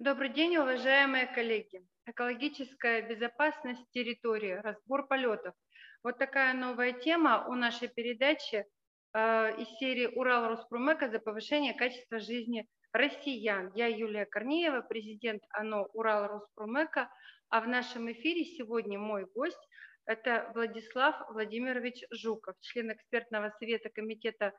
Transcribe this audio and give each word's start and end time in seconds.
Добрый 0.00 0.28
день, 0.28 0.56
уважаемые 0.56 1.26
коллеги. 1.26 1.84
Экологическая 2.06 3.02
безопасность 3.02 3.84
территории, 3.90 4.52
разбор 4.52 5.08
полетов. 5.08 5.56
Вот 6.04 6.18
такая 6.18 6.54
новая 6.54 6.92
тема 6.92 7.44
у 7.48 7.56
нашей 7.56 7.88
передачи 7.88 8.64
э, 9.12 9.60
из 9.60 9.66
серии 9.78 10.06
«Урал 10.06 10.50
Роспромека 10.50 11.08
за 11.08 11.18
повышение 11.18 11.74
качества 11.74 12.20
жизни 12.20 12.68
россиян». 12.92 13.72
Я 13.74 13.88
Юлия 13.88 14.24
Корнеева, 14.24 14.82
президент 14.82 15.42
ОНО 15.50 15.86
«Урал 15.86 16.28
Роспромека», 16.28 17.10
а 17.48 17.60
в 17.60 17.66
нашем 17.66 18.08
эфире 18.12 18.44
сегодня 18.44 19.00
мой 19.00 19.26
гость– 19.34 19.68
это 20.06 20.52
Владислав 20.54 21.28
Владимирович 21.28 22.04
Жуков, 22.12 22.54
член 22.60 22.92
экспертного 22.92 23.50
совета 23.58 23.88
Комитета 23.88 24.54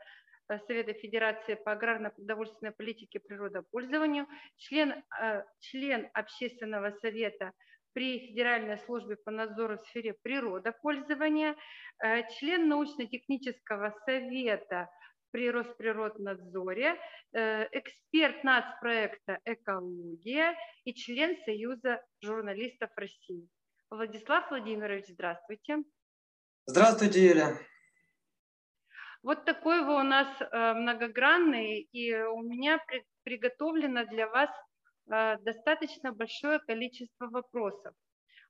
Совета 0.57 0.93
Федерации 0.93 1.55
по 1.55 1.71
аграрно-продовольственной 1.71 2.71
политике 2.71 3.19
и 3.19 3.21
природопользованию, 3.21 4.27
член, 4.57 5.03
э, 5.21 5.43
член 5.59 6.09
Общественного 6.13 6.91
совета 7.01 7.53
при 7.93 8.19
Федеральной 8.27 8.77
службе 8.79 9.17
по 9.17 9.31
надзору 9.31 9.77
в 9.77 9.81
сфере 9.81 10.15
природопользования, 10.21 11.55
э, 12.03 12.23
член 12.39 12.67
научно-технического 12.67 13.93
совета 14.05 14.89
при 15.31 15.51
Росприроднадзоре, 15.51 16.99
эксперт 17.31 18.43
нацпроекта 18.43 19.37
«Экология» 19.45 20.57
и 20.85 20.93
член 20.95 21.37
Союза 21.45 22.01
журналистов 22.19 22.89
России. 22.95 23.47
Владислав 23.91 24.49
Владимирович, 24.49 25.05
здравствуйте. 25.09 25.83
Здравствуйте, 26.65 27.27
Юля. 27.27 27.57
Вот 29.21 29.43
такой 29.43 29.83
вы 29.83 29.99
у 29.99 30.03
нас 30.03 30.27
э, 30.39 30.73
многогранный, 30.73 31.81
и 31.91 32.13
у 32.13 32.41
меня 32.41 32.79
приготовлено 33.23 34.05
для 34.05 34.27
вас 34.27 34.49
э, 35.11 35.37
достаточно 35.41 36.13
большое 36.13 36.59
количество 36.59 37.27
вопросов. 37.27 37.93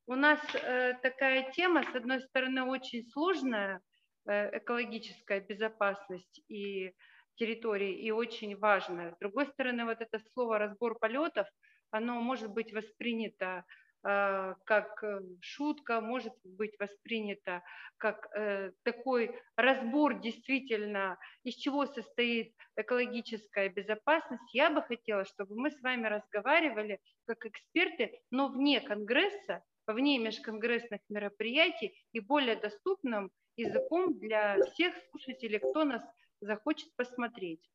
У 0.05 0.15
нас 0.15 0.39
э, 0.53 0.93
такая 1.01 1.51
тема, 1.53 1.83
с 1.83 1.95
одной 1.95 2.21
стороны, 2.21 2.63
очень 2.63 3.03
сложная, 3.11 3.81
экологическая 4.25 5.39
безопасность 5.39 6.41
и 6.49 6.93
территории, 7.35 7.97
и 8.05 8.11
очень 8.11 8.55
важная. 8.57 9.11
С 9.15 9.17
другой 9.17 9.47
стороны, 9.47 9.85
вот 9.85 10.01
это 10.01 10.19
слово 10.33 10.59
«разбор 10.59 10.99
полетов», 10.99 11.47
оно 11.89 12.21
может 12.21 12.51
быть 12.51 12.71
воспринято 12.73 13.63
как 14.01 15.03
э, 15.03 15.21
шутка, 15.41 15.99
может 15.99 16.33
быть 16.43 16.77
воспринята 16.79 17.61
как 17.99 18.29
э, 18.33 18.71
такой 18.83 19.35
разбор 19.55 20.19
действительно, 20.19 21.19
из 21.43 21.55
чего 21.55 21.85
состоит 21.85 22.55
экологическая 22.75 23.69
безопасность. 23.69 24.53
Я 24.53 24.69
бы 24.69 24.81
хотела, 24.81 25.25
чтобы 25.25 25.55
мы 25.55 25.69
с 25.69 25.81
вами 25.81 26.07
разговаривали 26.07 26.99
как 27.25 27.45
эксперты, 27.45 28.21
но 28.31 28.47
вне 28.47 28.79
Конгресса, 28.79 29.63
вне 29.85 30.17
межконгрессных 30.17 31.01
мероприятий 31.09 31.93
и 32.13 32.19
более 32.19 32.55
доступным 32.55 33.31
языком 33.57 34.17
для 34.17 34.57
всех 34.71 34.95
слушателей, 35.11 35.59
кто 35.59 35.83
нас 35.83 36.03
захочет 36.41 36.95
посмотреть. 36.95 37.69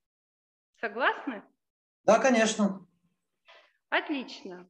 Согласны? 0.81 1.43
Да, 2.05 2.19
конечно. 2.19 2.87
Отлично. 3.91 4.69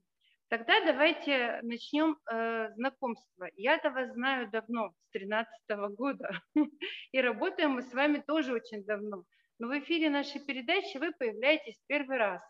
Тогда 0.48 0.84
давайте 0.84 1.60
начнем 1.62 2.18
э, 2.30 2.72
знакомство. 2.74 3.48
Я-то 3.56 3.90
вас 3.90 4.12
знаю 4.12 4.50
давно, 4.50 4.90
с 4.90 5.12
2013 5.12 5.96
года, 5.96 6.42
и 7.12 7.20
работаем 7.20 7.72
мы 7.72 7.82
с 7.82 7.92
вами 7.92 8.22
тоже 8.26 8.52
очень 8.52 8.84
давно. 8.84 9.24
Но 9.58 9.68
в 9.68 9.78
эфире 9.78 10.10
нашей 10.10 10.40
передачи 10.40 10.98
вы 10.98 11.12
появляетесь 11.12 11.80
первый 11.86 12.18
раз. 12.18 12.42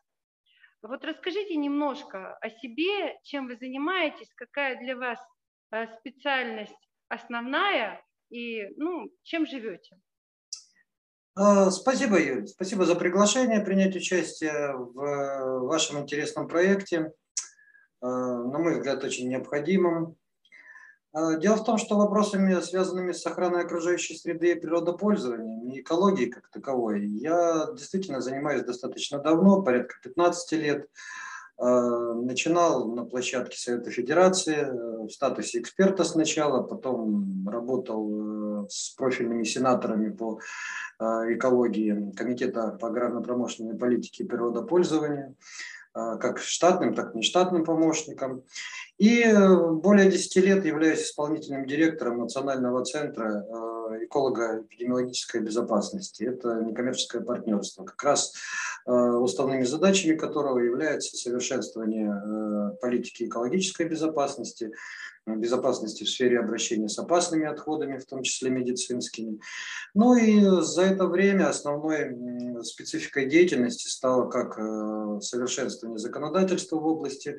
Вот 0.83 1.05
расскажите 1.05 1.57
немножко 1.57 2.37
о 2.39 2.51
себе, 2.51 3.19
чем 3.23 3.47
вы 3.47 3.57
занимаетесь, 3.57 4.33
какая 4.35 4.77
для 4.79 4.97
вас 4.97 5.19
э, 5.71 5.87
специальность 5.99 6.89
основная 7.09 8.05
и 8.31 8.67
ну, 8.77 9.11
чем 9.23 9.47
живете. 9.47 9.97
Э, 11.39 11.71
спасибо, 11.71 12.21
Юль. 12.21 12.47
Спасибо 12.47 12.85
за 12.85 12.97
приглашение 12.97 13.61
принять 13.61 13.97
участие 13.97 14.77
в 14.77 15.01
э, 15.01 15.59
вашем 15.61 16.01
интересном 16.01 16.49
проекте. 16.49 17.13
Э, 18.05 18.07
на 18.07 18.59
мой 18.59 18.75
взгляд, 18.75 19.03
очень 19.03 19.29
необходимым. 19.29 20.17
Э, 21.15 21.41
дело 21.41 21.57
в 21.57 21.65
том, 21.65 21.79
что 21.79 21.97
вопросами, 21.97 22.61
связанными 22.61 23.13
с 23.13 23.25
охраной 23.25 23.63
окружающей 23.63 24.15
среды 24.15 24.53
и 24.53 24.61
природопользованием, 24.61 25.71
и 25.71 25.81
экологией 25.81 26.31
как 26.31 26.51
таковой, 26.51 27.07
я 27.07 27.69
действительно 27.73 28.21
занимаюсь 28.21 28.63
достаточно 28.63 29.21
давно, 29.21 29.63
порядка 29.63 29.95
15 30.03 30.53
лет. 30.53 30.91
Э, 31.57 32.13
начинал 32.23 32.93
на 32.93 33.07
площадке 33.07 33.57
Совета 33.57 33.91
Федерации 33.91 34.67
в 35.07 35.09
статусе 35.09 35.61
эксперта 35.61 36.05
сначала, 36.05 36.63
потом 36.63 37.49
работал 37.49 38.69
с 38.69 38.91
профильными 38.91 39.45
сенаторами 39.45 40.11
по 40.11 40.41
экологии 41.01 42.13
Комитета 42.17 42.79
по 42.81 42.89
аграрно-промышленной 42.89 43.77
политике 43.77 44.25
и 44.25 44.27
природопользованию. 44.27 45.37
А, 45.95 46.17
как 46.17 46.41
штатным, 46.41 46.93
так 46.95 47.15
и 47.15 47.19
нештатным 47.19 47.65
помощником. 47.65 48.43
И 48.99 49.23
э, 49.23 49.71
более 49.71 50.11
10 50.11 50.37
лет 50.45 50.65
являюсь 50.65 51.03
исполнительным 51.03 51.67
директором 51.67 52.19
Национального 52.19 52.85
центра 52.85 53.45
э, 53.45 54.05
эколого-эпидемиологической 54.05 55.41
безопасности. 55.41 56.25
Это 56.25 56.63
некоммерческое 56.63 57.23
партнерство. 57.23 57.85
Как 57.85 58.03
раз 58.03 58.35
уставными 58.87 59.65
задачами 59.65 60.17
которого 60.17 60.59
является 60.59 61.17
совершенствование 61.17 62.77
политики 62.81 63.25
экологической 63.25 63.89
безопасности, 63.89 64.73
безопасности 65.27 66.05
в 66.05 66.11
сфере 66.11 66.39
обращения 66.39 66.89
с 66.89 66.99
опасными 66.99 67.47
отходами, 67.47 67.99
в 67.99 68.05
том 68.05 68.23
числе 68.23 68.51
медицинскими. 68.51 69.41
Ну 69.95 70.17
и 70.17 70.41
за 70.63 70.83
это 70.83 71.07
время 71.07 71.49
основной 71.49 72.15
спецификой 72.63 73.27
деятельности 73.27 73.89
стало 73.89 74.29
как 74.29 74.59
э, 74.59 75.21
совершенствование 75.23 75.99
законодательства 75.99 76.77
в 76.77 76.87
области 76.87 77.29
э, 77.29 77.39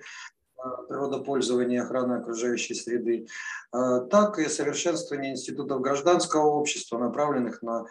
природопользования 0.88 1.78
и 1.78 1.84
охраны 1.84 2.16
окружающей 2.16 2.74
среды, 2.74 3.28
э, 3.74 4.08
так 4.10 4.40
и 4.40 4.50
совершенствование 4.50 5.32
институтов 5.32 5.82
гражданского 5.82 6.46
общества, 6.48 6.98
направленных 6.98 7.62
на 7.62 7.86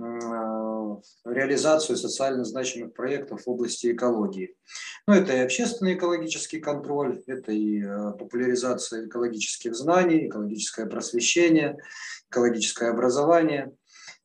Э, 0.00 0.96
реализацию 1.24 1.96
социально 1.96 2.44
значимых 2.44 2.94
проектов 2.94 3.42
в 3.42 3.50
области 3.50 3.90
экологии. 3.90 4.54
Ну, 5.08 5.14
это 5.14 5.32
и 5.32 5.40
общественный 5.40 5.94
экологический 5.94 6.60
контроль, 6.60 7.20
это 7.26 7.50
и 7.50 7.82
э, 7.82 8.12
популяризация 8.12 9.06
экологических 9.06 9.74
знаний, 9.74 10.28
экологическое 10.28 10.86
просвещение, 10.86 11.78
экологическое 12.30 12.90
образование. 12.90 13.72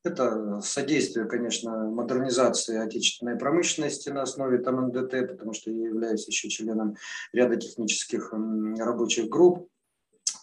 Это 0.03 0.59
содействие, 0.61 1.25
конечно, 1.25 1.89
модернизации 1.89 2.77
отечественной 2.77 3.37
промышленности 3.37 4.09
на 4.09 4.23
основе 4.23 4.57
там 4.57 4.87
НДТ, 4.87 5.29
потому 5.29 5.53
что 5.53 5.71
я 5.71 5.87
являюсь 5.87 6.27
еще 6.27 6.49
членом 6.49 6.97
ряда 7.31 7.55
технических 7.55 8.33
рабочих 8.33 9.29
групп 9.29 9.69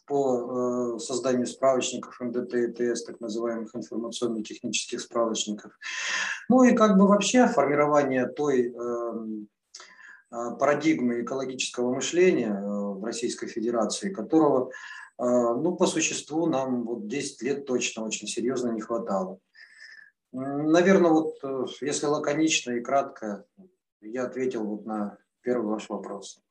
по 0.06 0.97
э, 0.97 0.99
созданию 0.99 1.47
справочников 1.47 2.19
МДТ 2.20 2.54
и 2.54 2.72
ТС, 2.72 3.04
так 3.04 3.20
называемых 3.20 3.76
информационно-технических 3.76 5.00
справочников. 5.00 5.72
Ну 6.49 6.65
и 6.65 6.75
как 6.75 6.97
бы 6.97 7.06
вообще 7.06 7.47
формирование 7.47 8.26
той 8.26 8.72
эм, 8.72 9.47
э, 10.32 10.37
парадигмы 10.58 11.20
экологического 11.20 11.94
мышления 11.94 12.52
э, 12.52 12.61
в 12.61 13.05
Российской 13.05 13.46
Федерации, 13.46 14.12
которого, 14.12 14.70
ну, 15.19 15.76
по 15.76 15.87
существу 15.87 16.46
нам 16.46 16.85
вот 16.85 17.06
10 17.06 17.43
лет 17.43 17.67
точно 17.67 18.05
очень 18.05 18.26
серьезно 18.26 18.70
не 18.70 18.81
хватало. 18.81 19.38
Наверное, 20.32 21.11
вот 21.11 21.37
если 21.81 22.06
лаконично 22.06 22.73
и 22.73 22.81
кратко, 22.81 23.44
я 24.00 24.25
ответил 24.25 24.65
вот 24.65 24.87
на 24.87 25.19
первый 25.43 25.67
ваш 25.67 25.88
вопрос. 25.88 26.43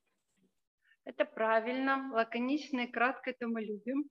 Это 1.06 1.26
правильно, 1.26 2.12
лаконично 2.14 2.82
и 2.82 2.92
кратко 2.92 3.32
это 3.32 3.48
мы 3.48 3.62
любим. 3.62 4.10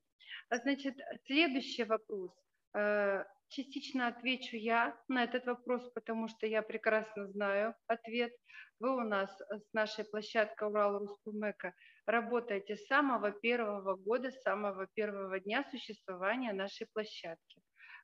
А 0.48 0.56
значит, 0.56 0.96
следующий 1.26 1.84
вопрос. 1.84 2.32
Э, 2.74 3.24
частично 3.48 4.08
отвечу 4.08 4.56
я 4.56 4.98
на 5.08 5.24
этот 5.24 5.46
вопрос, 5.46 5.88
потому 5.92 6.28
что 6.28 6.46
я 6.46 6.62
прекрасно 6.62 7.28
знаю 7.28 7.74
ответ. 7.86 8.32
Вы 8.80 8.96
у 8.96 9.00
нас 9.00 9.30
с 9.50 9.72
нашей 9.72 10.04
площадкой 10.04 10.68
Урал 10.68 10.98
Руспумека 10.98 11.74
работаете 12.06 12.76
с 12.76 12.86
самого 12.86 13.32
первого 13.32 13.96
года, 13.96 14.30
с 14.30 14.42
самого 14.42 14.86
первого 14.94 15.38
дня 15.40 15.64
существования 15.70 16.52
нашей 16.52 16.86
площадки. 16.92 17.60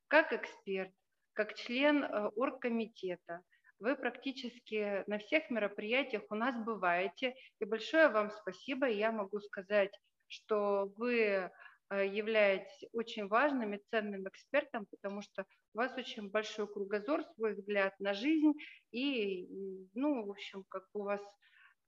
Как 0.08 0.32
эксперт, 0.32 0.92
как 1.34 1.54
член 1.54 2.04
э, 2.04 2.28
оргкомитета, 2.36 3.42
вы 3.80 3.96
практически 3.96 5.04
на 5.08 5.18
всех 5.18 5.50
мероприятиях 5.50 6.22
у 6.30 6.34
нас 6.34 6.56
бываете. 6.64 7.34
И 7.60 7.64
большое 7.64 8.08
вам 8.08 8.30
спасибо. 8.30 8.86
Я 8.86 9.12
могу 9.12 9.40
сказать, 9.40 9.92
что 10.28 10.92
вы 10.96 11.18
э, 11.90 12.06
являетесь 12.06 12.88
очень 12.92 13.26
важным 13.28 13.74
и 13.74 13.82
ценным 13.90 14.26
экспертом, 14.28 14.86
потому 14.86 15.22
что 15.22 15.44
у 15.74 15.78
вас 15.78 15.92
очень 15.96 16.30
большой 16.30 16.66
кругозор, 16.72 17.24
свой 17.34 17.54
взгляд 17.54 17.98
на 17.98 18.14
жизнь, 18.14 18.52
и, 18.92 19.46
ну, 19.94 20.24
в 20.24 20.30
общем, 20.30 20.64
как 20.68 20.84
у 20.94 21.02
вас 21.02 21.20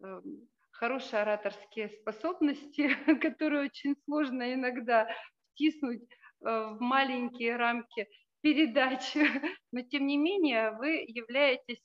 эм, 0.03 0.49
хорошие 0.73 1.23
ораторские 1.23 1.89
способности, 1.89 2.89
которые 3.23 3.67
очень 3.67 3.97
сложно 4.05 4.53
иногда 4.53 5.09
втиснуть 5.53 6.03
э, 6.03 6.15
в 6.45 6.79
маленькие 6.81 7.57
рамки 7.57 8.09
передачи, 8.41 9.19
но 9.73 9.83
тем 9.83 10.07
не 10.07 10.17
менее 10.17 10.73
вы 10.73 11.05
являетесь 11.07 11.83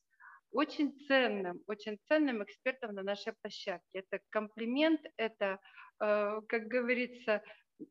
очень 0.51 0.93
ценным, 1.07 1.61
очень 1.67 1.97
ценным 2.07 2.43
экспертом 2.43 2.93
на 2.93 3.03
нашей 3.03 3.33
площадке. 3.41 3.99
Это 3.99 4.19
комплимент, 4.29 5.01
это, 5.17 5.59
э, 5.99 6.41
как 6.47 6.63
говорится, 6.67 7.41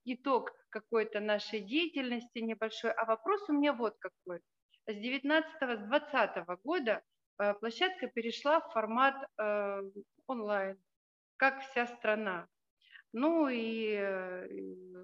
итог 0.05 0.53
какой-то 0.71 1.21
нашей 1.21 1.61
деятельности 1.61 2.39
небольшой. 2.39 2.93
А 2.93 3.05
вопрос 3.07 3.49
у 3.49 3.53
меня 3.53 3.73
вот 3.73 3.97
какой. 3.99 4.41
С 4.87 4.95
19 4.95 5.63
с 5.63 5.89
20 5.89 6.47
года 6.63 7.03
э, 7.39 7.55
площадка 7.55 8.09
перешла 8.09 8.61
в 8.61 8.73
формат 8.73 9.15
э, 9.39 9.83
онлайн, 10.27 10.79
как 11.37 11.63
вся 11.63 11.87
страна. 11.87 12.49
Ну 13.13 13.49
и 13.49 13.97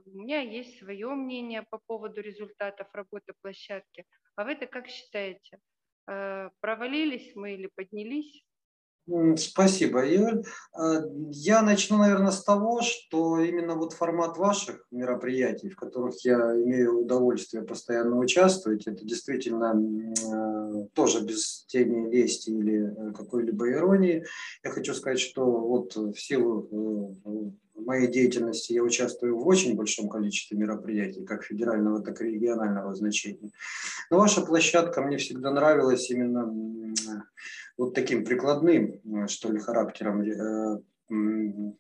у 0.07 0.19
меня 0.19 0.41
есть 0.41 0.79
свое 0.79 1.09
мнение 1.15 1.63
по 1.71 1.79
поводу 1.87 2.21
результатов 2.21 2.89
работы 2.93 3.33
площадки. 3.43 4.05
А 4.37 4.45
вы 4.45 4.53
это 4.53 4.67
как 4.67 4.87
считаете? 4.89 5.59
Э, 6.09 6.51
провалились 6.61 7.35
мы 7.35 7.55
или 7.55 7.69
поднялись? 7.75 8.45
Спасибо, 9.37 10.05
Юль. 10.05 10.43
Э, 10.77 11.03
я 11.31 11.63
начну, 11.63 11.99
наверное, 11.99 12.33
с 12.33 12.43
того, 12.43 12.83
что 12.83 13.39
именно 13.39 13.77
вот 13.77 13.93
формат 13.93 14.37
ваших 14.37 14.85
мероприятий, 14.91 15.69
в 15.69 15.77
которых 15.77 16.25
я 16.25 16.37
имею 16.37 17.03
удовольствие 17.03 17.63
постоянно 17.63 18.19
участвовать, 18.19 18.89
это 18.89 19.05
действительно 19.05 19.75
э, 19.77 20.89
тоже 20.93 21.21
без 21.21 21.65
тени 21.67 22.11
лести 22.11 22.51
или 22.51 23.13
какой-либо 23.17 23.71
иронии. 23.71 24.25
Я 24.65 24.71
хочу 24.71 24.93
сказать, 24.93 25.21
что 25.21 25.45
вот 25.45 25.95
в 25.95 26.17
силу 26.17 27.15
моей 27.77 28.09
деятельности 28.09 28.73
я 28.73 28.83
участвую 28.83 29.39
в 29.39 29.47
очень 29.47 29.77
большом 29.77 30.09
количестве 30.09 30.59
мероприятий, 30.59 31.25
как 31.25 31.45
федерального, 31.45 32.03
так 32.03 32.21
и 32.21 32.25
регионального 32.25 32.95
значения. 32.95 33.53
Но 34.11 34.19
ваша 34.19 34.41
площадка 34.41 35.03
мне 35.03 35.19
всегда 35.19 35.53
нравилась 35.53 36.11
именно 36.11 36.53
вот 37.77 37.95
таким 37.95 38.25
прикладным, 38.25 39.01
что 39.29 39.51
ли, 39.51 39.59
характером 39.59 40.23
э, 40.23 41.73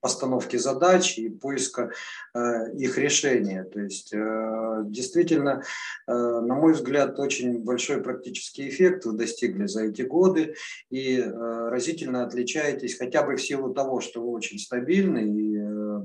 постановки 0.00 0.56
задач 0.56 1.18
и 1.18 1.28
поиска 1.28 1.90
э, 2.34 2.72
их 2.76 2.98
решения. 2.98 3.64
То 3.64 3.80
есть 3.80 4.12
э, 4.12 4.82
действительно, 4.86 5.62
э, 6.06 6.12
на 6.12 6.54
мой 6.54 6.72
взгляд, 6.72 7.18
очень 7.18 7.58
большой 7.58 8.02
практический 8.02 8.68
эффект 8.68 9.06
вы 9.06 9.14
достигли 9.14 9.66
за 9.66 9.84
эти 9.84 10.02
годы 10.02 10.54
и 10.90 11.18
э, 11.18 11.68
разительно 11.68 12.24
отличаетесь 12.24 12.96
хотя 12.96 13.22
бы 13.24 13.36
в 13.36 13.42
силу 13.42 13.74
того, 13.74 14.00
что 14.00 14.22
вы 14.22 14.30
очень 14.30 14.58
стабильны 14.58 15.18
и 15.18 15.56
э, 15.56 15.57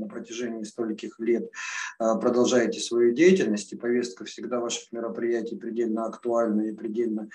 на 0.03 0.09
протяжении 0.09 0.63
стольких 0.63 1.19
лет 1.19 1.49
э, 1.99 2.05
продолжаете 2.19 2.79
свою 2.79 3.13
деятельность, 3.13 3.73
и 3.73 3.77
повестка 3.77 4.25
всегда 4.25 4.59
ваших 4.59 4.91
мероприятий 4.91 5.55
предельно 5.55 6.05
актуальна 6.05 6.61
и 6.61 6.73
предельно 6.73 7.29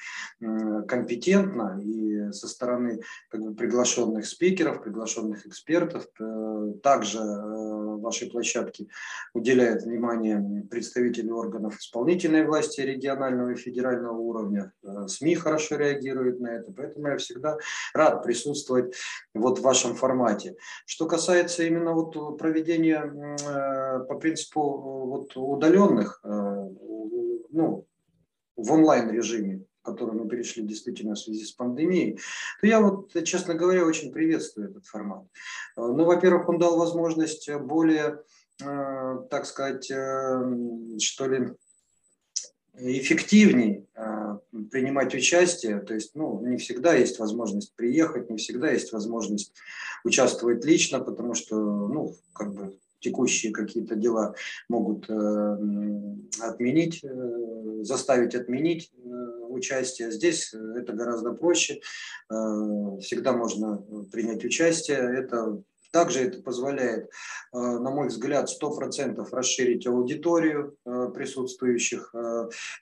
компетентна, 0.86 1.80
и 1.82 2.32
со 2.32 2.48
стороны 2.48 3.00
как 3.30 3.40
бы, 3.40 3.54
приглашенных 3.54 4.26
спикеров, 4.26 4.82
приглашенных 4.82 5.46
экспертов, 5.46 6.06
э, 6.20 6.72
также 6.82 7.18
э, 7.18 7.96
вашей 7.98 8.30
площадке 8.30 8.86
уделяет 9.34 9.82
внимание 9.82 10.64
представители 10.70 11.30
органов 11.30 11.78
исполнительной 11.78 12.44
власти 12.46 12.80
регионального 12.80 13.50
и 13.50 13.56
федерального 13.56 14.16
уровня. 14.16 14.72
Э, 14.82 15.06
СМИ 15.08 15.34
хорошо 15.34 15.76
реагируют 15.76 16.40
на 16.40 16.48
это, 16.48 16.72
поэтому 16.72 17.08
я 17.08 17.16
всегда 17.16 17.58
рад 17.94 18.22
присутствовать 18.22 18.94
вот 19.34 19.58
в 19.58 19.62
вашем 19.62 19.94
формате. 19.94 20.56
Что 20.86 21.06
касается 21.06 21.64
именно 21.64 21.92
вот 21.92 22.38
проведения 22.38 22.57
э, 22.60 24.04
по 24.08 24.14
принципу 24.16 24.60
вот 25.06 25.36
удаленных, 25.36 26.20
ну, 26.24 27.86
в 28.56 28.72
онлайн 28.72 29.10
режиме, 29.10 29.64
который 29.82 30.14
мы 30.14 30.28
перешли 30.28 30.62
действительно 30.62 31.14
в 31.14 31.18
связи 31.18 31.44
с 31.44 31.52
пандемией, 31.52 32.18
то 32.60 32.66
я 32.66 32.80
вот, 32.80 33.12
честно 33.24 33.54
говоря, 33.54 33.84
очень 33.84 34.12
приветствую 34.12 34.70
этот 34.70 34.86
формат. 34.86 35.24
Э, 35.76 35.80
ну, 35.80 36.04
во-первых, 36.04 36.48
он 36.48 36.58
дал 36.58 36.78
возможность 36.78 37.50
более, 37.54 38.22
э, 38.62 39.18
так 39.30 39.46
сказать, 39.46 39.90
э, 39.90 40.98
что 41.00 41.26
ли, 41.26 41.54
эффективнее 42.80 43.84
принимать 44.70 45.14
участие. 45.14 45.80
То 45.80 45.94
есть, 45.94 46.14
ну, 46.14 46.40
не 46.46 46.56
всегда 46.56 46.94
есть 46.94 47.18
возможность 47.18 47.74
приехать, 47.74 48.30
не 48.30 48.36
всегда 48.36 48.70
есть 48.70 48.92
возможность 48.92 49.52
участвовать 50.04 50.64
лично, 50.64 51.00
потому 51.00 51.34
что, 51.34 51.56
ну, 51.56 52.14
как 52.32 52.54
бы 52.54 52.78
текущие 53.00 53.52
какие-то 53.52 53.94
дела 53.94 54.34
могут 54.68 55.08
отменить, 56.40 57.04
заставить 57.82 58.34
отменить 58.34 58.90
участие. 59.58 60.10
Здесь 60.10 60.54
э, 60.54 60.74
это 60.76 60.92
гораздо 60.92 61.32
проще. 61.32 61.80
Э, 62.30 62.98
всегда 63.00 63.32
можно 63.32 63.82
э, 63.88 64.04
принять 64.10 64.44
участие. 64.44 64.98
Это 64.98 65.62
также 65.90 66.20
это 66.20 66.42
позволяет, 66.42 67.10
на 67.52 67.90
мой 67.90 68.08
взгляд, 68.08 68.48
100% 68.50 69.26
расширить 69.30 69.86
аудиторию 69.86 70.76
присутствующих, 70.84 72.14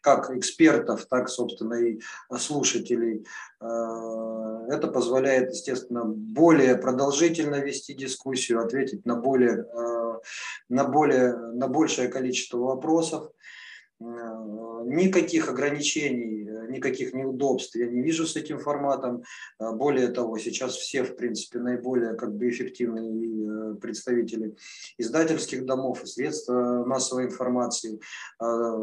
как 0.00 0.30
экспертов, 0.30 1.06
так, 1.06 1.28
собственно, 1.28 1.74
и 1.74 2.00
слушателей. 2.38 3.24
Это 3.60 4.88
позволяет, 4.92 5.50
естественно, 5.50 6.04
более 6.04 6.76
продолжительно 6.76 7.56
вести 7.56 7.94
дискуссию, 7.94 8.60
ответить 8.60 9.06
на 9.06 9.16
более, 9.16 9.64
на 10.68 10.84
более, 10.84 11.36
на 11.36 11.68
большее 11.68 12.08
количество 12.08 12.58
вопросов. 12.58 13.30
Никаких 13.98 15.48
ограничений 15.48 16.50
никаких 16.68 17.14
неудобств 17.14 17.74
я 17.76 17.86
не 17.86 18.02
вижу 18.02 18.26
с 18.26 18.36
этим 18.36 18.58
форматом. 18.58 19.22
А, 19.58 19.72
более 19.72 20.08
того, 20.08 20.38
сейчас 20.38 20.76
все, 20.76 21.02
в 21.02 21.16
принципе, 21.16 21.58
наиболее 21.58 22.14
как 22.14 22.34
бы 22.34 22.48
эффективные 22.48 23.72
э, 23.72 23.74
представители 23.76 24.56
издательских 24.98 25.64
домов 25.64 26.02
и 26.02 26.06
средств 26.06 26.48
массовой 26.48 27.24
информации 27.24 28.00
а, 28.38 28.76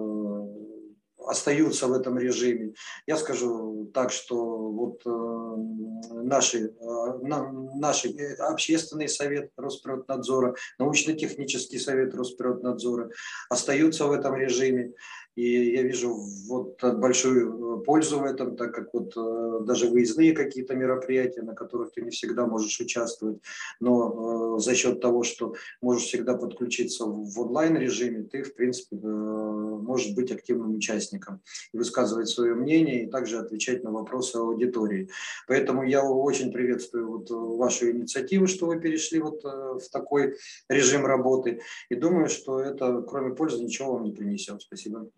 остаются 1.27 1.87
в 1.87 1.93
этом 1.93 2.17
режиме. 2.17 2.73
Я 3.07 3.17
скажу 3.17 3.89
так, 3.93 4.11
что 4.11 4.35
вот 4.35 5.01
э, 5.05 6.13
наши, 6.23 6.67
э, 6.67 7.19
наши 7.21 8.09
общественный 8.39 9.07
совет 9.07 9.51
Росприроднадзора, 9.57 10.55
научно-технический 10.79 11.79
совет 11.79 12.13
Росприроднадзора 12.15 13.09
остаются 13.49 14.05
в 14.05 14.11
этом 14.11 14.35
режиме. 14.35 14.93
И 15.35 15.73
я 15.73 15.81
вижу 15.81 16.15
вот 16.47 16.79
большую 16.83 17.79
э, 17.81 17.83
пользу 17.83 18.19
в 18.19 18.23
этом, 18.23 18.55
так 18.55 18.73
как 18.73 18.93
вот 18.93 19.13
э, 19.17 19.65
даже 19.65 19.89
выездные 19.89 20.33
какие-то 20.33 20.75
мероприятия, 20.75 21.41
на 21.41 21.55
которых 21.55 21.91
ты 21.91 22.01
не 22.01 22.11
всегда 22.11 22.45
можешь 22.45 22.79
участвовать, 22.79 23.39
но 23.79 24.57
э, 24.57 24.59
за 24.59 24.75
счет 24.75 25.01
того, 25.01 25.23
что 25.23 25.55
можешь 25.81 26.03
всегда 26.03 26.37
подключиться 26.37 27.05
в 27.05 27.39
онлайн 27.39 27.77
режиме, 27.77 28.23
ты, 28.23 28.43
в 28.43 28.53
принципе, 28.53 28.95
можешь 28.95 30.13
быть 30.13 30.31
активным 30.31 30.75
участником 30.75 31.41
и 31.73 31.77
высказывать 31.77 32.29
свое 32.29 32.53
мнение, 32.53 33.03
и 33.03 33.09
также 33.09 33.39
отвечать 33.39 33.83
на 33.83 33.91
вопросы 33.91 34.35
аудитории. 34.35 35.09
Поэтому 35.47 35.83
я 35.83 36.03
очень 36.03 36.51
приветствую 36.51 37.09
вот 37.09 37.29
вашу 37.31 37.89
инициативу, 37.89 38.45
что 38.45 38.67
вы 38.67 38.79
перешли 38.79 39.19
вот 39.19 39.43
в 39.43 39.89
такой 39.91 40.35
режим 40.69 41.05
работы, 41.05 41.61
и 41.89 41.95
думаю, 41.95 42.29
что 42.29 42.59
это, 42.59 43.01
кроме 43.01 43.35
пользы, 43.35 43.63
ничего 43.63 43.93
вам 43.93 44.03
не 44.03 44.11
принесет. 44.11 44.61
Спасибо. 44.61 45.09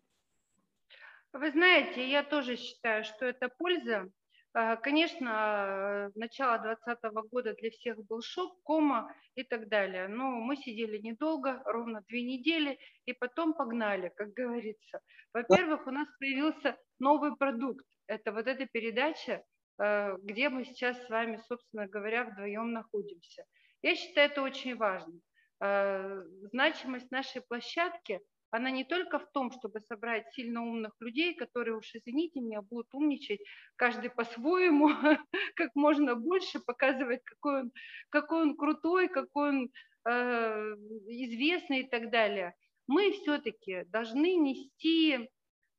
Вы 1.36 1.52
знаете, 1.52 2.10
я 2.10 2.24
тоже 2.24 2.56
считаю, 2.56 3.04
что 3.04 3.26
это 3.26 3.50
польза. 3.50 4.10
А, 4.54 4.78
конечно, 4.78 6.10
начало 6.16 6.60
2020 6.60 7.30
года 7.30 7.54
для 7.56 7.72
всех 7.72 7.98
был 8.06 8.22
шок, 8.22 8.64
кома 8.64 9.14
и 9.36 9.44
так 9.44 9.68
далее. 9.68 10.08
Но 10.08 10.30
мы 10.30 10.56
сидели 10.56 10.98
недолго, 10.98 11.62
ровно 11.66 12.02
две 12.08 12.24
недели, 12.24 12.80
и 13.06 13.12
потом 13.12 13.54
погнали, 13.54 14.14
как 14.16 14.32
говорится. 14.32 15.02
Во-первых, 15.34 15.86
у 15.88 15.92
нас 15.92 16.08
появился 16.20 16.78
новый 17.00 17.36
продукт. 17.36 17.86
Это 18.08 18.32
вот 18.32 18.48
эта 18.48 18.66
передача, 18.66 19.44
а, 19.78 20.14
где 20.24 20.48
мы 20.48 20.64
сейчас 20.64 21.06
с 21.06 21.10
вами, 21.10 21.42
собственно 21.50 21.86
говоря, 21.86 22.24
вдвоем 22.24 22.72
находимся. 22.72 23.44
Я 23.82 23.96
считаю, 23.96 24.32
это 24.32 24.42
очень 24.42 24.78
важно. 24.78 25.20
Значимость 25.60 27.12
нашей 27.12 27.42
площадки– 27.42 28.22
она 28.56 28.72
не 28.72 28.86
только 28.86 29.20
в 29.20 29.30
том, 29.32 29.52
чтобы 29.52 29.82
собрать 29.82 30.32
сильно 30.34 30.62
умных 30.62 30.94
людей, 31.00 31.36
которые 31.36 31.78
уж, 31.78 31.94
извините 31.94 32.40
меня, 32.40 32.62
будут 32.62 32.88
умничать 32.94 33.42
каждый 33.76 34.10
по-своему, 34.10 34.90
как 35.56 35.76
можно 35.76 36.16
больше, 36.16 36.60
показывать, 36.60 37.22
какой 37.26 37.62
он, 37.62 37.72
какой 38.10 38.42
он 38.44 38.56
крутой, 38.56 39.10
какой 39.10 39.50
он 39.50 39.70
э, 40.08 40.76
известный 41.08 41.82
и 41.82 41.88
так 41.90 42.10
далее. 42.10 42.54
Мы 42.88 43.12
все-таки 43.12 43.84
должны 43.88 44.36
нести 44.36 45.30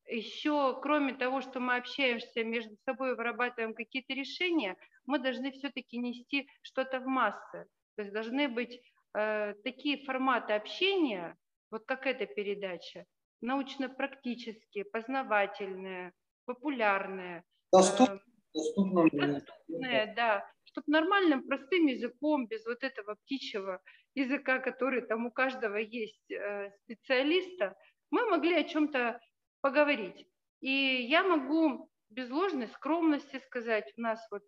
еще, 0.08 0.78
кроме 0.82 1.14
того, 1.14 1.40
что 1.40 1.60
мы 1.60 1.76
общаемся 1.76 2.44
между 2.44 2.76
собой, 2.84 3.16
вырабатываем 3.16 3.74
какие-то 3.74 4.12
решения, 4.12 4.76
мы 5.06 5.18
должны 5.18 5.50
все-таки 5.52 5.96
нести 5.96 6.48
что-то 6.60 7.00
в 7.00 7.06
массы. 7.06 7.66
То 7.96 8.02
есть 8.02 8.12
должны 8.12 8.48
быть 8.48 8.80
э, 9.14 9.54
такие 9.64 10.04
форматы 10.04 10.52
общения, 10.52 11.36
вот 11.70 11.84
как 11.86 12.06
эта 12.06 12.26
передача, 12.26 13.04
научно-практические, 13.40 14.84
познавательные, 14.84 16.12
популярные. 16.44 17.44
Доступ, 17.72 18.08
э, 18.08 18.18
доступные, 18.54 19.32
доступные, 19.32 20.14
да, 20.16 20.50
чтобы 20.64 20.86
нормальным, 20.88 21.46
простым 21.46 21.86
языком, 21.86 22.46
без 22.46 22.64
вот 22.66 22.82
этого 22.82 23.14
птичьего 23.14 23.80
языка, 24.14 24.58
который 24.58 25.02
там 25.02 25.26
у 25.26 25.30
каждого 25.30 25.76
есть 25.76 26.30
э, 26.30 26.70
специалиста, 26.84 27.76
мы 28.10 28.26
могли 28.26 28.54
о 28.56 28.64
чем-то 28.64 29.20
поговорить. 29.60 30.26
И 30.60 30.70
я 30.70 31.22
могу 31.22 31.90
без 32.10 32.30
ложной 32.30 32.68
скромности 32.68 33.40
сказать, 33.46 33.92
у 33.96 34.00
нас 34.00 34.26
вот 34.30 34.42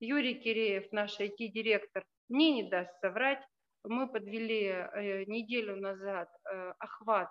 Юрий 0.00 0.34
Киреев, 0.34 0.90
наш 0.92 1.20
IT-директор, 1.20 2.04
мне 2.28 2.52
не 2.52 2.68
даст 2.68 2.90
соврать, 3.00 3.44
мы 3.84 4.08
подвели 4.08 4.66
э, 4.66 5.24
неделю 5.26 5.76
назад 5.76 6.28
э, 6.44 6.72
охват, 6.78 7.28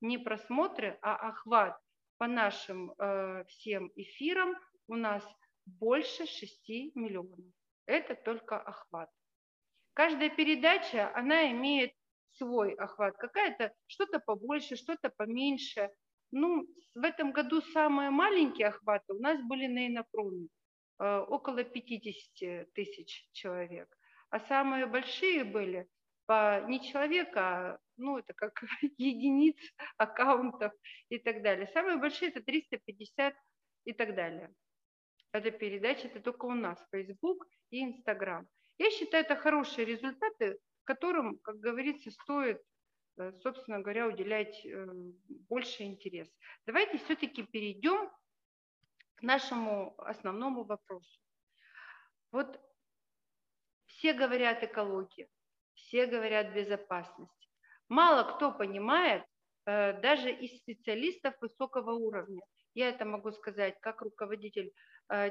не 0.00 0.18
просмотры, 0.18 0.98
а 1.02 1.28
охват 1.28 1.78
по 2.18 2.26
нашим 2.26 2.92
э, 2.92 3.44
всем 3.48 3.90
эфирам 3.96 4.54
у 4.88 4.96
нас 4.96 5.24
больше 5.66 6.26
6 6.26 6.68
миллионов. 6.94 7.40
Это 7.86 8.14
только 8.14 8.58
охват. 8.58 9.10
Каждая 9.94 10.30
передача, 10.30 11.14
она 11.14 11.50
имеет 11.52 11.92
свой 12.32 12.74
охват. 12.74 13.16
Какая-то 13.16 13.72
что-то 13.86 14.18
побольше, 14.18 14.76
что-то 14.76 15.10
поменьше. 15.10 15.90
Ну, 16.32 16.66
в 16.94 17.04
этом 17.04 17.32
году 17.32 17.60
самые 17.60 18.10
маленькие 18.10 18.68
охваты 18.68 19.12
у 19.12 19.20
нас 19.20 19.40
были 19.46 19.68
на 19.68 19.86
Инопроме, 19.86 20.48
около 20.98 21.62
50 21.62 22.72
тысяч 22.72 23.28
человек. 23.32 23.93
А 24.34 24.40
самые 24.40 24.86
большие 24.86 25.44
были 25.44 25.86
по 26.26 26.64
не 26.66 26.80
человека, 26.80 27.40
а, 27.40 27.78
ну, 27.96 28.18
это 28.18 28.32
как 28.34 28.62
единиц 28.98 29.56
аккаунтов 29.96 30.72
и 31.08 31.18
так 31.18 31.42
далее. 31.42 31.68
Самые 31.68 31.98
большие 31.98 32.30
это 32.30 32.42
350 32.42 33.34
и 33.84 33.92
так 33.92 34.14
далее. 34.14 34.52
Это 35.32 35.50
передача, 35.50 36.08
это 36.08 36.20
только 36.20 36.46
у 36.46 36.54
нас, 36.54 36.84
Facebook 36.90 37.46
и 37.70 37.84
Instagram. 37.84 38.48
Я 38.78 38.90
считаю, 38.90 39.24
это 39.24 39.36
хорошие 39.36 39.84
результаты, 39.84 40.58
которым, 40.84 41.38
как 41.38 41.58
говорится, 41.58 42.10
стоит 42.10 42.60
Э, 43.16 43.32
собственно 43.42 43.80
говоря, 43.80 44.08
уделять 44.08 44.64
э, 44.64 44.86
больше 45.48 45.84
интерес. 45.84 46.28
Давайте 46.66 46.98
все-таки 46.98 47.44
перейдем 47.44 48.10
к 49.16 49.22
нашему 49.22 49.94
основному 49.98 50.64
вопросу. 50.64 51.20
Вот 52.32 52.60
все 54.04 54.12
говорят 54.12 54.62
экология, 54.62 55.28
все 55.74 56.06
говорят 56.06 56.52
безопасность. 56.54 57.50
Мало 57.88 58.34
кто 58.34 58.52
понимает, 58.52 59.24
э, 59.66 60.00
даже 60.00 60.30
из 60.30 60.58
специалистов 60.58 61.34
высокого 61.40 61.92
уровня. 61.92 62.42
Я 62.74 62.90
это 62.90 63.04
могу 63.04 63.30
сказать 63.32 63.76
как 63.80 64.02
руководитель 64.02 64.72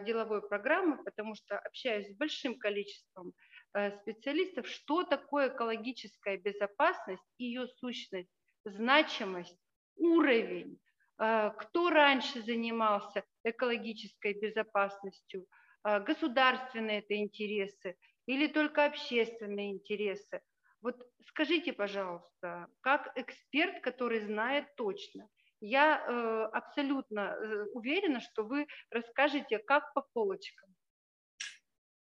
деловой 0.06 0.48
программы, 0.48 1.04
потому 1.04 1.34
что 1.34 1.58
общаюсь 1.58 2.08
с 2.08 2.16
большим 2.16 2.60
количеством 2.60 3.34
Э, 3.76 3.92
специалистов, 4.02 4.68
что 4.68 5.04
такое 5.04 5.50
экологическая 5.50 6.38
безопасность, 6.38 7.24
ее 7.40 7.68
сущность, 7.80 8.30
значимость, 8.66 9.58
уровень, 9.96 10.80
э, 11.18 11.50
кто 11.58 11.90
раньше 11.90 12.44
занимался 12.44 13.24
экологической 13.44 14.34
безопасностью, 14.40 15.48
э, 15.84 16.02
государственные 16.02 17.00
это 17.00 17.16
интересы 17.16 17.98
или 18.26 18.48
только 18.48 18.86
общественные 18.86 19.72
интересы. 19.72 20.42
Вот 20.82 20.96
скажите, 21.28 21.74
пожалуйста, 21.74 22.68
как 22.82 23.12
эксперт, 23.16 23.82
который 23.82 24.20
знает 24.20 24.66
точно, 24.76 25.30
я 25.62 26.50
абсолютно 26.52 27.38
уверена, 27.74 28.20
что 28.20 28.44
вы 28.44 28.68
расскажете, 28.92 29.60
как 29.60 29.94
по 29.94 30.06
полочкам. 30.14 30.74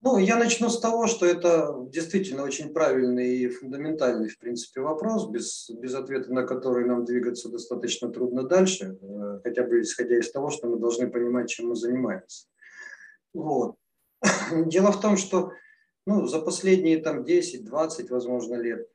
Ну, 0.01 0.19
я 0.19 0.37
начну 0.37 0.69
с 0.69 0.79
того, 0.79 1.07
что 1.07 1.25
это 1.25 1.73
действительно 1.89 2.43
очень 2.43 2.71
правильный 2.71 3.37
и 3.37 3.49
фундаментальный, 3.49 4.29
в 4.29 4.37
принципе, 4.37 4.81
вопрос, 4.81 5.27
без, 5.27 5.69
без 5.71 5.95
ответа 5.95 6.31
на 6.31 6.43
который 6.43 6.85
нам 6.85 7.03
двигаться 7.03 7.49
достаточно 7.49 8.09
трудно 8.09 8.43
дальше, 8.43 8.97
э, 9.01 9.39
хотя 9.43 9.63
бы 9.63 9.81
исходя 9.81 10.19
из 10.19 10.31
того, 10.31 10.51
что 10.51 10.67
мы 10.67 10.77
должны 10.77 11.09
понимать, 11.09 11.49
чем 11.49 11.69
мы 11.69 11.75
занимаемся. 11.75 12.45
Вот. 13.33 13.75
Дело 14.51 14.91
в 14.91 15.01
том, 15.01 15.17
что 15.17 15.51
ну, 16.07 16.25
за 16.25 16.39
последние 16.39 16.97
там 16.97 17.23
10-20, 17.23 18.07
возможно, 18.09 18.55
лет 18.55 18.87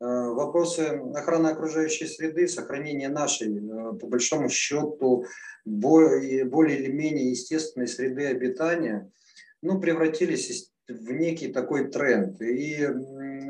э, 0.00 0.04
вопросы 0.04 1.00
охраны 1.14 1.48
окружающей 1.48 2.06
среды, 2.06 2.48
сохранения 2.48 3.08
нашей, 3.08 3.56
э, 3.56 3.92
по 4.00 4.08
большому 4.08 4.48
счету, 4.48 5.26
более, 5.64 6.44
более 6.44 6.80
или 6.80 6.90
менее 6.90 7.30
естественной 7.30 7.86
среды 7.86 8.26
обитания– 8.26 9.10
ну, 9.64 9.80
превратились 9.80 10.70
в 10.86 11.10
некий 11.10 11.48
такой 11.48 11.88
тренд. 11.88 12.40
И 12.42 12.86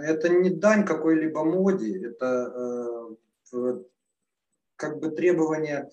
это 0.02 0.28
не 0.28 0.50
дань 0.50 0.86
какой-либо 0.86 1.44
моде, 1.44 2.06
это 2.06 3.16
э, 3.52 3.80
как 4.76 5.00
бы 5.00 5.10
требование, 5.10 5.90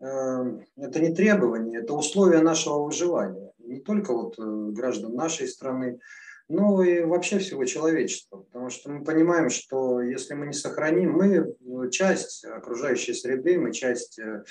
это 0.00 1.00
не 1.00 1.14
требование, 1.14 1.80
это 1.80 1.94
условия 1.94 2.40
нашего 2.40 2.82
выживания. 2.82 3.52
Не 3.58 3.78
только 3.78 4.12
вот 4.12 4.36
граждан 4.36 5.14
нашей 5.14 5.46
страны, 5.46 6.00
ну 6.48 6.82
и 6.82 7.00
вообще 7.00 7.38
всего 7.38 7.64
человечества. 7.64 8.38
Потому 8.38 8.70
что 8.70 8.90
мы 8.90 9.04
понимаем, 9.04 9.50
что 9.50 10.00
если 10.00 10.34
мы 10.34 10.46
не 10.46 10.52
сохраним, 10.52 11.12
мы 11.12 11.90
часть 11.90 12.44
окружающей 12.44 13.14
среды, 13.14 13.58
мы 13.58 13.72
часть 13.72 14.18
э, 14.18 14.44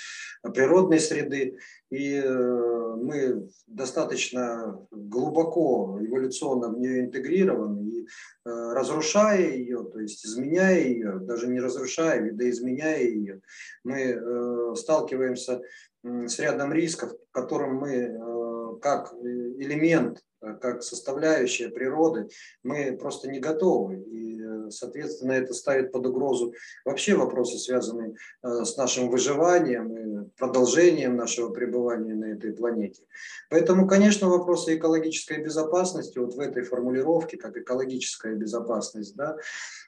природной 0.54 1.00
среды, 1.00 1.58
и 1.90 2.14
э, 2.14 2.96
мы 2.96 3.48
достаточно 3.66 4.78
глубоко 4.90 5.98
эволюционно 6.00 6.68
в 6.68 6.78
нее 6.78 7.00
интегрированы, 7.00 7.88
и 7.88 8.02
э, 8.04 8.06
разрушая 8.44 9.50
ее, 9.52 9.84
то 9.84 10.00
есть 10.00 10.24
изменяя 10.26 10.80
ее, 10.80 11.18
даже 11.20 11.46
не 11.48 11.60
разрушая, 11.60 12.20
видоизменяя 12.20 13.02
ее, 13.02 13.40
мы 13.84 14.74
сталкиваемся 14.76 15.60
с 16.02 16.38
рядом 16.38 16.72
рисков, 16.72 17.12
которым 17.30 17.76
мы 17.76 18.78
как 18.80 19.12
элемент 19.14 20.22
Э, 20.22 20.31
как 20.60 20.82
составляющая 20.82 21.68
природы, 21.68 22.28
мы 22.62 22.96
просто 22.96 23.30
не 23.30 23.38
готовы. 23.38 24.00
И, 24.00 24.40
э, 24.42 24.70
соответственно, 24.70 25.32
это 25.32 25.54
ставит 25.54 25.92
под 25.92 26.06
угрозу 26.06 26.54
вообще 26.84 27.14
вопросы, 27.14 27.58
связанные 27.58 28.14
э, 28.42 28.64
с 28.64 28.76
нашим 28.76 29.10
выживанием 29.10 29.96
и 29.96 30.28
продолжением 30.36 31.16
нашего 31.16 31.50
пребывания 31.50 32.14
на 32.14 32.32
этой 32.32 32.52
планете. 32.52 33.02
Поэтому, 33.50 33.86
конечно, 33.86 34.28
вопросы 34.28 34.76
экологической 34.76 35.42
безопасности, 35.42 36.18
вот 36.18 36.34
в 36.34 36.40
этой 36.40 36.62
формулировке, 36.62 37.36
как 37.36 37.56
экологическая 37.56 38.34
безопасность, 38.34 39.14
да, 39.16 39.36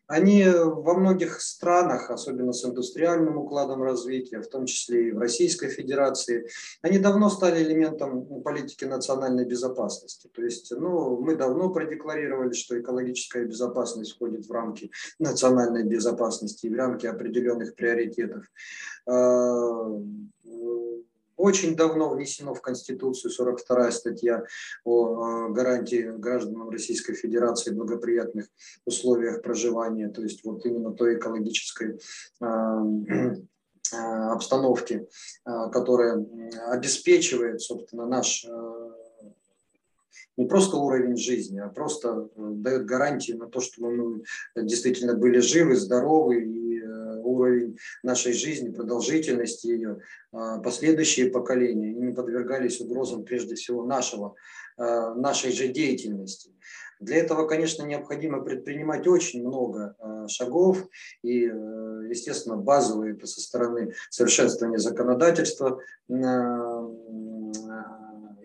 они 0.06 0.44
во 0.46 0.94
многих 0.94 1.40
странах, 1.40 2.10
особенно 2.10 2.52
с 2.52 2.64
индустриальным 2.64 3.38
укладом 3.38 3.82
развития, 3.82 4.40
в 4.40 4.48
том 4.48 4.66
числе 4.66 5.08
и 5.08 5.12
в 5.12 5.18
Российской 5.18 5.68
Федерации, 5.68 6.48
они 6.82 6.98
давно 6.98 7.30
стали 7.30 7.62
элементом 7.62 8.42
политики 8.42 8.84
национальной 8.84 9.46
безопасности. 9.46 10.28
То 10.34 10.42
есть 10.42 10.70
ну, 10.72 11.20
мы 11.20 11.36
давно 11.36 11.70
продекларировали, 11.70 12.52
что 12.52 12.78
экологическая 12.78 13.44
безопасность 13.44 14.14
входит 14.14 14.46
в 14.46 14.52
рамки 14.52 14.90
национальной 15.18 15.84
безопасности 15.84 16.66
и 16.66 16.70
в 16.70 16.74
рамки 16.74 17.06
определенных 17.06 17.74
приоритетов 17.74 18.44
а, 19.06 19.88
очень 21.36 21.76
давно 21.76 22.10
внесено 22.10 22.54
в 22.54 22.60
Конституцию 22.60 23.30
42 23.30 23.90
статья 23.90 24.44
о 24.84 25.48
гарантии 25.48 26.12
гражданам 26.16 26.70
Российской 26.70 27.14
Федерации 27.14 27.72
благоприятных 27.72 28.46
условиях 28.84 29.42
проживания, 29.42 30.08
то 30.08 30.22
есть 30.22 30.44
вот 30.44 30.64
именно 30.66 30.92
той 30.92 31.16
экологической 31.16 31.98
а, 32.40 32.82
а, 33.92 34.32
обстановки, 34.32 35.06
а, 35.44 35.68
которая 35.70 36.24
обеспечивает, 36.68 37.60
собственно, 37.60 38.06
наш 38.06 38.46
не 40.36 40.46
просто 40.46 40.76
уровень 40.76 41.16
жизни, 41.16 41.60
а 41.60 41.68
просто 41.68 42.28
э, 42.34 42.50
дает 42.54 42.86
гарантии 42.86 43.32
на 43.32 43.48
то, 43.48 43.60
что 43.60 43.82
мы 43.82 44.24
действительно 44.56 45.14
были 45.14 45.38
живы, 45.38 45.76
здоровы 45.76 46.42
и 46.42 46.63
уровень 47.26 47.78
нашей 48.02 48.32
жизни, 48.32 48.70
продолжительности 48.70 49.66
ее, 49.66 50.00
а, 50.32 50.58
последующие 50.58 51.30
поколения 51.30 51.92
не 51.92 52.12
подвергались 52.12 52.80
угрозам 52.80 53.24
прежде 53.24 53.54
всего 53.54 53.84
нашего, 53.84 54.34
а, 54.76 55.14
нашей 55.14 55.52
же 55.52 55.68
деятельности. 55.68 56.50
Для 57.00 57.16
этого, 57.16 57.46
конечно, 57.46 57.82
необходимо 57.84 58.40
предпринимать 58.40 59.06
очень 59.06 59.46
много 59.46 59.96
шагов, 60.28 60.88
и, 61.22 61.40
естественно, 61.40 62.56
базовые 62.56 63.18
со 63.26 63.40
стороны 63.40 63.92
совершенствования 64.10 64.78
законодательства 64.78 65.80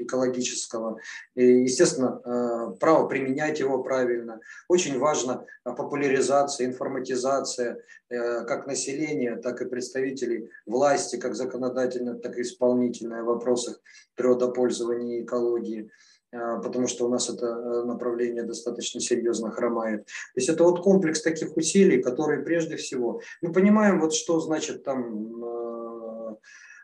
экологического. 0.09 0.99
И, 1.35 1.43
естественно, 1.63 2.21
э, 2.25 2.77
право 2.79 3.07
применять 3.07 3.59
его 3.59 3.83
правильно. 3.83 4.39
Очень 4.67 4.99
важна 4.99 5.45
популяризация, 5.63 6.67
информатизация 6.67 7.81
э, 8.09 8.45
как 8.45 8.67
населения, 8.67 9.35
так 9.35 9.61
и 9.61 9.69
представителей 9.69 10.49
власти, 10.65 11.17
как 11.17 11.35
законодательной, 11.35 12.19
так 12.19 12.37
и 12.37 12.41
исполнительной 12.41 13.21
в 13.21 13.25
вопросах 13.25 13.79
природопользования 14.15 15.19
и 15.19 15.23
экологии 15.23 15.91
э, 16.31 16.61
потому 16.63 16.87
что 16.87 17.05
у 17.05 17.09
нас 17.09 17.29
это 17.29 17.83
направление 17.85 18.43
достаточно 18.43 18.99
серьезно 18.99 19.51
хромает. 19.51 20.05
То 20.05 20.39
есть 20.39 20.49
это 20.49 20.63
вот 20.63 20.81
комплекс 20.81 21.21
таких 21.21 21.55
усилий, 21.57 22.01
которые 22.01 22.43
прежде 22.43 22.75
всего, 22.75 23.21
мы 23.41 23.53
понимаем, 23.53 23.99
вот 23.99 24.13
что 24.13 24.39
значит 24.39 24.83
там 24.83 25.39
Э, 25.59 25.68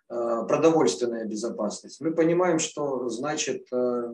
продовольственная 0.08 1.26
безопасность. 1.26 2.00
Мы 2.02 2.12
понимаем, 2.12 2.60
что 2.60 3.10
значит 3.10 3.68
э, 3.72 4.12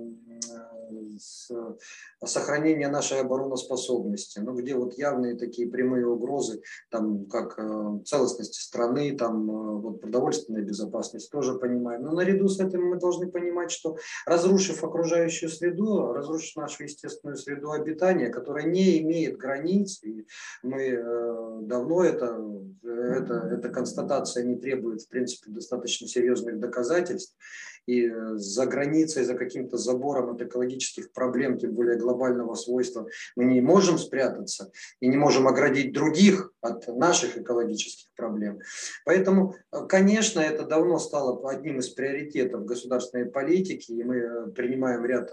сохранение 2.23 2.87
нашей 2.87 3.19
обороноспособности, 3.19 4.39
ну, 4.39 4.53
где 4.53 4.75
вот 4.75 4.93
явные 4.97 5.35
такие 5.35 5.69
прямые 5.69 6.07
угрозы, 6.07 6.61
там, 6.89 7.25
как 7.25 7.57
э, 7.57 7.99
целостности 8.05 8.59
страны, 8.59 9.15
там, 9.17 9.47
вот, 9.47 10.01
продовольственная 10.01 10.61
безопасность, 10.61 11.31
тоже 11.31 11.55
понимаем. 11.55 12.03
Но 12.03 12.11
наряду 12.11 12.47
с 12.47 12.59
этим 12.59 12.89
мы 12.89 12.99
должны 12.99 13.27
понимать, 13.27 13.71
что 13.71 13.97
разрушив 14.25 14.83
окружающую 14.83 15.49
среду, 15.49 16.13
разрушив 16.13 16.55
нашу 16.55 16.83
естественную 16.83 17.37
среду 17.37 17.71
обитания, 17.71 18.29
которая 18.29 18.65
не 18.65 18.99
имеет 18.99 19.37
границ, 19.37 20.01
и 20.03 20.25
мы 20.63 21.61
давно 21.61 22.03
это, 22.03 22.39
это, 22.83 23.33
эта 23.51 23.69
констатация 23.69 24.43
не 24.43 24.55
требует, 24.55 25.01
в 25.01 25.09
принципе, 25.09 25.51
достаточно 25.51 26.07
серьезных 26.07 26.59
доказательств, 26.59 27.35
и 27.85 28.07
э, 28.07 28.35
за 28.35 28.65
границей, 28.65 29.23
за 29.23 29.35
каким-то 29.35 29.77
забором 29.77 30.31
от 30.31 30.41
экологических 30.41 31.11
проблем, 31.11 31.57
тем 31.57 31.73
более 31.73 31.97
глобального 31.97 32.55
свойства, 32.55 33.07
мы 33.35 33.45
не 33.45 33.61
можем 33.61 33.97
спрятаться 33.97 34.71
и 34.99 35.07
не 35.07 35.17
можем 35.17 35.47
оградить 35.47 35.93
других 35.93 36.51
от 36.61 36.87
наших 36.87 37.37
экологических 37.37 38.09
проблем. 38.15 38.59
Поэтому, 39.05 39.55
э, 39.71 39.85
конечно, 39.87 40.39
это 40.39 40.65
давно 40.65 40.99
стало 40.99 41.49
одним 41.49 41.79
из 41.79 41.89
приоритетов 41.89 42.65
государственной 42.65 43.25
политики, 43.25 43.91
и 43.91 44.03
мы 44.03 44.17
э, 44.17 44.47
принимаем 44.51 45.05
ряд 45.05 45.31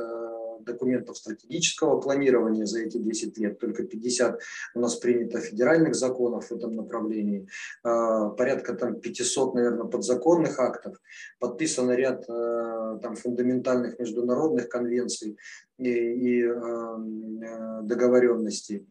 документов 0.65 1.17
стратегического 1.17 2.01
планирования 2.01 2.65
за 2.65 2.81
эти 2.81 2.99
10 2.99 3.39
лет, 3.39 3.59
только 3.59 3.85
50 3.85 4.41
у 4.75 4.81
нас 4.81 4.97
принято 4.97 5.41
федеральных 5.41 5.95
законов 5.95 6.49
в 6.49 6.53
этом 6.53 6.77
направлении, 6.77 7.49
а, 7.83 8.31
порядка 8.31 8.75
там 8.75 9.01
500, 9.01 9.55
наверное, 9.55 9.87
подзаконных 9.87 10.59
актов, 10.59 10.97
подписано 11.39 11.93
ряд 11.93 12.29
э, 12.29 12.99
там 13.03 13.17
фундаментальных 13.17 13.99
международных 13.99 14.69
конвенций 14.69 15.37
и, 15.79 15.89
и 15.89 16.43
э, 16.45 17.83
договоренностей. 17.83 18.87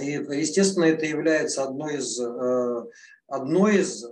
И, 0.00 0.10
естественно, 0.10 0.84
это 0.84 1.06
является 1.06 1.62
одной 1.62 1.98
из, 1.98 2.20
э, 2.20 2.84
одной 3.28 3.78
из 3.78 4.04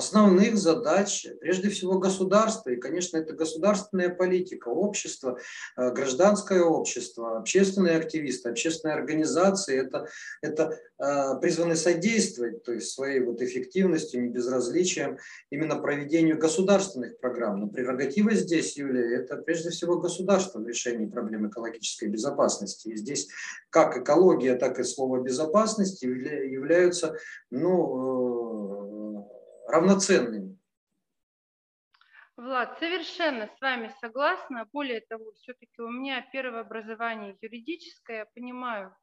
основных 0.00 0.56
задач, 0.56 1.26
прежде 1.40 1.68
всего, 1.68 1.98
государства. 1.98 2.70
И, 2.70 2.76
конечно, 2.76 3.18
это 3.18 3.34
государственная 3.34 4.08
политика, 4.08 4.68
общество, 4.68 5.38
э, 5.76 5.92
гражданское 5.92 6.62
общество, 6.62 7.38
общественные 7.38 7.98
активисты, 7.98 8.48
общественные 8.48 8.94
организации. 8.94 9.78
Это, 9.78 10.08
это 10.40 10.78
э, 10.98 11.40
призваны 11.40 11.76
содействовать 11.76 12.64
то 12.64 12.72
есть 12.72 12.92
своей 12.92 13.20
вот 13.20 13.42
эффективностью, 13.42 14.24
небезразличием 14.24 15.18
именно 15.50 15.76
проведению 15.76 16.38
государственных 16.38 17.20
программ. 17.20 17.60
Но 17.60 17.68
прерогатива 17.68 18.32
здесь, 18.32 18.76
Юлия, 18.76 19.16
это 19.16 19.36
прежде 19.36 19.68
всего 19.70 19.98
государство 19.98 20.60
в 20.60 20.66
решении 20.66 21.06
проблем 21.06 21.48
экологической 21.48 22.08
безопасности. 22.08 22.88
И 22.88 22.96
здесь 22.96 23.28
как 23.68 23.98
экология, 23.98 24.54
так 24.54 24.78
и 24.78 24.84
слово 24.84 25.20
безопасность 25.20 26.02
являются 26.02 27.16
ну, 27.50 27.74
э, 27.74 28.29
равноценными. 29.70 30.58
Влад, 32.36 32.78
совершенно 32.78 33.48
с 33.48 33.60
вами 33.60 33.92
согласна. 34.00 34.66
Более 34.72 35.02
того, 35.02 35.32
все-таки 35.32 35.82
у 35.82 35.90
меня 35.90 36.26
первое 36.32 36.62
образование 36.62 37.36
юридическое. 37.42 38.20
Я 38.20 38.26
понимаю, 38.34 38.96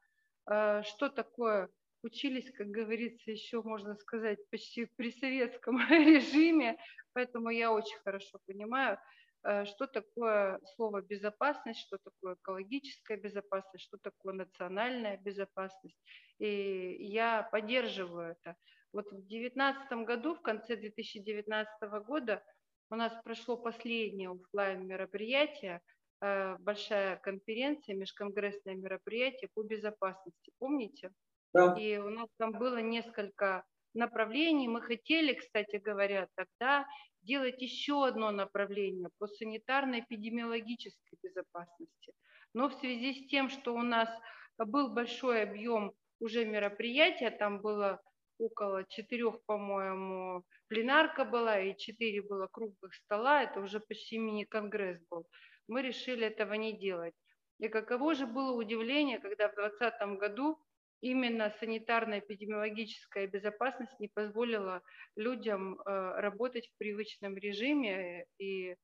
э, 0.50 0.82
что 0.84 1.10
такое 1.10 1.70
учились, 2.02 2.52
как 2.52 2.68
говорится, 2.68 3.30
еще 3.32 3.62
можно 3.62 3.96
сказать, 3.96 4.40
почти 4.50 4.86
при 4.96 5.12
советском 5.12 5.78
режиме, 5.90 6.78
поэтому 7.14 7.50
я 7.50 7.72
очень 7.72 8.00
хорошо 8.04 8.40
понимаю, 8.48 8.98
э, 9.44 9.66
что 9.66 9.86
такое 9.86 10.60
слово 10.76 11.02
безопасность, 11.02 11.82
что 11.82 11.98
такое 12.04 12.36
экологическая 12.36 13.18
безопасность, 13.18 13.86
что 13.86 13.98
такое 14.02 14.34
национальная 14.34 15.18
безопасность. 15.18 15.98
И 16.40 16.98
я 17.00 17.44
поддерживаю 17.52 18.32
это. 18.32 18.56
Вот 18.98 19.12
в 19.12 19.28
2019 19.28 19.92
году, 20.08 20.34
в 20.34 20.42
конце 20.42 20.76
2019 20.76 21.68
года, 22.08 22.44
у 22.90 22.96
нас 22.96 23.14
прошло 23.24 23.56
последнее 23.56 24.32
офлайн 24.32 24.88
мероприятие, 24.88 25.82
э, 26.20 26.58
большая 26.58 27.18
конференция, 27.18 27.94
межконгрессное 27.96 28.74
мероприятие 28.74 29.52
по 29.54 29.62
безопасности. 29.62 30.52
Помните? 30.58 31.12
Да. 31.54 31.76
И 31.78 31.98
у 31.98 32.10
нас 32.10 32.28
там 32.40 32.54
было 32.54 32.78
несколько 32.78 33.64
направлений. 33.94 34.68
Мы 34.68 34.82
хотели, 34.82 35.36
кстати 35.36 35.76
говоря, 35.76 36.28
тогда 36.34 36.88
делать 37.22 37.62
еще 37.62 38.04
одно 38.04 38.32
направление 38.32 39.10
по 39.20 39.28
санитарно-эпидемиологической 39.28 41.20
безопасности. 41.22 42.14
Но 42.56 42.68
в 42.68 42.74
связи 42.74 43.14
с 43.14 43.28
тем, 43.30 43.50
что 43.50 43.76
у 43.76 43.84
нас 43.84 44.10
был 44.58 44.92
большой 44.92 45.44
объем 45.44 45.94
уже 46.20 46.46
мероприятия, 46.46 47.30
там 47.30 47.62
было 47.62 48.02
около 48.38 48.84
четырех, 48.86 49.44
по-моему, 49.46 50.44
пленарка 50.68 51.26
была 51.26 51.60
и 51.60 51.78
четыре 51.78 52.22
было 52.22 52.48
круглых 52.48 52.94
стола, 52.94 53.44
это 53.44 53.60
уже 53.60 53.80
почти 53.80 54.18
мини-конгресс 54.18 55.00
был. 55.10 55.28
Мы 55.68 55.82
решили 55.82 56.26
этого 56.26 56.54
не 56.54 56.78
делать. 56.78 57.14
И 57.60 57.68
каково 57.68 58.14
же 58.14 58.28
было 58.28 58.52
удивление, 58.54 59.20
когда 59.20 59.50
в 59.50 59.56
2020 59.56 60.20
году 60.20 60.60
именно 61.02 61.54
санитарно-эпидемиологическая 61.60 63.28
безопасность 63.28 64.00
не 64.00 64.08
позволила 64.08 64.82
людям 65.16 65.80
э, 65.80 65.82
работать 66.20 66.68
в 66.68 66.78
привычном 66.78 67.36
режиме 67.38 68.26
и, 68.38 68.72
э, 68.72 68.76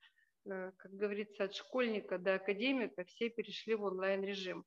как 0.45 0.91
говорится, 0.91 1.45
от 1.45 1.55
школьника 1.55 2.17
до 2.17 2.35
академика 2.35 3.03
все 3.05 3.29
перешли 3.29 3.75
в 3.75 3.83
онлайн-режим. 3.83 4.65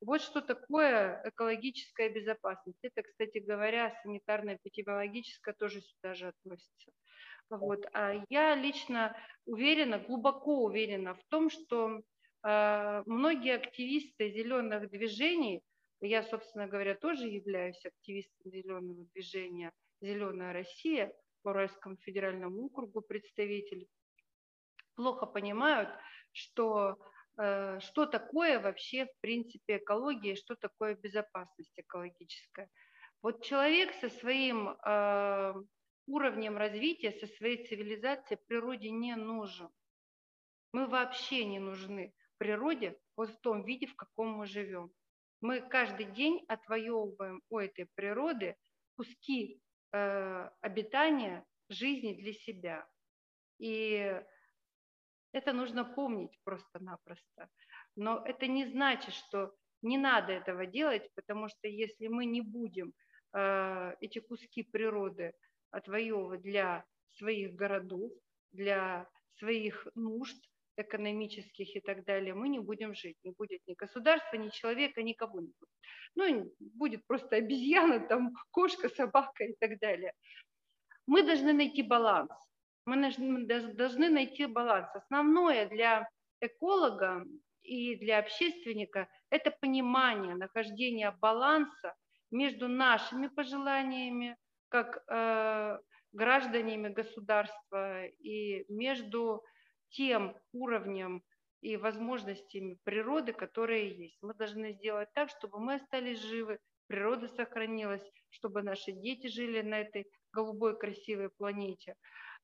Вот 0.00 0.20
что 0.20 0.40
такое 0.40 1.22
экологическая 1.24 2.08
безопасность. 2.10 2.78
Это, 2.82 3.02
кстати 3.02 3.38
говоря, 3.38 3.94
санитарно-эпидемиологическая 4.04 5.54
тоже 5.58 5.80
сюда 5.80 6.14
же 6.14 6.28
относится. 6.28 6.90
Вот. 7.48 7.86
А 7.92 8.14
я 8.28 8.54
лично 8.54 9.16
уверена, 9.46 9.98
глубоко 9.98 10.64
уверена 10.64 11.14
в 11.14 11.24
том, 11.28 11.48
что 11.48 12.02
э, 12.42 13.02
многие 13.06 13.54
активисты 13.54 14.30
зеленых 14.30 14.90
движений, 14.90 15.62
я, 16.00 16.22
собственно 16.22 16.66
говоря, 16.66 16.94
тоже 16.94 17.26
являюсь 17.26 17.82
активистом 17.84 18.50
зеленого 18.50 19.06
движения 19.14 19.72
«Зеленая 20.00 20.52
Россия», 20.52 21.12
по 21.46 21.50
Уральскому 21.50 21.96
федеральному 21.98 22.64
округу 22.66 23.02
представитель, 23.02 23.86
плохо 24.96 25.26
понимают, 25.26 25.88
что 26.32 26.98
что 27.36 28.06
такое 28.06 28.58
вообще, 28.58 29.06
в 29.06 29.20
принципе, 29.20 29.76
экология, 29.76 30.36
что 30.36 30.56
такое 30.56 30.94
безопасность 30.94 31.72
экологическая. 31.76 32.70
Вот 33.22 33.44
человек 33.44 33.92
со 34.00 34.08
своим 34.08 34.70
э, 34.70 35.54
уровнем 36.06 36.56
развития, 36.56 37.12
со 37.12 37.26
своей 37.26 37.66
цивилизацией 37.66 38.40
природе 38.46 38.90
не 38.90 39.16
нужен. 39.16 39.68
Мы 40.72 40.86
вообще 40.86 41.44
не 41.44 41.58
нужны 41.58 42.14
природе 42.38 42.98
вот 43.16 43.30
в 43.30 43.40
том 43.40 43.64
виде, 43.64 43.86
в 43.86 43.96
каком 43.96 44.28
мы 44.28 44.46
живем. 44.46 44.90
Мы 45.40 45.60
каждый 45.60 46.06
день 46.06 46.44
отвоевываем 46.48 47.42
у 47.50 47.58
этой 47.58 47.86
природы 47.94 48.56
куски 48.96 49.60
э, 49.92 50.50
обитания, 50.60 51.44
жизни 51.68 52.14
для 52.14 52.32
себя. 52.32 52.86
И 53.58 54.22
это 55.36 55.52
нужно 55.52 55.84
помнить 55.84 56.38
просто-напросто. 56.44 57.48
Но 57.94 58.22
это 58.24 58.46
не 58.46 58.66
значит, 58.66 59.14
что 59.14 59.54
не 59.82 59.98
надо 59.98 60.32
этого 60.32 60.66
делать, 60.66 61.08
потому 61.14 61.48
что 61.48 61.68
если 61.68 62.08
мы 62.08 62.26
не 62.26 62.40
будем 62.40 62.92
э, 63.32 63.94
эти 64.00 64.18
куски 64.18 64.62
природы 64.62 65.32
отвоевывать 65.70 66.42
для 66.42 66.84
своих 67.10 67.54
городов, 67.54 68.12
для 68.52 69.08
своих 69.38 69.86
нужд, 69.94 70.38
экономических 70.76 71.74
и 71.76 71.80
так 71.80 72.04
далее, 72.04 72.34
мы 72.34 72.48
не 72.48 72.58
будем 72.58 72.94
жить. 72.94 73.16
Не 73.24 73.30
будет 73.30 73.60
ни 73.66 73.74
государства, 73.74 74.36
ни 74.36 74.50
человека, 74.50 75.02
никого 75.02 75.40
не 75.40 75.52
будет. 75.58 75.70
Ну, 76.14 76.52
будет 76.58 77.06
просто 77.06 77.36
обезьяна, 77.36 78.00
там, 78.00 78.32
кошка, 78.50 78.88
собака 78.88 79.44
и 79.44 79.54
так 79.58 79.78
далее. 79.78 80.12
Мы 81.06 81.22
должны 81.22 81.52
найти 81.52 81.82
баланс. 81.82 82.30
Мы 82.86 83.10
должны 83.74 84.08
найти 84.08 84.46
баланс. 84.46 84.88
Основное 84.94 85.68
для 85.68 86.08
эколога 86.40 87.24
и 87.62 87.96
для 87.96 88.20
общественника– 88.20 89.08
это 89.30 89.50
понимание 89.50 90.36
нахождения 90.36 91.10
баланса 91.10 91.94
между 92.30 92.68
нашими 92.68 93.26
пожеланиями, 93.26 94.36
как 94.68 95.02
э, 95.08 95.78
гражданами 96.12 96.88
государства, 96.88 98.04
и 98.06 98.64
между 98.72 99.42
тем 99.90 100.36
уровнем 100.52 101.24
и 101.62 101.76
возможностями 101.76 102.78
природы, 102.84 103.32
которые 103.32 103.88
есть. 103.96 104.18
Мы 104.22 104.34
должны 104.34 104.72
сделать 104.74 105.08
так, 105.12 105.30
чтобы 105.30 105.58
мы 105.58 105.74
остались 105.74 106.20
живы, 106.20 106.60
природа 106.86 107.26
сохранилась, 107.28 108.08
чтобы 108.28 108.62
наши 108.62 108.92
дети 108.92 109.26
жили 109.26 109.62
на 109.62 109.80
этой 109.80 110.06
голубой 110.36 110.78
красивой 110.78 111.30
планете. 111.30 111.94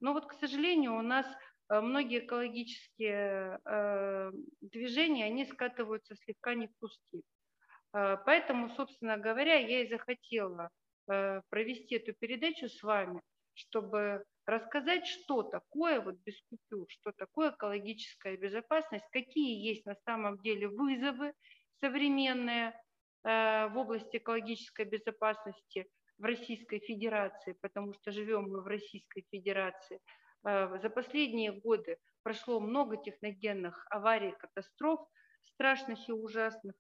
Но 0.01 0.13
вот, 0.13 0.27
к 0.27 0.33
сожалению, 0.33 0.97
у 0.97 1.03
нас 1.03 1.27
э, 1.69 1.81
многие 1.81 2.21
экологические 2.25 3.61
э, 3.65 4.33
движения, 4.61 5.27
они 5.27 5.45
скатываются 5.45 6.17
слегка 6.17 6.55
не 6.55 6.67
в 6.67 6.73
куски. 6.81 7.23
Э, 7.95 8.17
поэтому, 8.27 8.71
собственно 8.71 9.17
говоря, 9.19 9.57
я 9.57 9.83
и 9.83 9.89
захотела 9.89 10.69
провести 11.51 11.97
эту 11.97 12.13
передачу 12.15 12.69
с 12.69 12.81
вами, 12.83 13.21
чтобы 13.55 14.25
рассказать, 14.47 15.05
что 15.05 15.43
такое 15.43 16.01
вот 16.01 16.15
без 16.25 16.41
купюр, 16.49 16.87
что 16.89 17.11
такое 17.13 17.51
экологическая 17.51 18.37
безопасность, 18.37 19.05
какие 19.11 19.69
есть 19.69 19.85
на 19.85 19.97
самом 20.07 20.39
деле 20.39 20.69
вызовы 20.69 21.33
современные 21.81 22.73
в 23.25 23.73
области 23.75 24.19
экологической 24.19 24.85
безопасности 24.85 25.89
в 26.23 26.25
Российской 26.25 26.79
Федерации, 26.79 27.57
потому 27.61 27.93
что 27.95 28.13
живем 28.13 28.45
мы 28.45 28.63
в 28.63 28.67
Российской 28.69 29.27
Федерации. 29.33 29.99
За 30.45 30.89
последние 30.89 31.51
годы 31.51 31.99
прошло 32.23 32.61
много 32.61 32.97
техногенных 32.97 33.85
аварий, 33.91 34.33
катастроф, 34.39 35.01
страшных 35.43 36.09
и 36.09 36.13
ужасных. 36.13 36.77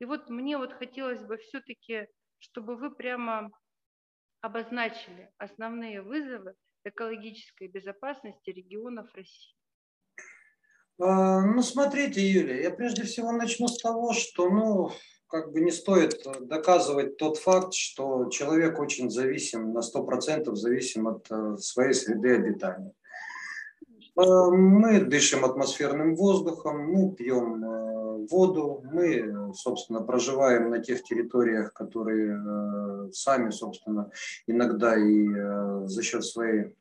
И 0.00 0.06
вот 0.06 0.30
мне 0.30 0.56
вот 0.56 0.72
хотелось 0.72 1.22
бы 1.22 1.36
все-таки, 1.36 2.08
чтобы 2.38 2.76
вы 2.76 2.90
прямо 2.90 3.50
обозначили 4.40 5.30
основные 5.36 6.00
вызовы 6.00 6.54
экологической 6.84 7.68
безопасности 7.68 8.48
регионов 8.48 9.14
России. 9.14 9.54
А, 10.98 11.42
ну, 11.42 11.60
смотрите, 11.60 12.26
Юлия, 12.26 12.62
я 12.62 12.70
прежде 12.70 13.02
всего 13.02 13.32
начну 13.32 13.68
с 13.68 13.78
того, 13.78 14.14
что, 14.14 14.48
ну, 14.48 14.90
как 15.28 15.52
бы 15.52 15.60
не 15.60 15.72
стоит 15.72 16.24
доказывать 16.40 17.16
тот 17.16 17.38
факт, 17.38 17.74
что 17.74 18.26
человек 18.30 18.78
очень 18.78 19.10
зависим, 19.10 19.72
на 19.72 19.80
100% 19.80 20.54
зависим 20.54 21.08
от 21.08 21.26
э, 21.30 21.56
своей 21.58 21.94
среды 21.94 22.34
обитания. 22.36 22.92
Э, 24.16 24.50
мы 24.50 25.00
дышим 25.00 25.44
атмосферным 25.44 26.16
воздухом, 26.16 26.90
мы 26.90 27.14
пьем 27.14 27.64
э, 27.64 28.26
воду, 28.30 28.82
мы, 28.92 29.52
собственно, 29.54 30.00
проживаем 30.00 30.70
на 30.70 30.78
тех 30.78 31.02
территориях, 31.02 31.72
которые 31.74 32.34
э, 32.34 33.10
сами, 33.12 33.50
собственно, 33.50 34.10
иногда 34.46 34.96
и 34.96 35.28
за 35.86 36.02
счет 36.02 36.24
своей 36.24 36.74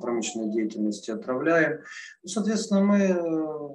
промышленной 0.00 0.50
деятельности 0.50 1.10
отравляем. 1.10 1.80
Соответственно, 2.24 2.80
мы 2.80 3.67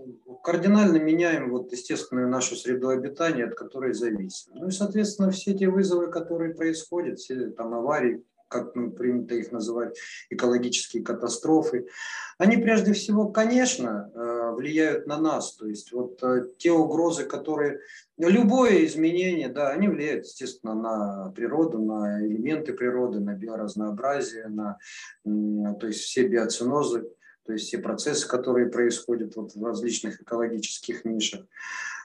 кардинально 0.43 0.97
меняем 0.97 1.49
вот 1.49 1.71
естественную 1.71 2.27
нашу 2.27 2.55
среду 2.55 2.89
обитания, 2.89 3.45
от 3.45 3.55
которой 3.55 3.93
зависим. 3.93 4.51
Ну 4.55 4.67
и, 4.67 4.71
соответственно, 4.71 5.31
все 5.31 5.51
эти 5.51 5.63
вызовы, 5.63 6.11
которые 6.11 6.53
происходят, 6.53 7.17
все 7.19 7.47
там 7.51 7.73
аварии, 7.73 8.23
как 8.49 8.75
ну, 8.75 8.91
принято 8.91 9.35
их 9.35 9.51
называть, 9.51 9.97
экологические 10.29 11.03
катастрофы, 11.03 11.87
они 12.37 12.57
прежде 12.57 12.93
всего, 12.93 13.29
конечно, 13.29 14.11
э, 14.13 14.51
влияют 14.51 15.07
на 15.07 15.17
нас. 15.17 15.55
То 15.55 15.65
есть 15.65 15.91
вот 15.91 16.21
э, 16.21 16.43
те 16.57 16.71
угрозы, 16.71 17.25
которые... 17.25 17.79
Любое 18.17 18.85
изменение, 18.85 19.49
да, 19.49 19.69
они 19.69 19.87
влияют, 19.87 20.25
естественно, 20.25 20.75
на 20.75 21.31
природу, 21.31 21.79
на 21.79 22.23
элементы 22.23 22.73
природы, 22.73 23.19
на 23.19 23.33
биоразнообразие, 23.33 24.47
на 24.49 24.77
то 25.25 25.87
есть 25.87 26.01
все 26.01 26.27
биоцинозы, 26.27 27.09
то 27.45 27.53
есть 27.53 27.67
все 27.67 27.77
процессы, 27.77 28.27
которые 28.27 28.67
происходят 28.67 29.35
вот 29.35 29.55
в 29.55 29.63
различных 29.63 30.21
экологических 30.21 31.05
нишах. 31.05 31.45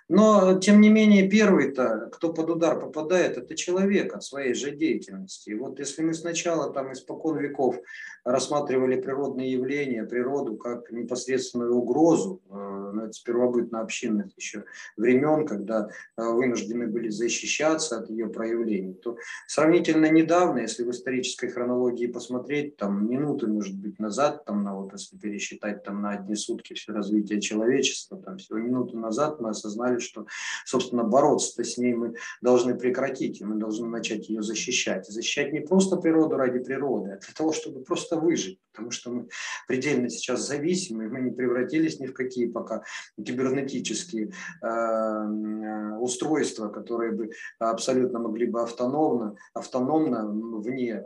Но, 0.09 0.59
тем 0.59 0.81
не 0.81 0.89
менее, 0.89 1.29
первый-то, 1.29 2.09
кто 2.13 2.33
под 2.33 2.49
удар 2.49 2.81
попадает, 2.81 3.37
это 3.37 3.55
человек 3.55 4.15
от 4.15 4.25
своей 4.25 4.55
же 4.55 4.71
деятельности. 4.71 5.51
И 5.51 5.55
вот 5.55 5.79
если 5.79 6.03
мы 6.03 6.15
сначала, 6.15 6.73
там, 6.73 6.93
испокон 6.93 7.39
веков 7.39 7.77
рассматривали 8.25 9.01
природные 9.01 9.53
явления, 9.53 10.05
природу 10.05 10.57
как 10.57 10.91
непосредственную 10.91 11.75
угрозу, 11.75 12.41
э, 12.49 12.55
ну, 12.95 13.03
это 13.03 13.13
с 13.13 13.21
первобытно-общинных 13.21 14.37
еще 14.37 14.65
времен, 14.97 15.47
когда 15.47 15.89
э, 16.17 16.23
вынуждены 16.23 16.87
были 16.87 17.11
защищаться 17.11 17.99
от 17.99 18.11
ее 18.11 18.29
проявлений, 18.29 18.95
то 18.95 19.17
сравнительно 19.47 20.11
недавно, 20.11 20.61
если 20.61 20.85
в 20.85 20.91
исторической 20.91 21.49
хронологии 21.49 22.07
посмотреть, 22.07 22.77
там, 22.77 23.11
минуты, 23.11 23.47
может 23.47 23.77
быть, 23.77 23.99
назад, 23.99 24.45
там, 24.47 24.63
на, 24.63 24.75
вот, 24.75 24.93
если 24.93 25.17
пересчитать 25.17 25.83
там, 25.83 26.01
на 26.01 26.13
одни 26.13 26.35
сутки 26.35 26.73
все 26.75 26.93
развитие 26.93 27.41
человечества, 27.41 28.19
там, 28.19 28.39
всего 28.39 28.59
минуту 28.59 28.99
назад 28.99 29.41
мы 29.41 29.51
осознали, 29.51 29.98
сказали, 29.99 30.01
что, 30.01 30.27
собственно, 30.65 31.05
бороться-то 31.05 31.65
с 31.65 31.79
ней 31.79 31.95
мы 31.95 32.15
должны 32.41 32.75
прекратить, 32.75 33.41
и 33.41 33.45
мы 33.45 33.57
должны 33.57 33.89
начать 33.89 34.29
ее 34.29 34.43
защищать. 34.43 35.07
защищать 35.07 35.53
не 35.53 35.61
просто 35.61 35.97
природу 35.97 36.37
ради 36.37 36.59
природы, 36.59 37.11
а 37.11 37.19
для 37.19 37.35
того, 37.35 37.53
чтобы 37.53 37.83
просто 37.83 38.17
выжить, 38.17 38.59
потому 38.79 38.93
что 38.93 39.11
мы 39.11 39.29
предельно 39.67 40.09
сейчас 40.09 40.47
зависимы, 40.47 41.09
мы 41.09 41.21
не 41.21 41.33
превратились 41.33 41.99
ни 41.99 42.07
в 42.07 42.13
какие 42.13 42.47
пока 42.47 42.85
кибернетические 43.17 44.33
э, 44.63 45.97
устройства, 45.99 46.69
которые 46.69 47.11
бы 47.11 47.31
абсолютно 47.59 48.21
могли 48.21 48.47
бы 48.47 48.63
автономно, 48.63 49.35
автономно 49.53 50.29
вне 50.29 50.93
э, 50.93 51.03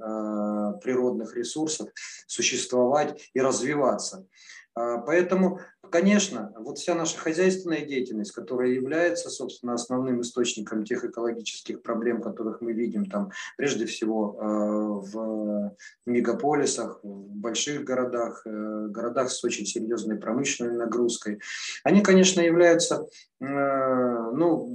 природных 0.83 1.35
ресурсов 1.35 1.89
существовать 2.27 3.31
и 3.33 3.41
развиваться. 3.41 4.27
А, 4.75 4.99
поэтому, 4.99 5.61
конечно, 5.91 6.53
вот 6.59 6.79
вся 6.79 6.95
наша 6.95 7.19
хозяйственная 7.19 7.85
деятельность, 7.85 8.33
которая 8.33 8.71
является, 8.71 9.29
собственно, 9.29 9.75
основным 9.75 10.21
источником 10.23 10.85
тех 10.85 11.05
экологических 11.05 11.83
проблем, 11.83 12.23
которых 12.23 12.61
мы 12.61 12.73
видим 12.73 13.07
там, 13.07 13.31
прежде 13.57 13.87
всего 13.87 14.39
а, 14.39 14.47
в 14.47 15.77
мегаполисах, 16.07 17.01
в 17.03 17.37
больших 17.37 17.62
городах, 17.69 18.43
э, 18.47 18.87
городах 18.89 19.31
с 19.31 19.43
очень 19.45 19.67
серьезной 19.67 20.17
промышленной 20.17 20.77
нагрузкой, 20.77 21.41
они, 21.85 22.03
конечно, 22.03 22.41
являются, 22.41 23.07
э, 23.41 23.45
ну, 23.45 24.69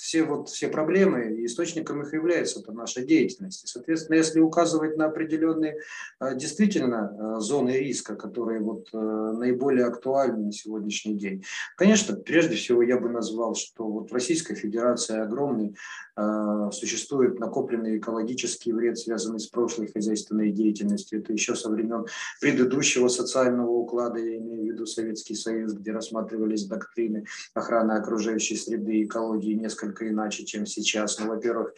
все, 0.00 0.24
вот, 0.24 0.48
все 0.48 0.68
проблемы, 0.68 1.44
источником 1.44 2.02
их 2.02 2.14
является 2.14 2.60
это 2.60 2.72
наша 2.72 3.02
деятельность. 3.02 3.64
И, 3.64 3.66
соответственно, 3.66 4.16
если 4.16 4.40
указывать 4.40 4.96
на 4.96 5.04
определенные 5.06 5.76
а, 6.18 6.34
действительно 6.34 7.36
а, 7.36 7.40
зоны 7.40 7.70
риска, 7.70 8.16
которые 8.16 8.60
вот 8.60 8.88
э, 8.92 8.96
наиболее 8.96 9.84
актуальны 9.84 10.46
на 10.46 10.52
сегодняшний 10.52 11.14
день, 11.14 11.44
конечно, 11.76 12.16
прежде 12.16 12.56
всего 12.56 12.82
я 12.82 12.98
бы 12.98 13.10
назвал, 13.10 13.54
что 13.54 13.84
вот 13.84 14.10
в 14.10 14.14
Российской 14.14 14.54
Федерации 14.54 15.18
огромный 15.18 15.76
а, 16.16 16.70
существует 16.70 17.38
накопленный 17.38 17.98
экологический 17.98 18.72
вред, 18.72 18.98
связанный 18.98 19.40
с 19.40 19.46
прошлой 19.46 19.90
хозяйственной 19.90 20.50
деятельностью. 20.50 21.20
Это 21.20 21.32
еще 21.32 21.54
со 21.54 21.70
времен 21.70 22.06
предыдущего 22.40 23.08
социального 23.08 23.70
уклада, 23.70 24.18
я 24.18 24.36
имею 24.36 24.62
в 24.62 24.66
виду 24.66 24.86
Советский 24.86 25.34
Союз, 25.34 25.72
где 25.72 25.92
рассматривались 25.92 26.66
доктрины 26.66 27.24
охраны 27.54 27.92
окружающей 27.92 28.56
среды, 28.56 29.04
экологии 29.04 29.54
несколько 29.54 29.89
несколько 29.90 30.08
иначе, 30.08 30.44
чем 30.44 30.66
сейчас. 30.66 31.18
Ну, 31.18 31.28
во-первых, 31.28 31.74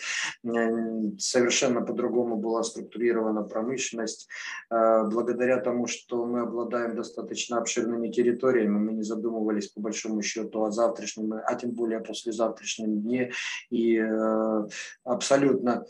совершенно 1.18 1.82
по-другому 1.82 2.36
была 2.36 2.62
структурирована 2.62 3.42
промышленность. 3.42 4.28
Э, 4.70 5.04
благодаря 5.04 5.58
тому, 5.60 5.86
что 5.86 6.24
мы 6.26 6.40
обладаем 6.40 6.94
достаточно 6.94 7.58
обширными 7.58 8.10
территориями, 8.10 8.78
мы 8.78 8.92
не 8.92 9.02
задумывались 9.02 9.68
по 9.68 9.80
большому 9.80 10.22
счету 10.22 10.62
о 10.62 10.70
завтрашнем, 10.70 11.32
а 11.32 11.54
тем 11.54 11.70
более 11.70 11.98
о 11.98 12.04
послезавтрашнем 12.04 13.00
дне. 13.00 13.32
И 13.70 13.98
э, 13.98 14.68
абсолютно 15.04 15.84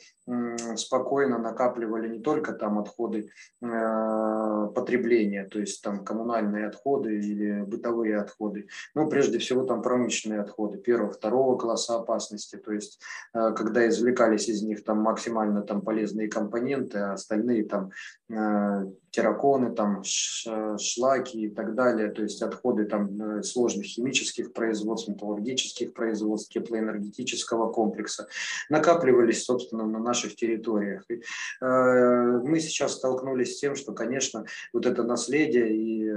спокойно 0.76 1.38
накапливали 1.38 2.08
не 2.08 2.20
только 2.20 2.52
там 2.52 2.78
отходы 2.78 3.30
э, 3.60 4.68
потребления, 4.74 5.44
то 5.44 5.58
есть 5.58 5.82
там 5.82 6.04
коммунальные 6.04 6.68
отходы 6.68 7.18
или 7.18 7.62
бытовые 7.62 8.20
отходы, 8.20 8.68
но 8.94 9.08
прежде 9.08 9.38
всего 9.38 9.64
там 9.64 9.82
промышленные 9.82 10.40
отходы 10.40 10.78
первого, 10.78 11.10
второго 11.10 11.58
класса, 11.58 11.96
безопасности, 12.02 12.56
то 12.56 12.72
есть 12.72 13.00
э, 13.34 13.52
когда 13.56 13.88
извлекались 13.88 14.48
из 14.48 14.62
них 14.62 14.84
там 14.84 14.98
максимально 14.98 15.62
там 15.62 15.80
полезные 15.82 16.28
компоненты, 16.28 16.98
а 16.98 17.12
остальные 17.14 17.64
там 17.64 17.90
э, 18.30 18.86
терраконы, 19.10 19.74
там 19.74 20.02
шлаки 20.04 21.42
и 21.42 21.50
так 21.50 21.74
далее, 21.74 22.10
то 22.10 22.22
есть 22.22 22.42
отходы 22.42 22.86
там 22.86 23.42
сложных 23.42 23.84
химических 23.84 24.52
производств, 24.52 25.08
металлургических 25.08 25.92
производств, 25.92 26.52
теплоэнергетического 26.52 27.70
комплекса 27.70 28.26
накапливались, 28.70 29.44
собственно, 29.44 29.86
на 29.86 29.98
наших 29.98 30.34
территориях. 30.34 31.04
И, 31.10 31.22
мы 31.60 32.60
сейчас 32.60 32.94
столкнулись 32.94 33.56
с 33.56 33.60
тем, 33.60 33.76
что, 33.76 33.92
конечно, 33.92 34.44
вот 34.72 34.86
это 34.86 35.02
наследие 35.02 35.76
и, 35.76 36.10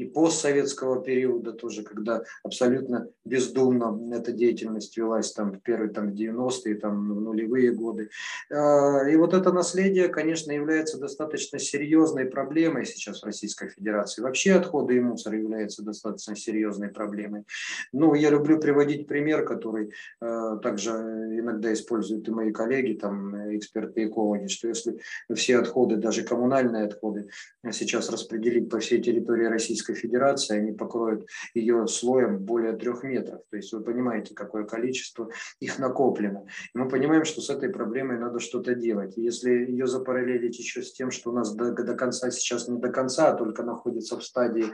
и 0.00 0.06
постсоветского 0.06 1.02
периода 1.02 1.52
тоже, 1.52 1.82
когда 1.82 2.22
абсолютно 2.42 3.08
бездумно 3.26 4.16
эта 4.16 4.32
деятельность 4.32 4.96
велась 4.96 5.32
там 5.32 5.52
в 5.52 5.60
первые 5.60 5.90
там 5.90 6.08
90-е, 6.08 6.76
там 6.76 7.14
в 7.14 7.20
нулевые 7.20 7.72
годы. 7.72 8.08
А, 8.50 9.06
и 9.06 9.16
вот 9.16 9.34
это 9.34 9.52
наследие, 9.52 10.08
конечно, 10.08 10.52
является 10.52 10.98
достаточно 10.98 11.58
серьезной 11.58 12.24
проблемой 12.24 12.86
сейчас 12.86 13.20
в 13.20 13.26
Российской 13.26 13.68
Федерации. 13.68 14.22
Вообще 14.22 14.54
отходы 14.54 14.96
и 14.96 15.00
мусор 15.00 15.34
являются 15.34 15.82
достаточно 15.82 16.34
серьезной 16.34 16.88
проблемой. 16.88 17.44
Ну, 17.92 18.14
я 18.14 18.30
люблю 18.30 18.58
приводить 18.58 19.06
пример, 19.06 19.44
который 19.44 19.92
э, 20.22 20.58
также 20.62 20.92
иногда 20.92 21.74
используют 21.74 22.26
и 22.26 22.30
мои 22.30 22.52
коллеги, 22.52 22.94
там, 22.94 23.36
эксперты-экологи, 23.54 24.46
что 24.46 24.68
если 24.68 24.98
все 25.34 25.58
отходы, 25.58 25.96
даже 25.96 26.22
коммунальные 26.22 26.84
отходы, 26.84 27.28
сейчас 27.70 28.08
распределить 28.08 28.70
по 28.70 28.78
всей 28.78 29.02
территории 29.02 29.44
Российской 29.44 29.89
Федерации, 29.94 30.58
они 30.58 30.72
покроют 30.72 31.26
ее 31.54 31.86
слоем 31.86 32.38
более 32.38 32.72
трех 32.72 33.02
метров. 33.02 33.40
То 33.50 33.56
есть 33.56 33.72
вы 33.72 33.80
понимаете, 33.80 34.34
какое 34.34 34.64
количество 34.64 35.30
их 35.60 35.78
накоплено. 35.78 36.46
И 36.74 36.78
мы 36.78 36.88
понимаем, 36.88 37.24
что 37.24 37.40
с 37.40 37.50
этой 37.50 37.68
проблемой 37.70 38.18
надо 38.18 38.40
что-то 38.40 38.74
делать. 38.74 39.16
И 39.16 39.22
если 39.22 39.50
ее 39.50 39.86
запараллелить 39.86 40.58
еще 40.58 40.82
с 40.82 40.92
тем, 40.92 41.10
что 41.10 41.30
у 41.30 41.32
нас 41.32 41.54
до, 41.54 41.72
до 41.72 41.94
конца 41.94 42.30
сейчас 42.30 42.68
не 42.68 42.78
до 42.78 42.88
конца, 42.88 43.30
а 43.30 43.36
только 43.36 43.62
находится 43.62 44.18
в 44.18 44.24
стадии 44.24 44.66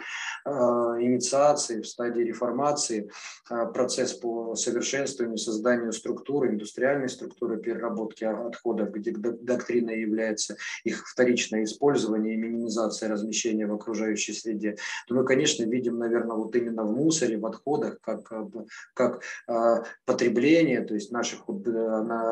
э, 0.44 0.50
инициации, 0.50 1.80
в 1.80 1.86
стадии 1.86 2.22
реформации, 2.22 3.10
э, 3.50 3.66
процесс 3.72 4.12
по 4.12 4.54
совершенствованию, 4.54 5.38
созданию 5.38 5.92
структуры, 5.92 6.50
индустриальной 6.50 7.08
структуры 7.08 7.58
переработки 7.58 8.24
отходов, 8.24 8.90
где 8.92 9.12
доктриной 9.12 10.00
является 10.00 10.56
их 10.84 11.06
вторичное 11.06 11.64
использование 11.64 12.34
и 12.34 12.36
минимизация 12.36 13.08
размещения 13.08 13.66
в 13.66 13.74
окружающей 13.74 14.32
среде, 14.32 14.76
то 15.06 15.14
мы, 15.14 15.24
конечно, 15.24 15.62
видим, 15.64 15.98
наверное, 15.98 16.36
вот 16.36 16.54
именно 16.56 16.82
в 16.82 16.92
мусоре, 16.92 17.38
в 17.38 17.46
отходах, 17.46 17.98
как, 18.00 18.30
э, 18.32 18.44
как 18.92 19.22
э, 19.48 19.82
потребление, 20.04 20.82
то 20.82 20.94
есть 20.94 21.12
наших, 21.12 21.44
э, 21.48 21.70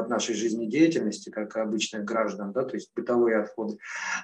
нашей 0.08 0.34
жизнедеятельности, 0.34 1.30
как 1.30 1.56
обычных 1.56 2.04
граждан, 2.04 2.52
да, 2.52 2.64
то 2.64 2.74
есть 2.74 2.90
бытовые 2.94 3.38
отходы, 3.38 3.78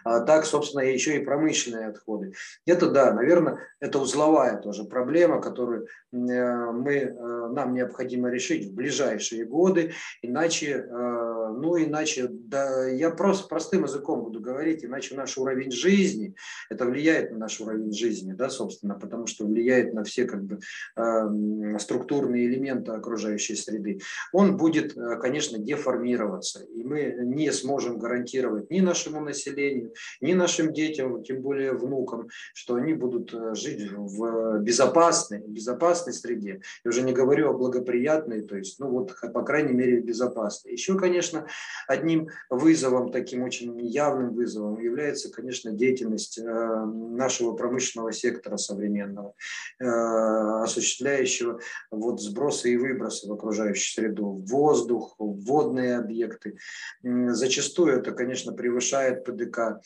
а 0.04 0.20
так, 0.20 0.44
собственно, 0.44 0.82
еще 0.82 1.16
и 1.16 1.24
промышленные 1.24 1.86
отходы. 1.86 2.34
Это, 2.66 2.90
да, 2.90 3.12
наверное, 3.12 3.60
это 3.78 4.00
узловая 4.00 4.56
тоже 4.56 4.84
проблема, 4.84 5.40
которую 5.40 5.86
мы, 6.10 7.16
нам 7.52 7.72
необходимо 7.72 8.30
решить 8.30 8.66
в 8.66 8.74
ближайшие 8.74 9.44
годы, 9.44 9.92
иначе 10.22 10.88
ну, 10.90 11.76
иначе, 11.76 12.28
да, 12.28 12.86
я 12.88 13.10
просто 13.10 13.48
простым 13.48 13.84
языком 13.84 14.22
буду 14.22 14.40
говорить, 14.40 14.84
иначе 14.84 15.14
наш 15.14 15.36
уровень 15.36 15.70
жизни, 15.70 16.34
это 16.68 16.84
влияет 16.84 17.32
на 17.32 17.38
наш 17.38 17.60
уровень 17.60 17.92
жизни, 17.92 18.29
да, 18.34 18.50
собственно, 18.50 18.94
потому 18.94 19.26
что 19.26 19.46
влияет 19.46 19.94
на 19.94 20.04
все 20.04 20.24
как 20.24 20.42
бы 20.44 20.58
э, 20.96 21.78
структурные 21.78 22.46
элементы 22.46 22.92
окружающей 22.92 23.54
среды. 23.54 24.00
Он 24.32 24.56
будет, 24.56 24.96
э, 24.96 25.16
конечно, 25.16 25.58
деформироваться, 25.58 26.64
и 26.64 26.82
мы 26.84 27.16
не 27.20 27.50
сможем 27.52 27.98
гарантировать 27.98 28.70
ни 28.70 28.80
нашему 28.80 29.20
населению, 29.20 29.92
ни 30.20 30.32
нашим 30.32 30.72
детям, 30.72 31.22
тем 31.22 31.42
более 31.42 31.72
внукам, 31.72 32.28
что 32.54 32.74
они 32.74 32.94
будут 32.94 33.32
э, 33.34 33.54
жить 33.54 33.90
в 33.92 34.58
безопасной, 34.60 35.40
безопасной 35.46 36.12
среде. 36.12 36.60
Я 36.84 36.88
уже 36.88 37.02
не 37.02 37.12
говорю 37.12 37.50
о 37.50 37.54
благоприятной, 37.54 38.42
то 38.42 38.56
есть, 38.56 38.78
ну 38.80 38.88
вот, 38.88 39.14
по 39.32 39.42
крайней 39.42 39.72
мере, 39.72 40.00
безопасной. 40.00 40.72
Еще, 40.72 40.98
конечно, 40.98 41.46
одним 41.86 42.28
вызовом, 42.48 43.10
таким 43.10 43.42
очень 43.42 43.78
явным 43.80 44.32
вызовом 44.34 44.78
является, 44.80 45.30
конечно, 45.30 45.72
деятельность 45.72 46.38
э, 46.38 46.44
нашего 46.44 47.52
промышленного 47.52 48.12
сектора 48.20 48.56
современного, 48.56 49.34
э, 49.78 49.84
осуществляющего 49.84 51.60
вот 51.90 52.20
сбросы 52.20 52.72
и 52.72 52.76
выбросы 52.76 53.28
в 53.28 53.32
окружающую 53.32 53.92
среду, 53.92 54.32
в 54.32 54.46
воздух, 54.46 55.14
в 55.18 55.44
водные 55.44 55.96
объекты. 55.96 56.58
Зачастую 57.02 57.98
это, 57.98 58.12
конечно, 58.12 58.52
превышает 58.52 59.24
ПДК 59.24 59.80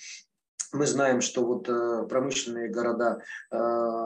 мы 0.75 0.87
знаем, 0.87 1.21
что 1.21 1.45
вот 1.45 1.69
э, 1.69 2.07
промышленные 2.09 2.69
города, 2.69 3.23
э, 3.51 3.57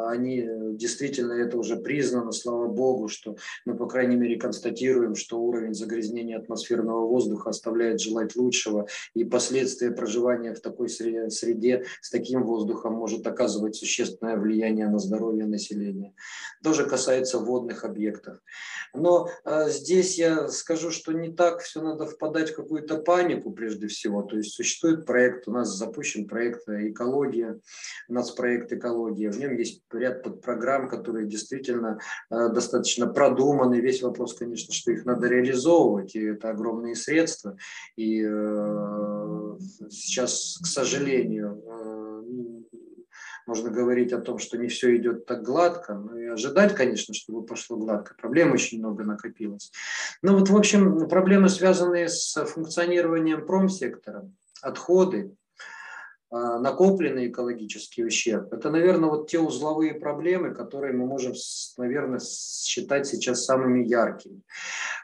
они 0.09 0.47
действительно, 0.75 1.33
это 1.33 1.57
уже 1.57 1.77
признано, 1.77 2.33
слава 2.33 2.69
богу, 2.69 3.09
что 3.09 3.37
мы, 3.65 3.77
по 3.77 3.87
крайней 3.87 4.17
мере, 4.17 4.39
констатируем, 4.39 5.15
что 5.15 5.41
уровень 5.41 5.75
загрязнения 5.75 6.39
атмосферного 6.39 7.07
воздуха 7.07 7.51
оставляет 7.51 8.01
желать 8.01 8.37
лучшего, 8.37 8.87
и 9.15 9.25
последствия 9.25 9.91
проживания 9.91 10.55
в 10.55 10.61
такой 10.61 10.89
среде 10.89 11.85
с 12.01 12.11
таким 12.11 12.45
воздухом 12.45 12.93
может 12.93 13.27
оказывать 13.27 13.77
существенное 13.77 14.37
влияние 14.37 14.89
на 14.89 14.99
здоровье 14.99 15.47
населения. 15.47 16.15
Тоже 16.63 16.87
касается 16.87 17.39
водных 17.39 17.85
объектов. 17.85 18.39
Но 18.95 19.31
э, 19.45 19.71
здесь 19.71 20.19
я 20.19 20.49
скажу, 20.49 20.91
что 20.91 21.13
не 21.13 21.33
так 21.33 21.61
все 21.61 21.81
надо 21.81 22.07
впадать 22.07 22.51
в 22.51 22.57
какую-то 22.57 22.99
панику 22.99 23.53
прежде 23.53 23.87
всего. 23.87 24.23
То 24.23 24.37
есть 24.37 24.53
существует 24.53 25.07
проект, 25.07 25.49
у 25.49 25.53
нас 25.53 25.69
запущен 25.69 26.27
проект 26.27 26.58
проект 26.65 26.97
«Экология», 26.97 27.61
у 28.09 28.13
нас 28.13 28.31
проект 28.31 28.73
«Экология». 28.73 29.31
В 29.31 29.39
нем 29.39 29.57
есть 29.57 29.83
ряд 29.93 30.23
подпрограмм, 30.23 30.89
которые 30.89 31.27
действительно 31.27 31.99
э, 32.31 32.49
достаточно 32.49 33.07
продуманы. 33.07 33.81
Весь 33.81 34.03
вопрос, 34.03 34.35
конечно, 34.35 34.73
что 34.73 34.93
их 34.93 35.05
надо 35.05 35.29
реализовывать, 35.29 36.15
и 36.15 36.25
это 36.25 36.51
огромные 36.51 36.95
средства. 36.95 37.57
И 37.97 38.25
э, 38.25 39.57
сейчас, 39.91 40.59
к 40.63 40.67
сожалению, 40.67 41.63
э, 41.67 41.99
можно 43.49 43.71
говорить 43.71 44.13
о 44.13 44.21
том, 44.21 44.39
что 44.39 44.59
не 44.59 44.69
все 44.69 44.95
идет 44.97 45.25
так 45.25 45.43
гладко, 45.43 45.95
но 45.95 46.19
и 46.19 46.27
ожидать, 46.27 46.75
конечно, 46.75 47.15
чтобы 47.15 47.47
пошло 47.47 47.79
гладко. 47.79 48.15
Проблем 48.21 48.53
очень 48.53 48.79
много 48.79 49.05
накопилось. 49.05 49.73
Ну 50.21 50.39
вот, 50.39 50.51
в 50.51 50.57
общем, 50.57 51.09
проблемы, 51.09 51.49
связанные 51.49 52.11
с 52.11 52.45
функционированием 52.45 53.47
промсектора, 53.47 54.31
отходы, 54.61 55.35
накопленный 56.31 57.29
экологический 57.29 58.05
ущерб. 58.05 58.53
Это, 58.53 58.71
наверное, 58.71 59.11
вот 59.11 59.31
те 59.31 59.39
узловые 59.39 59.95
проблемы, 59.95 60.55
которые 60.55 60.93
мы 60.93 61.07
можем, 61.07 61.33
наверное, 61.77 62.21
считать 62.21 63.07
сейчас 63.07 63.45
самыми 63.45 63.85
яркими. 63.85 64.43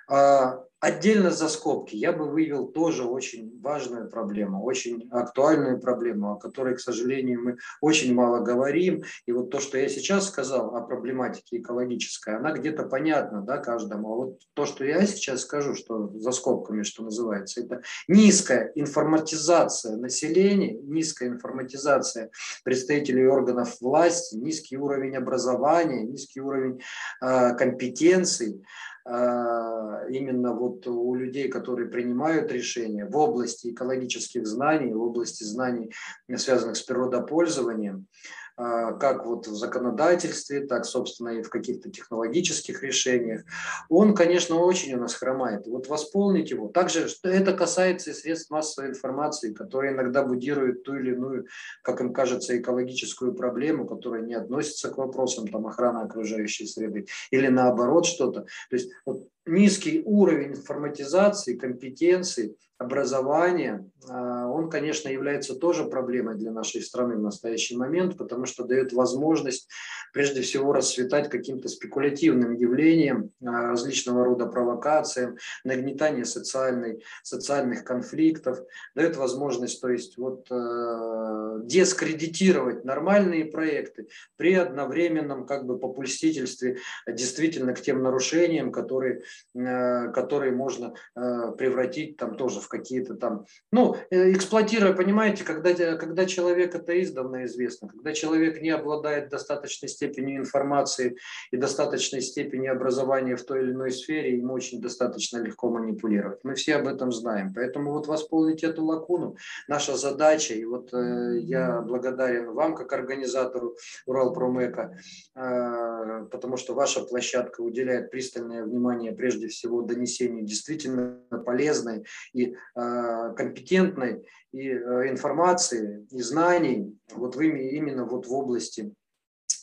А, 0.09 0.65
Отдельно 0.85 1.31
за 1.31 1.49
скобки 1.49 1.97
я 1.97 2.13
бы 2.13 2.29
вывел 2.29 2.67
тоже 2.67 3.05
очень 3.05 3.59
важную 3.63 4.11
проблему, 4.11 4.63
очень 4.63 5.09
актуальную 5.11 5.81
проблему, 5.81 6.33
о 6.33 6.39
которой, 6.39 6.75
к 6.75 6.81
сожалению, 6.81 7.43
мы 7.43 7.57
очень 7.81 8.13
мало 8.13 8.41
говорим. 8.41 9.03
И 9.25 9.33
вот 9.33 9.49
то, 9.49 9.61
что 9.61 9.79
я 9.79 9.89
сейчас 9.89 10.29
сказал 10.29 10.77
о 10.77 10.83
проблематике 10.83 11.57
экологической, 11.57 12.37
она 12.37 12.53
где-то 12.53 12.83
понятна 12.83 13.41
да, 13.41 13.57
каждому. 13.57 14.13
А 14.13 14.17
вот 14.17 14.41
то, 14.53 14.67
что 14.67 14.85
я 14.85 15.07
сейчас 15.07 15.41
скажу, 15.41 15.75
что 15.75 16.11
за 16.19 16.33
скобками, 16.33 16.83
что 16.83 17.03
называется, 17.03 17.63
это 17.63 17.81
низкая 18.07 18.71
информатизация 18.75 19.97
населения, 19.97 20.75
низкая 20.75 21.31
информатизация 21.31 22.31
представителей 22.63 23.27
органов 23.27 23.81
власти, 23.81 24.37
низкий 24.37 24.77
уровень 24.77 25.17
образования, 25.17 26.05
низкий 26.05 26.43
уровень 26.43 26.83
э, 27.23 27.55
компетенций. 27.57 28.61
А, 28.61 28.67
именно 29.07 30.55
вот 30.55 30.87
у 30.87 31.15
людей, 31.15 31.49
которые 31.49 31.91
принимают 31.91 32.51
решения 32.51 33.05
в 33.05 33.17
области 33.17 33.71
экологических 33.71 34.47
знаний, 34.47 34.95
в 34.95 35.03
области 35.03 35.45
знаний, 35.45 35.93
связанных 36.37 36.77
с 36.77 36.83
природопользованием, 36.83 38.07
а, 38.07 38.44
как 38.57 39.27
вот 39.27 39.47
в 39.47 39.55
законодательстве, 39.55 40.61
так, 40.61 40.85
собственно, 40.85 41.31
и 41.31 41.43
в 41.43 41.51
каких-то 41.51 41.91
технологических 41.91 42.83
решениях, 42.83 43.43
он, 43.89 44.15
конечно, 44.15 44.57
очень 44.57 44.95
у 44.95 45.01
нас 45.01 45.15
хромает. 45.15 45.67
Вот 45.67 45.89
восполнить 45.89 46.51
его. 46.51 46.69
Также 46.69 47.09
это 47.23 47.53
касается 47.53 48.11
и 48.11 48.15
средств 48.15 48.51
массовой 48.51 48.91
информации, 48.91 49.53
которые 49.53 49.93
иногда 49.93 50.25
будируют 50.25 50.85
ту 50.85 50.95
или 50.97 51.13
иную, 51.13 51.47
как 51.83 52.01
им 52.01 52.13
кажется, 52.13 52.57
экологическую 52.57 53.35
проблему, 53.35 53.87
которая 53.87 54.23
не 54.23 54.35
относится 54.35 54.91
к 54.91 54.99
вопросам 54.99 55.49
там, 55.49 55.67
охраны 55.67 55.99
окружающей 55.99 56.67
среды, 56.67 57.07
или 57.31 57.49
наоборот 57.49 58.07
что-то. 58.07 58.43
То 58.71 58.77
есть 58.77 58.91
вот 59.05 59.29
низкий 59.47 60.03
уровень 60.05 60.53
информатизации, 60.53 61.57
компетенции, 61.57 62.57
образования, 62.79 63.89
а, 64.09 64.49
он, 64.49 64.69
конечно, 64.69 65.09
является 65.09 65.55
тоже 65.55 65.85
проблемой 65.85 66.37
для 66.37 66.51
нашей 66.51 66.83
страны 66.83 67.17
в 67.17 67.21
настоящий 67.21 67.77
момент, 67.77 68.19
потому 68.19 68.47
что 68.47 68.65
дает 68.65 68.93
возможность, 68.93 69.69
прежде 70.13 70.43
всего, 70.43 70.73
расцветать 70.73 71.31
каким-то 71.31 71.69
спекулятивным 71.69 72.55
явлением, 72.55 73.31
а, 73.43 73.69
различного 73.69 74.25
рода 74.25 74.47
провокациям, 74.47 75.37
нагнетание 75.63 76.25
социальной, 76.25 77.05
социальных 77.23 77.85
конфликтов, 77.85 78.59
дает 78.95 79.17
возможность, 79.17 79.81
то 79.81 79.89
есть, 79.89 80.19
вот, 80.19 80.47
э, 80.51 81.61
дискредитировать 81.63 82.85
нормальные 82.85 83.47
проекты 83.47 84.09
при 84.37 84.55
одновременном 84.55 85.47
как 85.47 85.65
бы 85.65 85.79
попульстительстве 85.79 86.79
действительно 87.07 87.75
к 87.75 87.81
тем 87.81 88.03
нарушениям, 88.03 88.73
которые, 88.73 89.23
э, 89.55 90.13
которые 90.13 90.53
можно 90.53 90.95
э, 91.17 91.53
превратить 91.57 92.17
там 92.17 92.37
тоже 92.37 92.61
в 92.65 92.69
какие-то 92.69 93.15
там, 93.15 93.47
ну, 93.71 93.97
э, 94.11 94.33
эксплуатируя, 94.33 94.93
понимаете, 94.93 95.45
когда, 95.45 95.97
когда 95.97 96.27
человек, 96.27 96.75
это 96.75 97.01
издавна 97.03 97.45
известно, 97.45 97.89
когда 97.89 98.13
человек 98.13 98.61
не 98.61 98.71
обладает 98.71 99.29
достаточной 99.29 99.89
степенью 99.89 100.41
информации 100.41 101.17
и 101.51 101.57
достаточной 101.57 102.23
степени 102.23 102.67
образования 102.67 103.37
в 103.37 103.45
той 103.45 103.63
или 103.63 103.73
иной 103.73 103.93
сфере, 103.93 104.37
ему 104.37 104.55
очень 104.55 104.81
достаточно 104.81 105.39
легко 105.39 105.71
манипулировать. 105.71 106.41
Мы 106.43 106.55
все 106.55 106.77
об 106.77 106.89
этом 106.89 107.13
знаем. 107.13 107.53
Поэтому 107.55 107.93
вот 107.93 108.07
восполнить 108.07 108.65
эту 108.65 108.85
лакуну 108.85 109.37
наша 109.69 109.97
задача. 109.97 110.55
И 110.55 110.65
вот 110.65 110.93
э, 110.93 111.39
я 111.41 111.81
благодарен 111.81 112.53
вам, 112.53 112.75
как 112.75 112.93
организатору 112.93 113.77
Уралпромека, 114.07 114.97
э, 115.35 116.27
потому 116.31 116.57
что 116.57 116.75
ваша 116.75 117.05
площадка 117.05 117.61
уделяет 117.61 118.11
пристальное 118.11 118.65
внимание 118.65 119.13
прежде 119.13 119.49
всего 119.49 119.83
донесению 119.83 120.45
действительно 120.45 121.21
полезной 121.45 122.05
и 122.33 122.54
Э, 122.77 123.33
компетентной 123.37 124.27
и 124.53 124.69
э, 124.69 125.09
информации 125.09 126.07
и 126.11 126.21
знаний 126.23 126.99
вот 127.13 127.37
в, 127.37 127.41
именно 127.41 128.05
вот 128.05 128.27
в 128.27 128.33
области 128.33 128.93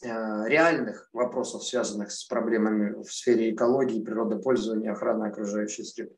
э, 0.01 0.07
реальных 0.47 1.09
вопросов, 1.11 1.63
связанных 1.63 2.11
с 2.11 2.23
проблемами 2.23 3.03
в 3.03 3.11
сфере 3.11 3.53
экологии, 3.53 4.01
природопользования, 4.01 4.93
охраны 4.93 5.25
окружающей 5.25 5.83
среды. 5.83 6.15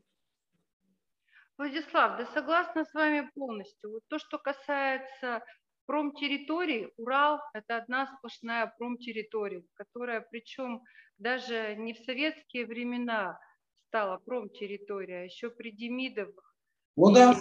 Владислав, 1.58 2.18
да 2.18 2.28
согласна 2.34 2.86
с 2.86 2.94
вами 2.94 3.30
полностью. 3.34 3.92
Вот 3.92 4.04
то, 4.08 4.20
что 4.20 4.38
касается 4.38 5.44
промтерритории, 5.88 6.92
Урал– 6.98 7.40
это 7.54 7.78
одна 7.78 8.08
сплошная 8.18 8.74
промтерритория, 8.78 9.64
которая 9.74 10.22
причем 10.22 10.84
даже 11.18 11.76
не 11.76 11.94
в 11.94 11.98
советские 12.06 12.66
времена 12.66 13.40
стала 13.88 14.18
промтерритория, 14.18 15.22
а 15.22 15.24
еще 15.26 15.50
при 15.50 15.72
Демидовых 15.72 16.53
ну 16.96 17.12
да. 17.14 17.36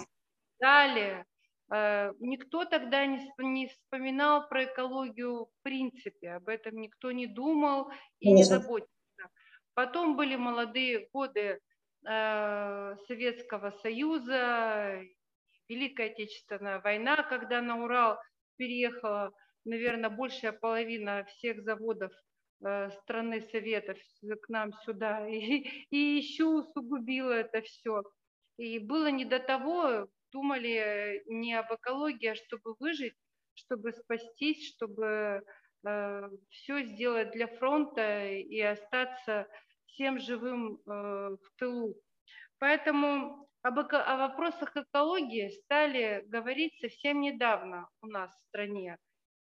Далее. 0.59 1.25
Э, 1.73 2.13
никто 2.19 2.65
тогда 2.65 3.05
не, 3.05 3.67
вспоминал 3.67 4.47
про 4.47 4.65
экологию 4.65 5.45
в 5.45 5.63
принципе, 5.63 6.31
об 6.31 6.47
этом 6.47 6.79
никто 6.79 7.11
не 7.11 7.27
думал 7.27 7.91
и 8.19 8.31
не 8.31 8.43
заботился. 8.43 8.89
Потом 9.73 10.15
были 10.15 10.35
молодые 10.35 11.09
годы 11.11 11.59
э, 12.05 12.95
Советского 13.07 13.71
Союза, 13.81 15.01
Великая 15.67 16.11
Отечественная 16.11 16.79
война, 16.79 17.23
когда 17.23 17.61
на 17.61 17.83
Урал 17.83 18.19
переехала, 18.57 19.31
наверное, 19.65 20.09
большая 20.09 20.51
половина 20.51 21.25
всех 21.25 21.63
заводов 21.63 22.11
э, 22.63 22.91
страны 23.01 23.41
Советов 23.51 23.97
к 24.41 24.49
нам 24.49 24.73
сюда, 24.85 25.27
и, 25.29 25.67
и 25.89 25.97
еще 25.97 26.45
усугубило 26.45 27.31
это 27.31 27.61
все. 27.61 28.03
И 28.63 28.79
было 28.79 29.07
не 29.07 29.25
до 29.25 29.39
того, 29.39 30.07
думали 30.31 31.21
не 31.27 31.53
об 31.53 31.73
экологии, 31.73 32.27
а 32.27 32.35
чтобы 32.35 32.75
выжить, 32.79 33.13
чтобы 33.55 33.91
спастись, 33.91 34.73
чтобы 34.73 35.43
э, 35.85 36.29
все 36.49 36.83
сделать 36.83 37.31
для 37.31 37.47
фронта 37.47 38.25
и 38.25 38.61
остаться 38.61 39.49
всем 39.87 40.17
живым 40.17 40.75
э, 40.75 40.89
в 40.89 41.57
тылу. 41.57 41.93
Поэтому 42.57 43.49
об, 43.63 43.79
о 43.79 44.17
вопросах 44.17 44.77
экологии 44.77 45.49
стали 45.65 46.23
говорить 46.27 46.79
совсем 46.79 47.19
недавно 47.19 47.89
у 47.99 48.07
нас 48.07 48.31
в 48.33 48.47
стране. 48.47 48.97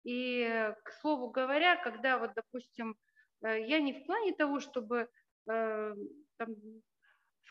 И, 0.04 0.72
к 0.84 0.92
слову 1.02 1.32
говоря, 1.32 1.76
когда 1.78 2.20
вот, 2.20 2.34
допустим, 2.36 2.96
э, 3.44 3.66
я 3.66 3.80
не 3.80 3.94
в 3.94 4.06
плане 4.06 4.36
того, 4.36 4.60
чтобы 4.60 5.10
э, 5.50 5.94
там, 6.38 6.50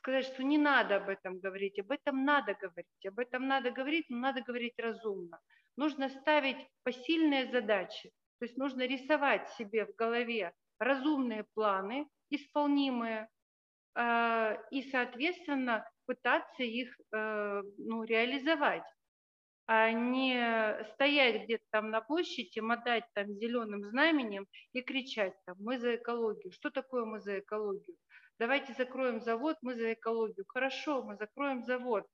сказать, 0.07 0.27
что 0.27 0.45
не 0.45 0.57
надо 0.57 0.97
об 0.97 1.09
этом 1.09 1.41
говорить, 1.41 1.81
об 1.81 1.91
этом 1.91 2.25
надо 2.25 2.55
говорить, 2.55 3.07
об 3.07 3.19
этом 3.19 3.49
надо 3.49 3.73
говорить, 3.73 4.07
но 4.09 4.19
надо 4.19 4.41
говорить 4.41 4.79
разумно. 4.79 5.41
Нужно 5.77 6.09
ставить 6.09 6.57
посильные 6.85 7.51
задачи, 7.51 8.11
то 8.39 8.45
есть 8.45 8.57
нужно 8.57 8.87
рисовать 8.87 9.51
себе 9.55 9.85
в 9.85 9.97
голове 9.97 10.53
разумные 10.79 11.45
планы, 11.55 12.07
исполнимые, 12.31 13.29
э, 13.97 14.57
и, 14.71 14.83
соответственно, 14.91 15.85
пытаться 16.07 16.63
их 16.63 16.97
э, 17.13 17.63
ну, 17.79 18.05
реализовать, 18.05 18.87
а 19.67 19.91
не 19.91 20.85
стоять 20.93 21.43
где-то 21.45 21.65
там 21.71 21.91
на 21.91 22.01
площади, 22.01 22.61
мотать 22.61 23.05
там 23.15 23.27
зеленым 23.35 23.83
знаменем 23.83 24.47
и 24.73 24.83
кричать 24.83 25.35
там 25.47 25.57
«мы 25.59 25.79
за 25.79 25.97
экологию». 25.97 26.53
Что 26.53 26.71
такое 26.71 27.05
«мы 27.05 27.19
за 27.19 27.41
экологию»? 27.41 27.97
Давайте 28.39 28.73
закроем 28.75 29.21
завод, 29.21 29.57
мы 29.63 29.75
за 29.75 29.93
экологию. 29.93 30.45
Хорошо, 30.49 31.03
мы 31.03 31.17
закроем 31.17 31.65
завод. 31.65 32.07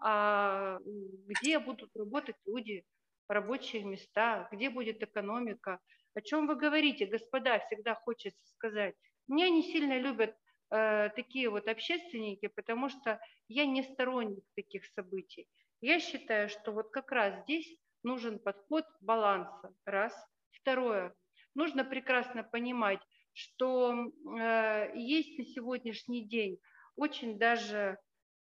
А 0.00 0.78
где 1.26 1.58
будут 1.58 1.90
работать 1.96 2.36
люди, 2.46 2.84
рабочие 3.28 3.84
места, 3.84 4.48
где 4.52 4.70
будет 4.70 5.02
экономика? 5.02 5.80
О 6.14 6.20
чем 6.20 6.46
вы 6.46 6.56
говорите, 6.56 7.06
господа, 7.06 7.58
всегда 7.60 7.94
хочется 7.94 8.40
сказать. 8.46 8.94
Меня 9.26 9.50
не 9.50 9.62
сильно 9.62 9.98
любят 9.98 10.34
э, 10.70 11.10
такие 11.14 11.50
вот 11.50 11.68
общественники, 11.68 12.48
потому 12.48 12.88
что 12.88 13.20
я 13.48 13.66
не 13.66 13.82
сторонник 13.82 14.44
таких 14.54 14.86
событий. 14.86 15.48
Я 15.80 16.00
считаю, 16.00 16.48
что 16.48 16.72
вот 16.72 16.90
как 16.90 17.12
раз 17.12 17.42
здесь 17.42 17.76
нужен 18.02 18.38
подход 18.38 18.84
баланса. 19.00 19.72
Раз. 19.84 20.14
Второе. 20.50 21.14
Нужно 21.54 21.84
прекрасно 21.84 22.42
понимать, 22.42 23.00
что 23.38 23.94
э, 23.94 24.90
есть 24.96 25.38
на 25.38 25.44
сегодняшний 25.44 26.26
день 26.26 26.58
очень 26.96 27.38
даже 27.38 27.96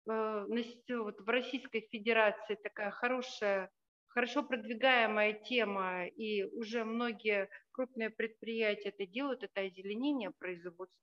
э, 0.08 0.46
вот 0.88 1.20
в 1.20 1.28
Российской 1.28 1.80
Федерации 1.90 2.54
такая 2.54 2.92
хорошая, 2.92 3.72
хорошо 4.06 4.44
продвигаемая 4.44 5.32
тема, 5.32 6.06
и 6.06 6.44
уже 6.44 6.84
многие 6.84 7.48
крупные 7.72 8.10
предприятия 8.10 8.90
это 8.90 9.04
делают, 9.04 9.42
это 9.42 9.62
озеленение 9.62 10.30
производства. 10.30 10.96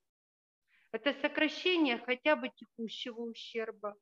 Это 0.93 1.13
сокращение 1.19 1.97
хотя 1.97 2.37
бы 2.37 2.47
текущего 2.47 3.19
ущерба, 3.19 3.97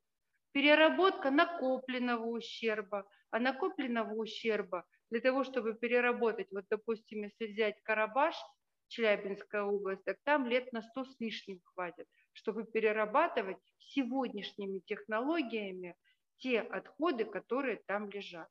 переработка 0.52 1.32
накопленного 1.32 2.26
ущерба, 2.26 3.08
а 3.32 3.40
накопленного 3.40 4.14
ущерба 4.14 4.86
для 5.10 5.20
того, 5.20 5.42
чтобы 5.42 5.74
переработать, 5.74 6.46
вот 6.52 6.66
допустим, 6.70 7.24
если 7.24 7.48
взять 7.48 7.82
Карабаш– 7.82 8.36
Челябинская 8.90 9.62
область, 9.62 10.04
так 10.04 10.18
там 10.24 10.46
лет 10.46 10.72
на 10.72 10.82
100 10.82 11.04
с 11.04 11.20
лишним 11.20 11.60
хватит, 11.64 12.06
чтобы 12.32 12.64
перерабатывать 12.64 13.58
сегодняшними 13.78 14.80
технологиями 14.80 15.94
те 16.38 16.60
отходы, 16.60 17.24
которые 17.24 17.80
там 17.86 18.10
лежат. 18.10 18.48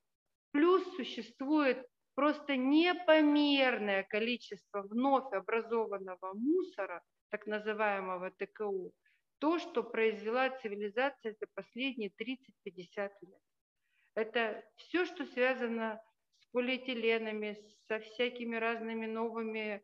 Плюс 0.51 0.83
существует 0.95 1.85
просто 2.15 2.55
непомерное 2.55 4.03
количество 4.03 4.81
вновь 4.83 5.31
образованного 5.33 6.33
мусора, 6.33 7.01
так 7.29 7.45
называемого 7.45 8.31
ТКУ, 8.31 8.93
то, 9.39 9.59
что 9.59 9.83
произвела 9.83 10.49
цивилизация 10.61 11.35
за 11.39 11.47
последние 11.53 12.11
30-50 12.11 13.11
лет. 13.21 13.41
Это 14.15 14.63
все, 14.77 15.05
что 15.05 15.25
связано 15.25 16.01
с 16.39 16.45
полиэтиленами, 16.47 17.61
со 17.87 17.99
всякими 17.99 18.55
разными 18.55 19.05
новыми 19.05 19.81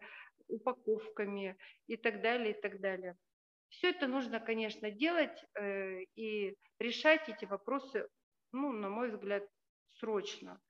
упаковками 0.47 1.57
и 1.87 1.97
так 1.97 2.21
далее, 2.21 2.51
и 2.51 2.61
так 2.61 2.79
далее. 2.79 3.17
Все 3.69 3.89
это 3.89 4.07
нужно, 4.07 4.39
конечно, 4.39 4.91
делать 4.91 5.43
э, 5.55 6.03
и 6.15 6.55
решать 6.79 7.27
эти 7.29 7.45
вопросы, 7.45 8.07
ну, 8.51 8.71
на 8.71 8.89
мой 8.89 9.09
взгляд, 9.09 9.43
срочно. 9.93 10.61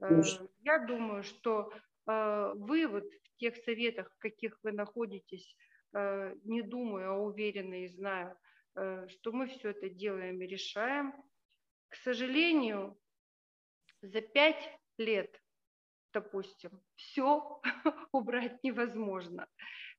Э, 0.00 0.22
я 0.60 0.78
думаю, 0.86 1.22
что 1.24 1.72
э, 2.06 2.52
вы 2.54 2.86
вот 2.86 3.04
в 3.04 3.36
тех 3.36 3.56
советах, 3.56 4.10
в 4.12 4.18
каких 4.18 4.58
вы 4.62 4.72
находитесь, 4.72 5.56
э, 5.94 6.34
не 6.44 6.62
думаю, 6.62 7.12
а 7.12 7.18
уверена 7.18 7.84
и 7.84 7.88
знаю, 7.88 8.36
э, 8.76 9.08
что 9.08 9.32
мы 9.32 9.48
все 9.48 9.70
это 9.70 9.88
делаем 9.88 10.40
и 10.40 10.46
решаем. 10.46 11.12
К 11.88 11.96
сожалению, 11.96 12.98
за 14.00 14.20
пять 14.20 14.80
лет 14.96 15.43
допустим, 16.14 16.70
все 16.94 17.60
убрать 18.12 18.62
невозможно. 18.62 19.46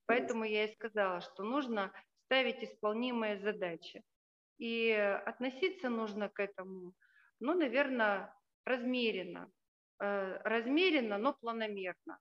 Поэтому 0.08 0.46
я 0.46 0.66
и 0.66 0.74
сказала, 0.74 1.22
что 1.22 1.44
нужно 1.44 1.92
ставить 2.26 2.64
исполнимые 2.64 3.38
задачи. 3.38 4.04
И 4.58 4.92
относиться 4.92 5.90
нужно 5.90 6.30
к 6.30 6.40
этому, 6.40 6.94
ну, 7.40 7.54
наверное, 7.54 8.34
размеренно. 8.66 9.52
Э, 10.00 10.40
размеренно, 10.44 11.18
но 11.18 11.34
планомерно. 11.34 12.20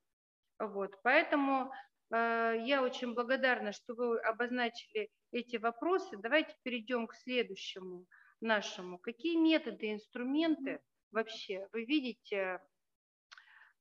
Вот. 0.58 0.92
Поэтому 1.02 1.72
э, 2.10 2.54
я 2.64 2.82
очень 2.82 3.14
благодарна, 3.14 3.72
что 3.72 3.94
вы 3.94 4.20
обозначили 4.20 5.10
эти 5.32 5.56
вопросы. 5.56 6.16
Давайте 6.16 6.54
перейдем 6.62 7.06
к 7.06 7.14
следующему 7.14 8.06
нашему. 8.40 8.98
Какие 8.98 9.36
методы, 9.36 9.92
инструменты 9.92 10.80
вообще 11.12 11.68
вы 11.72 11.84
видите 11.84 12.60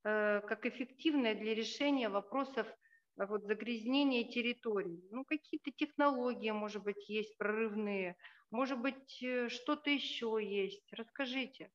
как 0.03 0.65
эффективные 0.65 1.35
для 1.35 1.55
решения 1.55 2.09
вопросов 2.09 2.67
вот, 3.15 3.45
загрязнения 3.45 4.23
территорий? 4.23 5.03
Ну, 5.11 5.23
какие-то 5.25 5.71
технологии, 5.71 6.51
может 6.51 6.83
быть, 6.83 7.09
есть 7.09 7.37
прорывные, 7.37 8.15
может 8.51 8.79
быть, 8.79 9.23
что-то 9.47 9.89
еще 9.89 10.37
есть. 10.41 10.83
Расскажите. 10.91 11.69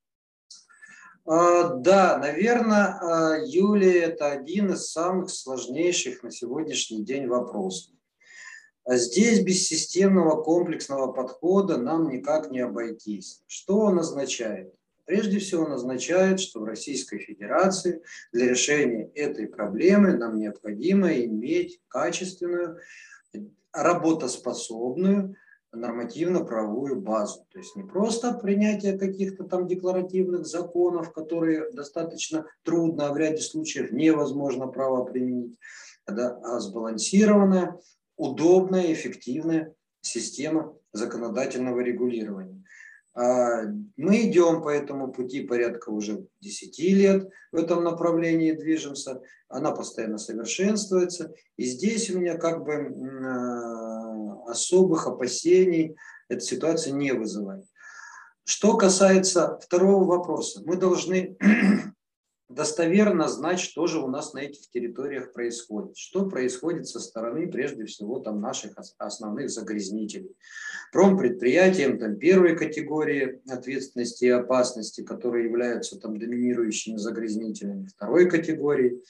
А, 1.31 1.75
да, 1.75 2.17
наверное, 2.17 2.99
а, 3.01 3.39
Юлия, 3.45 4.05
это 4.05 4.31
один 4.31 4.73
из 4.73 4.91
самых 4.91 5.29
сложнейших 5.29 6.23
на 6.23 6.31
сегодняшний 6.31 7.05
день 7.05 7.27
вопросов. 7.27 7.95
А 8.85 8.97
здесь 8.97 9.41
без 9.41 9.69
системного 9.69 10.43
комплексного 10.43 11.13
подхода 11.13 11.77
нам 11.77 12.09
никак 12.09 12.51
не 12.51 12.61
обойтись. 12.61 13.43
Что 13.47 13.81
он 13.81 13.99
означает? 13.99 14.75
Прежде 15.09 15.39
всего 15.39 15.65
он 15.65 15.73
означает, 15.73 16.39
что 16.39 16.61
в 16.61 16.65
Российской 16.65 17.19
Федерации 17.19 18.03
для 18.31 18.51
решения 18.51 19.11
этой 19.15 19.47
проблемы 19.47 20.15
нам 20.19 20.39
необходимо 20.39 21.11
иметь 21.15 21.81
качественную, 21.89 22.77
работоспособную, 23.73 25.35
нормативно-правовую 25.73 27.01
базу. 27.01 27.47
То 27.51 27.59
есть 27.59 27.75
не 27.75 27.85
просто 27.85 28.35
принятие 28.35 28.99
каких-то 28.99 29.45
там 29.45 29.67
декларативных 29.67 30.45
законов, 30.45 31.11
которые 31.15 31.71
достаточно 31.73 32.45
трудно, 32.63 33.09
а 33.09 33.15
в 33.15 33.17
ряде 33.17 33.41
случаев 33.41 33.91
невозможно 33.91 34.67
право 34.67 35.05
применить, 35.05 35.57
а 36.05 36.61
сбалансированная, 36.61 37.81
удобная, 38.19 38.93
эффективная 38.93 39.75
система 40.03 40.77
законодательного 40.93 41.81
регулирования. 41.81 42.58
А, 43.19 43.65
мы 43.97 44.29
идем 44.29 44.63
по 44.63 44.69
этому 44.69 45.13
пути 45.13 45.41
порядка 45.43 45.91
уже 45.91 46.25
10 46.41 46.79
лет 46.79 47.29
в 47.51 47.57
этом 47.57 47.83
направлении 47.83 48.53
движемся. 48.53 49.21
Она 49.49 49.73
постоянно 49.73 50.19
совершенствуется. 50.19 51.35
И 51.57 51.65
здесь 51.65 52.11
у 52.11 52.21
меня 52.21 52.37
как 52.37 52.63
бы 52.63 52.75
а, 53.27 54.51
особых 54.51 55.09
опасений 55.09 55.97
эта 56.29 56.41
ситуация 56.41 56.93
не 56.93 57.13
вызывает. 57.13 57.65
Что 58.45 58.77
касается 58.77 59.59
второго 59.63 60.05
вопроса, 60.05 60.63
мы 60.65 60.77
должны 60.77 61.37
достоверно 62.59 63.29
знать, 63.29 63.61
что 63.61 63.87
же 63.87 64.01
у 64.01 64.09
нас 64.09 64.35
на 64.35 64.41
этих 64.41 64.69
территориях 64.71 65.33
происходит, 65.33 65.97
что 65.97 66.27
происходит 66.27 66.89
со 66.89 66.99
стороны, 66.99 67.47
прежде 67.47 67.85
всего, 67.85 68.19
там 68.19 68.41
наших 68.41 68.73
основных 68.99 69.49
загрязнителей. 69.49 70.35
Промпредприятиям 70.91 72.01
там, 72.01 72.17
первой 72.17 72.57
категории 72.57 73.41
ответственности 73.49 74.25
и 74.25 74.31
опасности, 74.31 75.05
которые 75.05 75.45
являются 75.45 76.01
там 76.01 76.19
доминирующими 76.19 76.97
загрязнителями, 76.97 77.87
второй 77.95 78.29
категории. 78.29 79.05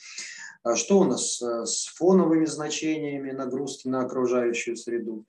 А 0.64 0.74
что 0.74 0.98
у 0.98 1.04
нас 1.04 1.40
э, 1.40 1.64
с 1.64 1.86
фоновыми 1.86 2.44
значениями 2.44 3.30
нагрузки 3.30 3.86
на 3.88 4.00
окружающую 4.00 4.76
среду. 4.76 5.24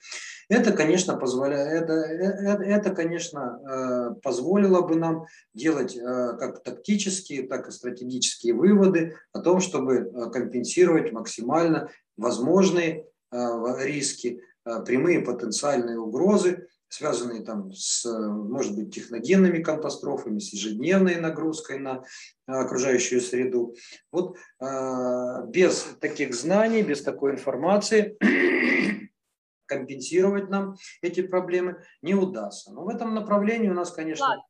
Это, 0.50 0.72
конечно, 0.72 1.16
позволяет, 1.16 1.84
это, 1.84 1.94
это, 1.94 2.64
это, 2.64 2.90
конечно, 2.96 3.60
э, 3.62 4.22
позволило 4.22 4.82
бы 4.82 4.96
нам 4.96 5.26
делать 5.54 5.96
э, 5.96 6.02
как 6.40 6.64
тактические, 6.64 7.48
так 7.48 7.68
и 7.68 7.72
стратегические 7.72 8.54
выводы 8.56 9.16
о 9.32 9.40
том, 9.40 9.60
чтобы 9.60 10.12
компенсировать 10.32 11.12
максимально 11.12 11.90
возможные 12.18 13.06
риски, 13.32 14.42
прямые 14.64 15.22
потенциальные 15.22 16.00
угрозы 16.00 16.68
связанные 16.90 17.44
там 17.44 17.72
с, 17.72 18.06
может 18.06 18.76
быть, 18.76 18.94
техногенными 18.94 19.62
катастрофами, 19.62 20.40
с 20.40 20.52
ежедневной 20.52 21.16
нагрузкой 21.16 21.80
на 21.80 22.04
окружающую 22.48 23.22
среду. 23.22 23.76
Вот 24.12 24.38
э, 24.60 25.46
без 25.48 25.84
таких 26.02 26.34
знаний, 26.34 26.82
без 26.82 27.04
такой 27.04 27.34
информации 27.34 28.18
компенсировать 29.68 30.50
нам 30.50 30.76
эти 31.02 31.22
проблемы 31.22 31.84
не 32.02 32.16
удастся. 32.16 32.74
Но 32.74 32.84
в 32.84 32.90
этом 32.90 33.14
направлении 33.14 33.70
у 33.70 33.76
нас, 33.76 33.92
конечно... 33.92 34.26
Влад, 34.26 34.42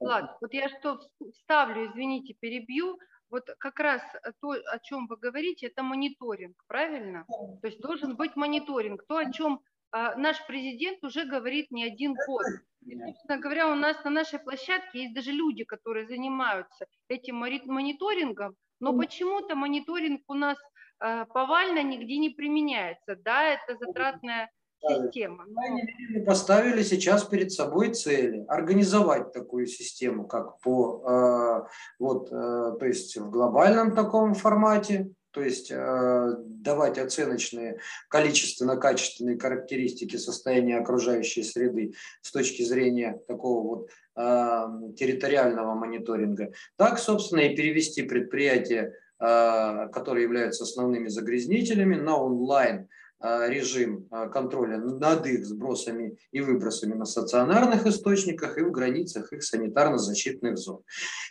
Влад 0.00 0.38
вот 0.40 0.54
я 0.54 0.68
что 0.70 0.98
вставлю, 1.32 1.90
извините, 1.90 2.34
перебью. 2.40 2.98
Вот 3.28 3.44
как 3.58 3.80
раз 3.80 4.00
то, 4.40 4.52
о 4.52 4.78
чем 4.78 5.08
вы 5.08 5.16
говорите, 5.16 5.66
это 5.66 5.82
мониторинг, 5.82 6.56
правильно? 6.68 7.26
То 7.60 7.66
есть 7.66 7.80
должен 7.80 8.16
быть 8.16 8.36
мониторинг. 8.36 9.04
То, 9.06 9.18
о 9.18 9.32
чем 9.32 9.60
наш 9.92 10.44
президент 10.46 11.02
уже 11.04 11.24
говорит 11.24 11.70
не 11.70 11.84
один 11.84 12.14
год. 12.26 12.44
И, 12.86 12.98
собственно 12.98 13.38
говоря, 13.38 13.72
у 13.72 13.74
нас 13.74 14.02
на 14.04 14.10
нашей 14.10 14.38
площадке 14.38 15.02
есть 15.04 15.14
даже 15.14 15.32
люди, 15.32 15.64
которые 15.64 16.06
занимаются 16.06 16.86
этим 17.08 17.36
мониторингом, 17.36 18.54
но 18.80 18.96
почему-то 18.96 19.56
мониторинг 19.56 20.22
у 20.28 20.34
нас 20.34 20.58
а, 20.98 21.24
повально 21.26 21.82
нигде 21.82 22.18
не 22.18 22.30
применяется. 22.30 23.16
Да, 23.16 23.42
это 23.44 23.76
затратная 23.78 24.50
система. 24.80 25.44
Но... 25.48 26.24
Поставили 26.24 26.82
сейчас 26.82 27.24
перед 27.24 27.52
собой 27.52 27.92
цели 27.92 28.44
организовать 28.48 29.32
такую 29.32 29.66
систему, 29.66 30.26
как 30.26 30.58
по 30.60 31.02
а, 31.04 31.68
вот, 31.98 32.30
то 32.30 32.84
есть 32.86 33.16
в 33.16 33.30
глобальном 33.30 33.94
таком 33.94 34.34
формате, 34.34 35.10
то 35.36 35.42
есть 35.42 35.70
э, 35.70 36.34
давать 36.38 36.96
оценочные 36.96 37.78
количественно-качественные 38.08 39.38
характеристики 39.38 40.16
состояния 40.16 40.78
окружающей 40.78 41.42
среды 41.42 41.92
с 42.22 42.32
точки 42.32 42.62
зрения 42.62 43.20
такого 43.28 43.68
вот 43.68 43.90
э, 44.16 44.92
территориального 44.96 45.74
мониторинга, 45.74 46.54
так, 46.76 46.98
собственно, 46.98 47.40
и 47.40 47.54
перевести 47.54 48.00
предприятия, 48.00 48.94
э, 49.20 49.88
которые 49.92 50.22
являются 50.22 50.64
основными 50.64 51.08
загрязнителями, 51.08 51.96
на 51.96 52.16
онлайн 52.16 52.88
режим 53.20 54.06
э, 54.10 54.28
контроля 54.28 54.78
над 54.78 55.26
их 55.26 55.46
сбросами 55.46 56.18
и 56.32 56.40
выбросами 56.40 56.94
на 56.94 57.04
стационарных 57.04 57.86
источниках 57.86 58.58
и 58.58 58.62
в 58.62 58.70
границах 58.70 59.32
их 59.32 59.42
санитарно-защитных 59.42 60.56
зон. 60.56 60.82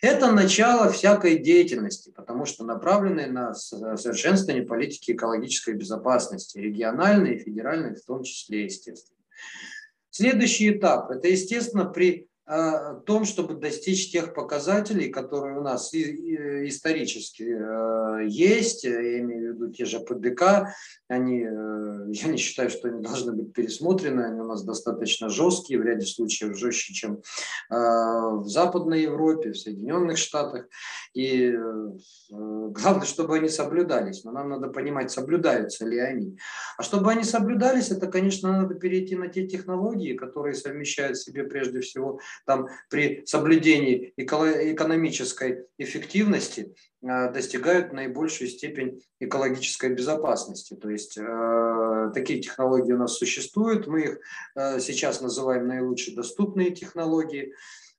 Это 0.02 0.32
начало 0.32 0.92
всякой 0.92 1.40
деятельности, 1.40 2.12
потому 2.16 2.46
что 2.46 2.64
направленной 2.64 3.28
на 3.28 3.54
совершенствование 3.54 4.66
политики 4.66 5.12
экологической 5.12 5.76
безопасности, 5.76 6.58
региональной 6.58 7.36
и 7.36 7.40
федеральной 7.40 7.96
в 7.96 8.04
том 8.04 8.24
числе, 8.24 8.66
естественно. 8.66 9.20
Следующий 10.10 10.72
этап– 10.72 11.10
это, 11.12 11.28
естественно, 11.28 11.86
при 11.86 12.30
том, 12.48 13.26
чтобы 13.26 13.56
достичь 13.56 14.12
тех 14.12 14.36
показателей, 14.36 15.10
которые 15.10 15.58
у 15.58 15.64
нас 15.64 15.92
исторически 15.94 17.44
э, 17.44 18.28
есть, 18.28 18.84
я 18.84 19.20
имею 19.20 19.54
в 19.54 19.56
виду 19.56 19.72
те 19.72 19.86
же 19.86 20.00
ПДК, 20.00 20.68
они, 21.08 21.42
э, 21.42 22.06
я 22.12 22.28
не 22.28 22.38
считаю, 22.38 22.70
что 22.70 22.90
они 22.90 23.02
должны 23.02 23.34
быть 23.34 23.52
пересмотрены, 23.52 24.22
они 24.22 24.42
у 24.42 24.46
нас 24.46 24.64
достаточно 24.64 25.30
жесткие, 25.30 25.80
в 25.80 25.84
ряде 25.84 26.06
случаев 26.06 26.56
жестче, 26.56 26.94
чем 26.94 27.14
э, 27.16 27.76
в 27.76 28.46
Западной 28.48 29.02
Европе, 29.02 29.52
в 29.52 29.58
Соединенных 29.58 30.18
Штатах, 30.20 30.68
и 31.16 31.58
главное, 32.30 33.06
чтобы 33.06 33.38
они 33.38 33.50
соблюдались, 33.50 34.24
но 34.24 34.32
нам 34.32 34.50
надо 34.50 34.68
понимать, 34.68 35.12
соблюдаются 35.12 35.86
ли 35.86 35.98
они. 36.00 36.38
А 36.78 36.84
чтобы 36.84 37.12
они 37.12 37.24
соблюдались, 37.24 37.90
это, 37.90 38.08
конечно, 38.08 38.52
надо 38.52 38.76
перейти 38.76 39.16
на 39.16 39.30
те 39.30 39.48
технологии, 39.48 40.14
которые 40.14 40.54
совмещают 40.54 41.18
в 41.18 41.24
себе 41.24 41.44
прежде 41.44 41.80
всего 41.80 42.20
там 42.46 42.68
при 42.90 43.26
соблюдении 43.26 44.14
экономической 44.18 45.66
эффективности 45.78 46.76
э, 47.02 47.32
достигают 47.32 47.94
наибольшую 47.94 48.50
степень 48.50 49.02
экологической 49.20 49.94
безопасности. 49.94 50.76
То 50.76 50.90
есть 50.90 51.18
э, 51.18 52.12
такие 52.14 52.42
технологии 52.42 52.94
у 52.94 52.98
нас 52.98 53.18
существуют, 53.18 53.88
мы 53.88 54.02
их 54.02 54.20
э, 54.56 54.80
сейчас 54.80 55.22
называем 55.22 55.68
наилучшие 55.68 56.16
доступные 56.16 56.72
технологии. 56.72 57.54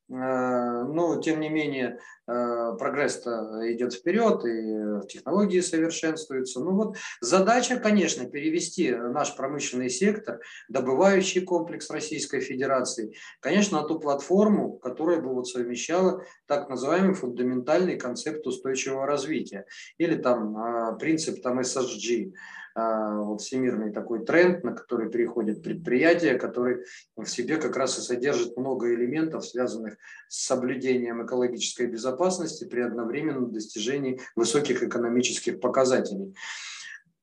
Э, 0.08 0.84
но, 0.84 1.20
тем 1.20 1.40
не 1.40 1.48
менее, 1.48 1.98
э, 2.28 2.76
прогресс 2.78 3.18
идет 3.26 3.94
вперед, 3.94 4.44
и 4.44 5.08
технологии 5.08 5.60
совершенствуются. 5.60 6.60
Ну 6.60 6.72
вот 6.72 6.96
задача, 7.20 7.76
конечно, 7.78 8.26
перевести 8.26 8.94
наш 8.94 9.34
промышленный 9.34 9.90
сектор, 9.90 10.40
добывающий 10.68 11.40
комплекс 11.40 11.90
Российской 11.90 12.40
Федерации, 12.40 13.14
конечно, 13.40 13.80
на 13.80 13.88
ту 13.88 13.98
платформу, 13.98 14.78
которая 14.78 15.20
бы 15.20 15.34
вот 15.34 15.48
совмещала 15.48 16.22
так 16.46 16.68
называемый 16.68 17.14
фундаментальный 17.14 17.98
концепт 17.98 18.46
устойчивого 18.46 19.06
развития 19.06 19.66
или 19.98 20.16
там 20.16 20.56
э, 20.56 20.98
принцип 20.98 21.42
там 21.42 21.58
SSG. 21.60 22.32
Вот 22.76 23.40
всемирный 23.40 23.90
такой 23.90 24.24
тренд, 24.24 24.62
на 24.62 24.72
который 24.72 25.10
переходят 25.10 25.62
предприятия, 25.62 26.38
который 26.38 26.84
в 27.16 27.24
себе 27.26 27.56
как 27.56 27.74
раз 27.76 27.98
и 27.98 28.02
содержит 28.02 28.56
много 28.56 28.94
элементов, 28.94 29.46
связанных 29.46 29.96
с 30.28 30.44
соблюдением 30.46 31.24
экологической 31.24 31.86
безопасности 31.86 32.64
при 32.64 32.80
одновременном 32.80 33.50
достижении 33.50 34.20
высоких 34.34 34.82
экономических 34.82 35.58
показателей. 35.58 36.34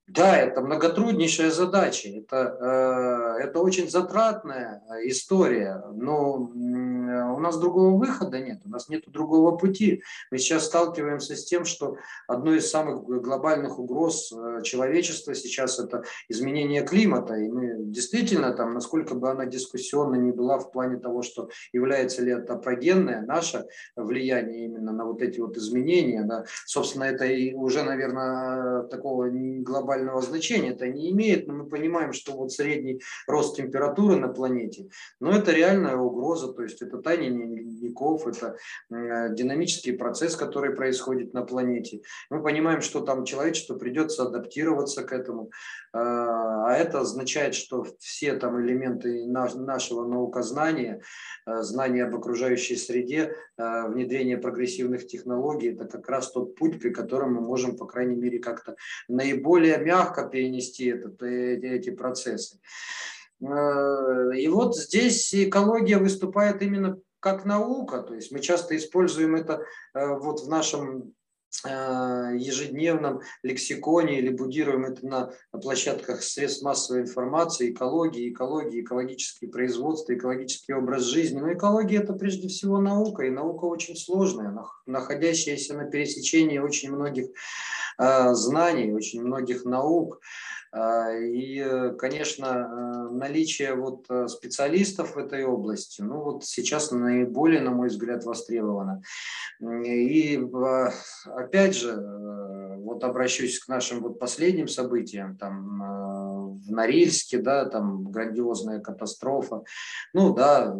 Да, 0.08 0.36
это 0.36 0.60
многотруднейшая 0.60 1.49
задача, 1.49 2.10
это, 2.10 3.38
э, 3.39 3.43
это 3.45 3.60
очень 3.60 3.89
затратная 3.89 4.84
история, 5.06 5.82
но 5.93 6.34
у 6.36 7.39
нас 7.39 7.58
другого 7.58 7.97
выхода 7.97 8.39
нет, 8.39 8.60
у 8.66 8.70
нас 8.70 8.89
нет 8.89 9.04
другого 9.08 9.56
пути. 9.56 10.04
Мы 10.30 10.39
сейчас 10.39 10.66
сталкиваемся 10.66 11.38
с 11.38 11.45
тем, 11.45 11.64
что 11.64 11.95
одной 12.28 12.58
из 12.58 12.70
самых 12.70 13.06
глобальных 13.06 13.80
угроз 13.80 14.34
э, 14.34 14.62
человечества 14.64 15.36
сейчас 15.36 15.80
это 15.80 16.04
изменение 16.28 16.86
климата. 16.86 17.36
И 17.36 17.47
мы 17.47 17.76
действительно, 17.80 18.54
там, 18.54 18.74
насколько 18.74 19.16
бы 19.16 19.32
она 19.32 19.45
дискуссионно 19.45 20.16
не 20.16 20.32
была 20.32 20.60
в 20.60 20.72
плане 20.72 20.97
того, 20.97 21.22
что 21.22 21.49
является 21.72 22.22
ли 22.22 22.34
это 22.34 22.58
прогенное 22.58 23.22
наше 23.22 23.68
влияние 23.95 24.66
именно 24.66 24.91
на 24.91 25.06
вот 25.06 25.22
эти 25.22 25.39
вот 25.39 25.56
изменения, 25.56 26.24
да, 26.24 26.43
собственно, 26.66 27.06
это 27.06 27.24
и 27.26 27.54
уже, 27.54 27.84
наверное, 27.84 28.84
такого 28.84 29.30
глобального 29.30 29.93
значения 30.22 30.72
это 30.72 30.88
не 30.88 31.12
имеет, 31.12 31.48
но 31.48 31.54
мы 31.54 31.66
понимаем, 31.68 32.14
что 32.14 32.34
вот 32.34 32.52
средний 32.52 33.02
рост 33.28 33.58
температуры 33.58 34.16
на 34.16 34.30
планете, 34.30 34.89
но 35.20 35.32
это 35.32 35.52
реальная 35.52 35.96
угроза, 35.96 36.54
то 36.54 36.64
есть 36.64 36.82
это 36.82 36.98
таяние 36.98 37.64
ледников, 37.94 38.28
это 38.28 38.58
динамический 38.89 39.94
процесс, 39.94 40.36
который 40.36 40.76
происходит 40.76 41.34
на 41.34 41.44
планете. 41.44 42.02
Мы 42.30 42.41
понимаем, 42.41 42.82
что 42.82 43.02
там 43.02 43.26
человечеству 43.26 43.78
придется 43.78 44.24
адаптироваться 44.24 45.04
к 45.04 45.12
этому, 45.12 45.52
а, 45.94 46.68
а 46.68 46.76
это 46.76 47.02
означает, 47.02 47.56
что 47.56 47.86
все 48.00 48.34
там 48.34 48.62
элементы 48.62 49.26
нашего 49.26 50.08
наукознания, 50.08 51.02
а, 51.46 51.62
знания 51.62 52.06
об 52.06 52.16
окружающей 52.16 52.76
среде, 52.76 53.36
внедрение 53.58 54.38
прогрессивных 54.38 55.06
технологий, 55.06 55.74
это 55.74 55.86
как 55.86 56.10
раз 56.10 56.32
тот 56.32 56.56
путь, 56.56 56.80
при 56.82 56.89
котором 56.89 57.36
мы 57.36 57.41
можем, 57.41 57.78
по 57.78 57.86
крайней 57.86 58.16
мере, 58.16 58.39
как-то 58.39 58.76
наиболее 59.08 59.78
мягко 59.78 60.28
перенести 60.28 60.86
этот, 60.88 61.22
э, 61.22 61.58
эти 61.58 61.91
процессы. 61.91 62.60
И 63.41 64.48
вот 64.48 64.78
здесь 64.78 65.34
экология 65.36 65.98
выступает 65.98 66.62
именно 66.62 66.98
как 67.24 67.45
наука, 67.45 68.01
то 68.01 68.13
есть 68.13 68.34
мы 68.34 68.41
часто 68.41 68.76
используем 68.76 69.36
это 69.36 69.63
э, 69.93 70.05
вот 70.17 70.41
в 70.41 70.49
нашем 70.49 71.13
э, 71.65 71.69
ежедневном 72.38 73.21
лексиконе 73.43 74.19
или 74.19 74.28
будируем 74.28 74.84
это 74.84 75.07
на 75.07 75.34
площадках 75.57 76.21
средств 76.21 76.63
массовой 76.63 77.03
информации, 77.03 77.71
экологии, 77.71 78.30
экологии, 78.30 78.82
экологические 78.82 79.49
производства, 79.49 80.13
экологический 80.13 80.74
образ 80.74 81.03
жизни. 81.03 81.39
Но 81.39 81.53
экология 81.53 81.99
это 81.99 82.11
прежде 82.11 82.49
всего 82.49 82.80
наука, 82.80 83.24
и 83.24 83.30
наука 83.30 83.63
очень 83.65 83.95
сложная, 83.95 84.53
находящаяся 84.86 85.76
на 85.76 85.86
пересечении 85.86 86.57
очень 86.57 86.91
многих 86.91 87.28
э, 87.99 88.34
знаний, 88.34 88.91
очень 88.91 89.24
многих 89.24 89.63
наук. 89.63 90.19
А, 90.76 91.11
и, 91.11 91.59
э, 91.59 91.91
конечно, 91.91 92.45
э, 92.47 93.13
наличие 93.13 93.76
вот 93.76 94.07
э, 94.09 94.28
специалистов 94.28 95.13
в 95.13 95.19
этой 95.19 95.45
области, 95.45 96.01
ну 96.01 96.24
вот 96.24 96.45
сейчас 96.45 96.89
наиболее, 96.89 97.61
на 97.61 97.69
мой 97.69 97.89
взгляд, 97.89 98.26
востребовано. 98.26 99.03
И 99.61 100.43
опять 101.28 101.76
же, 101.76 101.95
вот 102.80 103.03
обращусь 103.03 103.59
к 103.59 103.67
нашим 103.67 104.01
вот 104.01 104.17
последним 104.17 104.67
событиям, 104.67 105.38
там 105.38 106.59
в 106.59 106.71
Норильске, 106.71 107.38
да, 107.38 107.65
там 107.65 108.11
грандиозная 108.11 108.80
катастрофа. 108.80 109.63
Ну 110.11 110.34
да, 110.34 110.74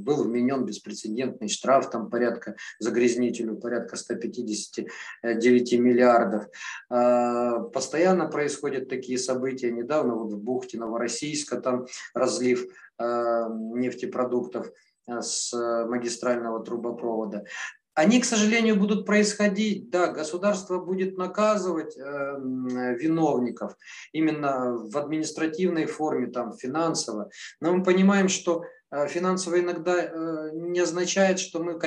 был 0.00 0.24
вменен 0.24 0.64
беспрецедентный 0.64 1.48
штраф, 1.48 1.90
там 1.90 2.10
порядка 2.10 2.56
загрязнителю, 2.78 3.56
порядка 3.56 3.96
159 3.96 5.72
миллиардов. 5.74 6.46
А, 6.88 7.60
постоянно 7.60 8.26
происходят 8.26 8.88
такие 8.88 9.18
события. 9.18 9.70
Недавно 9.70 10.14
вот 10.14 10.32
в 10.32 10.38
бухте 10.38 10.78
Новороссийска 10.78 11.60
там 11.60 11.86
разлив 12.14 12.66
а, 12.98 13.48
нефтепродуктов 13.48 14.72
а, 15.06 15.22
с 15.22 15.52
магистрального 15.86 16.64
трубопровода. 16.64 17.44
Они, 17.94 18.20
к 18.20 18.24
сожалению, 18.24 18.76
будут 18.76 19.04
происходить. 19.04 19.90
Да, 19.90 20.06
государство 20.06 20.78
будет 20.78 21.18
наказывать 21.18 21.98
э, 21.98 22.00
виновников 22.00 23.76
именно 24.12 24.76
в 24.76 24.96
административной 24.96 25.86
форме, 25.86 26.28
там, 26.28 26.56
финансово. 26.56 27.30
Но 27.60 27.74
мы 27.74 27.82
понимаем, 27.82 28.28
что 28.28 28.64
финансово 29.08 29.60
иногда 29.60 30.02
э, 30.02 30.50
не 30.52 30.80
означает, 30.80 31.38
что 31.38 31.62
мы 31.62 31.78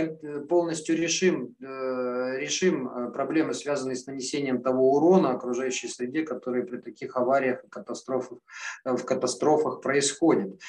полностью 0.48 0.96
решим, 0.96 1.56
э, 1.62 2.38
решим 2.40 3.12
проблемы, 3.12 3.54
связанные 3.54 3.96
с 3.96 4.08
нанесением 4.08 4.62
того 4.62 4.94
урона 4.94 5.32
окружающей 5.32 5.88
среде, 5.88 6.24
которые 6.24 6.66
при 6.66 6.78
таких 6.78 7.16
авариях 7.18 7.64
и 7.64 7.68
катастрофах, 7.68 8.40
в 8.86 9.04
катастрофах 9.04 9.82
происходят. 9.82 10.60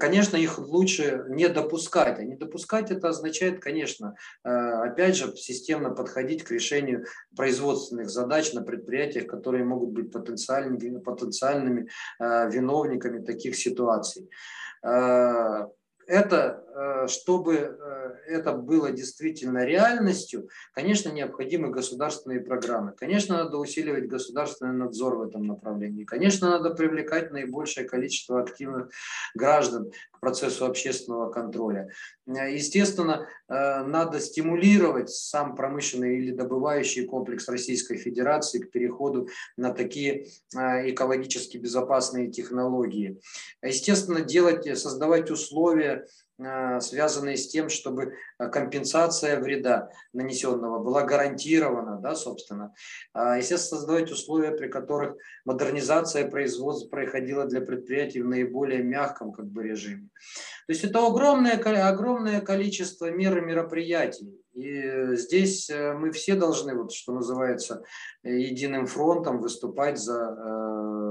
Конечно, 0.00 0.36
их 0.36 0.58
лучше 0.58 1.24
не 1.28 1.48
допускать. 1.48 2.18
А 2.18 2.24
не 2.24 2.36
допускать 2.36 2.90
это 2.90 3.10
означает, 3.10 3.60
конечно, 3.60 4.16
опять 4.42 5.16
же, 5.16 5.36
системно 5.36 5.90
подходить 5.90 6.42
к 6.42 6.50
решению 6.50 7.04
производственных 7.36 8.08
задач 8.08 8.54
на 8.54 8.62
предприятиях, 8.62 9.26
которые 9.26 9.64
могут 9.64 9.90
быть 9.90 10.10
потенциальными, 10.10 10.98
потенциальными 11.00 11.88
виновниками 12.18 13.22
таких 13.22 13.56
ситуаций. 13.56 14.30
Э, 14.84 15.66
это, 16.06 16.36
э, 16.36 16.63
чтобы 17.06 17.54
э, 17.54 18.14
это 18.26 18.52
было 18.52 18.90
действительно 18.90 19.64
реальностью, 19.64 20.48
конечно, 20.72 21.10
необходимы 21.10 21.70
государственные 21.70 22.40
программы. 22.40 22.92
Конечно, 22.92 23.36
надо 23.36 23.58
усиливать 23.58 24.08
государственный 24.08 24.72
надзор 24.72 25.16
в 25.16 25.22
этом 25.22 25.46
направлении. 25.46 26.04
Конечно, 26.04 26.50
надо 26.50 26.70
привлекать 26.70 27.30
наибольшее 27.30 27.86
количество 27.86 28.40
активных 28.40 28.90
граждан 29.34 29.92
к 30.10 30.20
процессу 30.20 30.66
общественного 30.66 31.30
контроля. 31.30 31.90
Естественно, 32.26 33.28
надо 33.48 34.18
стимулировать 34.20 35.10
сам 35.10 35.54
промышленный 35.54 36.18
или 36.18 36.32
добывающий 36.32 37.06
комплекс 37.06 37.48
Российской 37.48 37.96
Федерации 37.98 38.60
к 38.60 38.70
переходу 38.70 39.28
на 39.56 39.72
такие 39.72 40.26
экологически 40.54 41.58
безопасные 41.58 42.30
технологии. 42.30 43.20
Естественно, 43.62 44.22
делать, 44.22 44.66
создавать 44.78 45.30
условия 45.30 45.94
Э, 45.94 46.06
связанные 46.80 47.36
с 47.36 47.48
тем, 47.48 47.68
чтобы 47.68 48.14
э, 48.38 48.48
компенсация 48.48 49.38
вреда 49.38 49.90
нанесенного 50.12 50.82
была 50.82 51.04
гарантирована, 51.04 52.00
да, 52.00 52.16
собственно. 52.16 52.74
А, 53.12 53.38
естественно, 53.38 53.78
создавать 53.78 54.10
условия, 54.10 54.50
при 54.50 54.68
которых 54.68 55.16
модернизация 55.44 56.28
производства 56.28 56.88
происходила 56.88 57.44
для 57.44 57.60
предприятий 57.60 58.20
в 58.20 58.26
наиболее 58.26 58.82
мягком 58.82 59.32
как 59.32 59.46
бы, 59.46 59.62
режиме. 59.62 60.08
То 60.66 60.72
есть 60.72 60.82
это 60.82 61.06
огромное, 61.06 61.56
огромное 61.88 62.40
количество 62.40 63.10
мер 63.10 63.38
и 63.38 63.40
мероприятий. 63.40 64.40
И 64.54 65.14
здесь 65.14 65.70
э, 65.70 65.94
мы 65.94 66.10
все 66.10 66.34
должны, 66.34 66.74
вот, 66.74 66.92
что 66.92 67.12
называется, 67.12 67.84
единым 68.24 68.86
фронтом 68.86 69.40
выступать 69.40 69.98
за, 69.98 70.34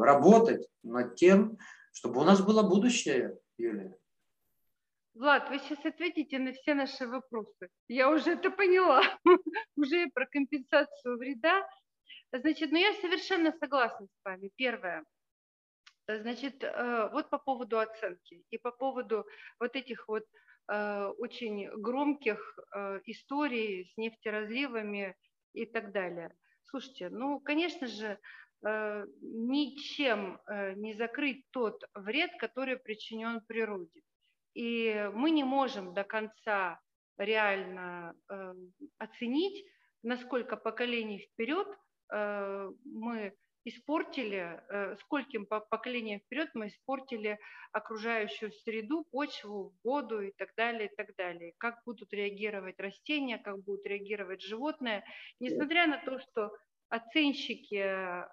работать 0.03 0.67
над 0.83 1.15
тем, 1.15 1.57
чтобы 1.93 2.19
у 2.21 2.23
нас 2.25 2.41
было 2.41 2.63
будущее, 2.63 3.37
Юлия. 3.57 3.95
Влад, 5.15 5.47
вы 5.49 5.59
сейчас 5.59 5.85
ответите 5.85 6.39
на 6.39 6.53
все 6.53 6.73
наши 6.73 7.07
вопросы. 7.07 7.69
Я 7.87 8.09
уже 8.09 8.31
это 8.31 8.49
поняла, 8.49 9.03
уже 9.75 10.07
про 10.09 10.25
компенсацию 10.25 11.17
вреда. 11.17 11.67
Значит, 12.31 12.71
ну 12.71 12.79
я 12.79 12.93
совершенно 12.93 13.51
согласна 13.51 14.07
с 14.07 14.25
вами. 14.25 14.49
Первое. 14.55 15.05
Значит, 16.07 16.63
э, 16.63 17.09
вот 17.11 17.29
по 17.29 17.37
поводу 17.37 17.77
оценки 17.77 18.43
и 18.49 18.57
по 18.57 18.71
поводу 18.71 19.25
вот 19.59 19.75
этих 19.75 20.07
вот 20.07 20.23
э, 20.67 21.05
очень 21.19 21.69
громких 21.77 22.57
э, 22.75 22.99
историй 23.05 23.85
с 23.85 23.97
нефтеразливами 23.97 25.15
и 25.53 25.67
так 25.67 25.91
далее. 25.91 26.35
Слушайте, 26.63 27.09
ну, 27.09 27.39
конечно 27.39 27.85
же, 27.85 28.17
ничем 29.21 30.39
не 30.77 30.93
закрыть 30.93 31.45
тот 31.51 31.83
вред, 31.93 32.31
который 32.39 32.77
причинен 32.77 33.41
природе. 33.41 34.01
И 34.53 35.09
мы 35.13 35.31
не 35.31 35.43
можем 35.43 35.93
до 35.93 36.03
конца 36.03 36.79
реально 37.17 38.15
э, 38.29 38.53
оценить, 38.97 39.65
насколько 40.03 40.57
поколений 40.57 41.19
вперед 41.19 41.67
э, 42.11 42.69
мы 42.85 43.33
испортили, 43.65 44.61
э, 44.69 44.95
скольким 44.97 45.45
поколениям 45.45 46.19
вперед 46.19 46.49
мы 46.53 46.67
испортили 46.67 47.39
окружающую 47.71 48.51
среду, 48.51 49.05
почву, 49.11 49.73
воду 49.83 50.21
и 50.21 50.31
так 50.31 50.49
далее, 50.55 50.89
и 50.89 50.95
так 50.95 51.15
далее. 51.15 51.53
Как 51.57 51.81
будут 51.85 52.11
реагировать 52.13 52.79
растения, 52.79 53.37
как 53.37 53.63
будут 53.63 53.85
реагировать 53.85 54.41
животные. 54.41 55.03
Несмотря 55.39 55.87
на 55.87 55.97
то, 55.97 56.19
что 56.19 56.51
оценщики, 56.89 57.81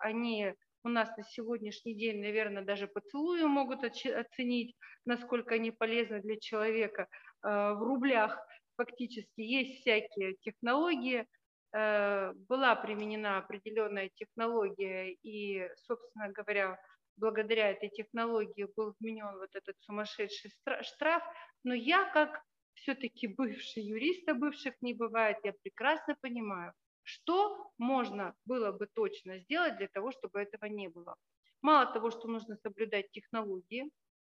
они 0.00 0.54
у 0.82 0.88
нас 0.88 1.14
на 1.16 1.24
сегодняшний 1.24 1.94
день, 1.94 2.20
наверное, 2.20 2.64
даже 2.64 2.86
поцелуи 2.86 3.42
могут 3.42 3.84
оценить, 3.84 4.74
насколько 5.04 5.54
они 5.54 5.70
полезны 5.70 6.20
для 6.20 6.38
человека. 6.38 7.08
Э, 7.42 7.72
в 7.74 7.82
рублях 7.82 8.38
фактически 8.76 9.40
есть 9.40 9.80
всякие 9.80 10.34
технологии, 10.40 11.26
э, 11.72 12.32
была 12.48 12.74
применена 12.76 13.38
определенная 13.38 14.10
технология, 14.14 15.12
и, 15.22 15.68
собственно 15.76 16.28
говоря, 16.30 16.78
благодаря 17.16 17.70
этой 17.70 17.90
технологии 17.90 18.66
был 18.76 18.94
вменен 18.98 19.36
вот 19.36 19.54
этот 19.54 19.76
сумасшедший 19.80 20.50
штраф, 20.82 21.22
но 21.64 21.74
я 21.74 22.04
как 22.12 22.42
все-таки 22.74 23.26
бывший 23.26 23.82
юрист, 23.82 24.26
а 24.28 24.34
бывших 24.34 24.74
не 24.80 24.94
бывает, 24.94 25.36
я 25.44 25.52
прекрасно 25.62 26.16
понимаю, 26.22 26.72
что 27.10 27.72
можно 27.78 28.34
было 28.44 28.72
бы 28.72 28.86
точно 28.86 29.38
сделать 29.38 29.76
для 29.78 29.88
того, 29.88 30.12
чтобы 30.12 30.40
этого 30.40 30.66
не 30.66 30.88
было. 30.88 31.16
Мало 31.62 31.92
того, 31.92 32.10
что 32.10 32.28
нужно 32.28 32.56
соблюдать 32.56 33.10
технологии, 33.10 33.90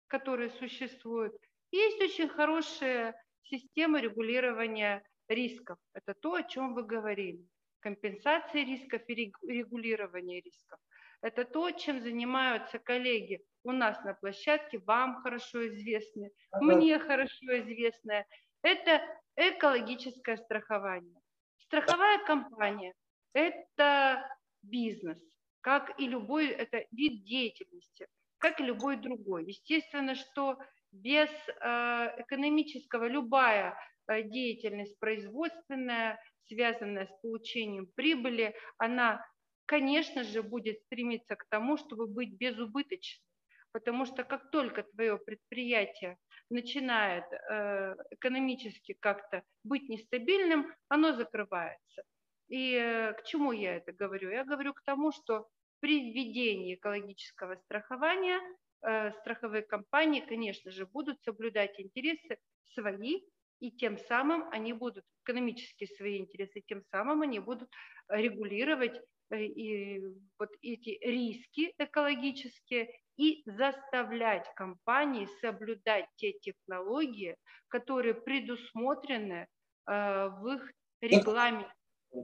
которые 0.08 0.50
существуют, 0.50 1.34
есть 1.72 2.02
очень 2.02 2.30
хорошая 2.30 3.16
система 3.44 4.00
регулирования 4.00 5.04
рисков. 5.28 5.78
Это 5.94 6.14
то, 6.14 6.34
о 6.34 6.44
чем 6.44 6.74
вы 6.74 6.84
говорили. 6.84 7.46
Компенсация 7.80 8.64
рисков 8.64 9.02
и 9.08 9.16
регулирование 9.16 10.42
рисков. 10.42 10.80
Это 11.22 11.46
то, 11.46 11.72
чем 11.72 12.02
занимаются 12.02 12.80
коллеги 12.80 13.42
у 13.64 13.72
нас 13.72 14.04
на 14.04 14.14
площадке, 14.14 14.80
вам 14.80 15.22
хорошо 15.22 15.68
известны, 15.68 16.32
мне 16.60 16.98
хорошо 17.00 17.60
известное. 17.60 18.26
Это 18.64 19.02
экологическое 19.36 20.38
страхование. 20.38 21.21
Страховая 21.66 22.24
компания– 22.26 22.94
это 23.34 24.28
бизнес, 24.62 25.18
как 25.62 26.00
и 26.00 26.08
любой, 26.08 26.48
это 26.48 26.86
вид 26.92 27.24
деятельности, 27.24 28.08
как 28.38 28.60
и 28.60 28.64
любой 28.64 28.98
другой. 28.98 29.46
Естественно, 29.46 30.16
что 30.16 30.58
без 30.92 31.30
э, 31.30 32.22
экономического 32.22 33.06
любая 33.06 33.78
э, 34.08 34.24
деятельность 34.24 35.00
производственная, 35.00 36.22
связанная 36.48 37.06
с 37.06 37.22
получением 37.22 37.88
прибыли, 37.96 38.54
она 38.78 39.24
конечно 39.72 40.26
же, 40.26 40.44
будет 40.44 40.82
стремиться 40.82 41.38
к 41.38 41.46
тому, 41.48 41.78
чтобы 41.78 42.06
быть 42.06 42.34
безубыточным. 42.34 43.26
Потому 43.72 44.06
что 44.06 44.26
как 44.26 44.52
только 44.52 44.84
твое 44.84 45.18
предприятие 45.18 46.18
начинает 46.52 47.26
э, 47.32 47.96
экономически 48.12 48.94
как-то 49.00 49.44
быть 49.64 49.90
нестабильным, 49.90 50.74
оно 50.90 51.14
закрывается. 51.14 52.04
И 52.48 52.74
э, 52.74 53.14
к 53.14 53.24
чему 53.24 53.52
я 53.52 53.78
это 53.78 53.94
говорю? 53.94 54.30
Я 54.30 54.44
говорю 54.44 54.74
к 54.74 54.84
тому, 54.84 55.12
что 55.12 55.48
при 55.80 56.12
введении 56.12 56.76
экологического 56.76 57.56
страхования 57.56 58.40
э, 58.82 59.12
страховые 59.22 59.64
компании, 59.64 60.22
конечно 60.22 60.72
же, 60.72 60.86
будут 60.86 61.22
соблюдать 61.24 61.80
интересы 61.80 62.38
свои, 62.74 63.22
и 63.60 63.72
тем 63.72 63.98
самым 63.98 64.50
они 64.52 64.74
будут 64.74 65.06
экономические 65.24 65.88
свои 65.96 66.18
интересы, 66.18 66.62
тем 66.62 66.84
самым 66.92 67.22
они 67.22 67.40
будут 67.40 67.70
регулировать 68.10 69.00
Э, 69.32 69.44
и 69.44 70.02
вот 70.38 70.50
эти 70.62 70.98
риски 71.02 71.74
экологические 71.78 72.94
и 73.22 73.44
заставлять 73.46 74.52
компании 74.56 75.30
соблюдать 75.42 76.08
те 76.16 76.34
технологии, 76.34 77.38
которые 77.68 78.16
предусмотрены 78.16 79.46
э, 79.86 80.28
в 80.30 80.48
их 80.48 80.74
регламенте 81.02 81.72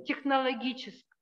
технологическом. 0.08 1.20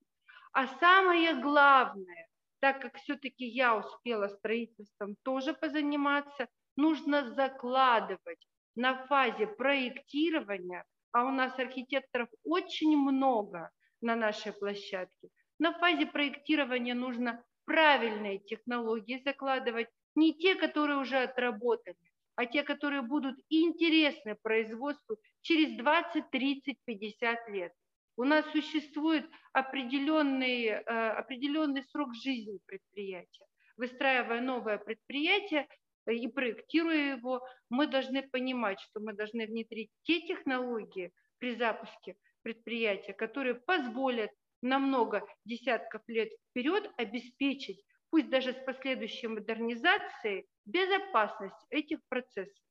А 0.53 0.67
самое 0.79 1.35
главное, 1.41 2.27
так 2.61 2.81
как 2.81 2.95
все-таки 2.99 3.45
я 3.45 3.75
успела 3.75 4.29
строительством 4.29 5.17
тоже 5.23 5.53
позаниматься, 5.53 6.47
нужно 6.77 7.33
закладывать 7.33 8.47
на 8.75 9.05
фазе 9.07 9.45
проектирования, 9.45 10.85
а 11.11 11.25
у 11.25 11.31
нас 11.31 11.59
архитекторов 11.59 12.29
очень 12.45 12.95
много 12.95 13.71
на 13.99 14.15
нашей 14.15 14.53
площадке, 14.53 15.27
на 15.59 15.73
фазе 15.73 16.05
проектирования 16.05 16.93
нужно 16.93 17.43
правильные 17.65 18.39
технологии 18.39 19.21
закладывать, 19.23 19.87
не 20.15 20.33
те, 20.33 20.55
которые 20.55 20.97
уже 20.97 21.17
отработаны, 21.17 21.97
а 22.35 22.45
те, 22.45 22.63
которые 22.63 23.01
будут 23.01 23.37
интересны 23.49 24.35
производству 24.35 25.17
через 25.41 25.77
20, 25.77 26.29
30, 26.29 26.77
50 26.85 27.49
лет. 27.49 27.73
У 28.17 28.23
нас 28.23 28.45
существует 28.51 29.29
определенный, 29.51 30.67
э, 30.67 30.81
определенный 30.83 31.83
срок 31.83 32.15
жизни 32.15 32.59
предприятия. 32.65 33.45
Выстраивая 33.77 34.39
новое 34.39 34.77
предприятие 34.77 35.67
и 36.07 36.27
проектируя 36.27 37.17
его, 37.17 37.45
мы 37.69 37.87
должны 37.87 38.21
понимать, 38.23 38.79
что 38.79 39.01
мы 39.01 39.13
должны 39.13 39.47
внедрить 39.47 39.91
те 40.03 40.21
технологии 40.21 41.11
при 41.39 41.55
запуске 41.55 42.15
предприятия, 42.41 43.13
которые 43.13 43.55
позволят 43.55 44.31
на 44.65 44.79
много 44.79 45.23
десятков 45.45 46.01
лет 46.07 46.29
вперед 46.49 46.91
обеспечить, 46.97 47.85
пусть 48.09 48.29
даже 48.29 48.53
с 48.53 48.65
последующей 48.65 49.27
модернизацией, 49.27 50.47
безопасность 50.65 51.65
этих 51.69 51.99
процессов 52.09 52.63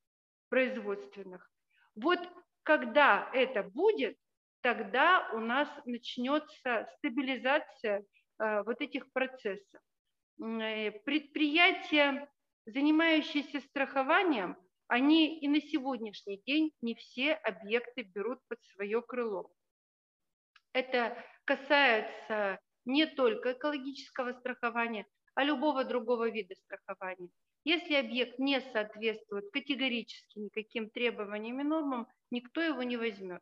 производственных. 0.48 1.48
Вот 1.94 2.18
когда 2.64 3.30
это 3.32 3.62
будет, 3.62 4.18
тогда 4.60 5.30
у 5.34 5.38
нас 5.38 5.68
начнется 5.84 6.88
стабилизация 6.98 8.04
э, 8.38 8.62
вот 8.64 8.80
этих 8.80 9.12
процессов. 9.12 9.80
Э, 10.42 10.90
предприятия, 10.90 12.28
занимающиеся 12.66 13.60
страхованием, 13.60 14.56
они 14.88 15.38
и 15.38 15.46
на 15.46 15.60
сегодняшний 15.60 16.42
день 16.44 16.72
не 16.82 16.94
все 16.96 17.34
объекты 17.34 18.02
берут 18.02 18.40
под 18.48 18.58
свое 18.74 19.00
крыло. 19.00 19.50
Это 20.74 21.16
касается 21.44 22.58
не 22.84 23.06
только 23.06 23.52
экологического 23.52 24.32
страхования, 24.32 25.06
а 25.34 25.44
любого 25.44 25.84
другого 25.84 26.28
вида 26.28 26.54
страхования. 26.56 27.30
Если 27.64 27.94
объект 27.94 28.38
не 28.38 28.60
соответствует 28.60 29.50
категорически 29.52 30.38
никаким 30.38 30.90
требованиям 30.90 31.60
и 31.60 31.64
нормам, 31.64 32.08
никто 32.30 32.60
его 32.60 32.82
не 32.82 32.96
возьмет. 32.96 33.40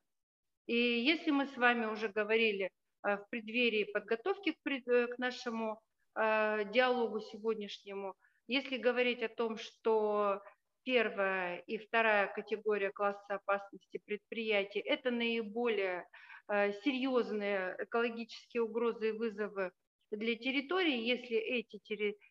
И 0.66 0.76
если 0.76 1.30
мы 1.30 1.46
с 1.46 1.56
вами 1.56 1.86
уже 1.86 2.08
говорили 2.08 2.70
э, 3.02 3.16
в 3.16 3.26
преддверии 3.30 3.90
подготовки 3.92 4.52
к, 4.52 4.70
э, 4.70 5.08
нашему 5.18 5.80
э, 6.14 6.70
диалогу 6.70 7.20
сегодняшнему, 7.20 8.14
если 8.46 8.76
говорить 8.76 9.22
о 9.22 9.28
том, 9.28 9.56
что 9.56 10.40
первая 10.84 11.58
и 11.66 11.78
вторая 11.78 12.28
категория 12.32 12.90
класса 12.90 13.34
опасности 13.34 14.00
предприятий– 14.04 14.80
это 14.84 15.10
наиболее 15.10 16.06
серьезные 16.48 17.76
экологические 17.78 18.62
угрозы 18.62 19.10
и 19.10 19.12
вызовы 19.12 19.72
для 20.10 20.36
территории, 20.36 21.06
если 21.06 21.36
эти, 21.36 21.80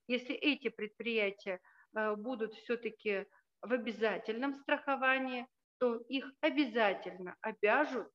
если 0.08 0.36
эти 0.36 0.70
предприятия 0.70 1.60
э, 1.96 2.16
будут 2.16 2.54
все-таки 2.54 3.26
в 3.62 3.74
обязательном 3.74 4.54
страховании, 4.54 5.48
то 5.80 5.96
их 5.96 6.32
обязательно 6.42 7.36
обяжут 7.42 8.08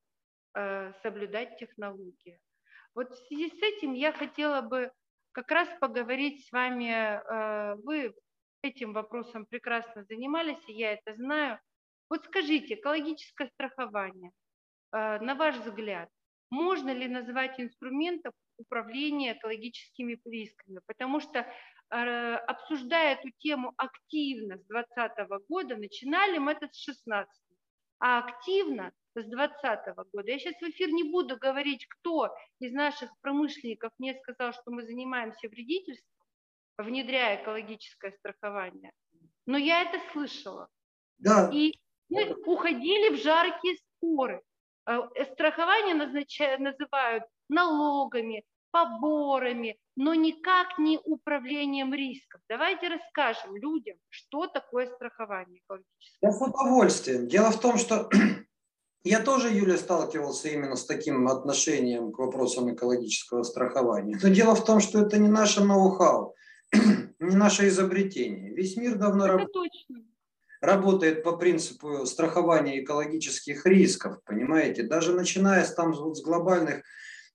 э, 0.55 0.93
соблюдать 1.03 1.57
технологии. 1.57 2.39
Вот 2.95 3.11
в 3.11 3.27
связи 3.27 3.49
с 3.49 3.61
этим 3.61 3.93
я 3.93 4.13
хотела 4.13 4.61
бы 4.61 4.91
как 5.33 5.51
раз 5.51 5.69
поговорить 5.79 6.47
с 6.47 6.51
вами. 6.51 7.21
Вы 7.83 8.15
этим 8.63 8.93
вопросом 8.93 9.45
прекрасно 9.45 10.03
занимались, 10.05 10.67
и 10.67 10.73
я 10.73 10.93
это 10.93 11.13
знаю. 11.13 11.59
Вот 12.09 12.25
скажите, 12.25 12.73
экологическое 12.73 13.47
страхование– 13.49 14.31
Э, 14.46 14.46
на 14.91 15.35
ваш 15.35 15.57
взгляд, 15.57 16.09
можно 16.49 16.91
ли 16.91 17.07
назвать 17.07 17.59
инструментом 17.59 18.31
управления 18.57 19.33
экологическими 19.33 20.19
рисками? 20.25 20.79
Потому 20.85 21.19
что 21.19 21.39
э, 21.39 22.35
обсуждая 22.35 23.15
эту 23.15 23.29
тему 23.39 23.73
активно 23.77 24.57
с 24.57 24.65
2020 24.65 25.47
года, 25.49 25.75
начинали 25.75 26.37
мы 26.37 26.53
это 26.53 26.69
с 26.71 26.77
16 26.77 27.47
а 27.99 28.19
активно 28.19 28.91
с 29.15 29.25
2020 29.25 29.95
года. 30.13 30.31
Я 30.31 30.39
сейчас 30.39 30.55
в 30.61 30.69
эфир 30.69 30.89
не 30.89 31.03
буду 31.03 31.37
говорить, 31.37 31.87
кто 31.87 32.35
из 32.59 32.71
наших 32.71 33.09
промышленников 33.21 33.91
мне 33.97 34.13
сказал, 34.21 34.53
что 34.53 34.71
мы 34.71 34.83
занимаемся 34.83 35.49
вредительством, 35.49 36.27
внедряя 36.77 37.41
экологическое 37.41 38.11
страхование. 38.11 38.91
Но 39.45 39.57
я 39.57 39.81
это 39.81 39.99
слышала. 40.11 40.67
Да. 41.17 41.49
И 41.51 41.73
мы 42.09 42.35
уходили 42.45 43.15
в 43.15 43.21
жаркие 43.23 43.77
споры. 43.77 44.43
Э, 44.87 44.99
страхование 45.33 45.95
назначают, 45.95 46.61
называют 46.61 47.23
налогами, 47.49 48.43
поборами, 48.71 49.77
но 49.95 50.13
никак 50.13 50.77
не 50.77 50.99
управлением 51.03 51.93
рисков. 51.93 52.41
Давайте 52.47 52.87
расскажем 52.87 53.55
людям, 53.55 53.97
что 54.09 54.47
такое 54.47 54.87
страхование 54.87 55.61
экологическое. 55.65 56.19
Я 56.21 56.31
с 56.31 56.41
удовольствием. 56.41 57.27
Дело 57.27 57.51
в 57.51 57.59
том, 57.59 57.77
что 57.77 58.09
Я 59.03 59.21
тоже, 59.21 59.49
Юля, 59.49 59.77
сталкивался 59.77 60.49
именно 60.49 60.75
с 60.75 60.85
таким 60.85 61.27
отношением 61.27 62.11
к 62.11 62.19
вопросам 62.19 62.73
экологического 62.73 63.43
страхования. 63.43 64.19
Но 64.21 64.29
дело 64.29 64.53
в 64.53 64.65
том, 64.65 64.81
что 64.81 64.99
это 64.99 65.17
не 65.17 65.29
наше 65.29 65.63
ноу-хау, 65.63 66.35
не 67.19 67.35
наше 67.35 67.67
изобретение. 67.67 68.53
Весь 68.53 68.75
мир 68.75 68.97
давно 68.97 69.27
раб... 69.27 69.47
работает 70.61 71.23
по 71.23 71.37
принципу 71.37 72.05
страхования 72.05 72.83
экологических 72.83 73.65
рисков, 73.65 74.21
понимаете? 74.25 74.83
Даже 74.83 75.13
начиная 75.13 75.63
с, 75.65 75.73
там, 75.73 75.93
с 75.93 76.21
глобальных 76.21 76.83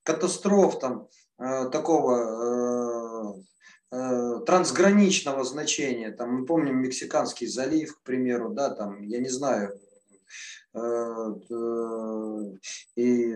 катастроф, 0.02 0.78
там, 0.78 1.08
э, 1.38 1.68
такого 1.70 3.42
э, 3.92 3.96
э, 3.96 4.40
трансграничного 4.46 5.44
значения. 5.44 6.10
Там, 6.10 6.40
мы 6.40 6.46
помним 6.46 6.82
Мексиканский 6.82 7.46
залив, 7.46 7.96
к 7.96 8.02
примеру, 8.02 8.50
да, 8.50 8.70
там, 8.70 9.02
я 9.02 9.18
не 9.18 9.28
знаю, 9.28 9.78
Э, 10.74 11.34
и 12.96 13.34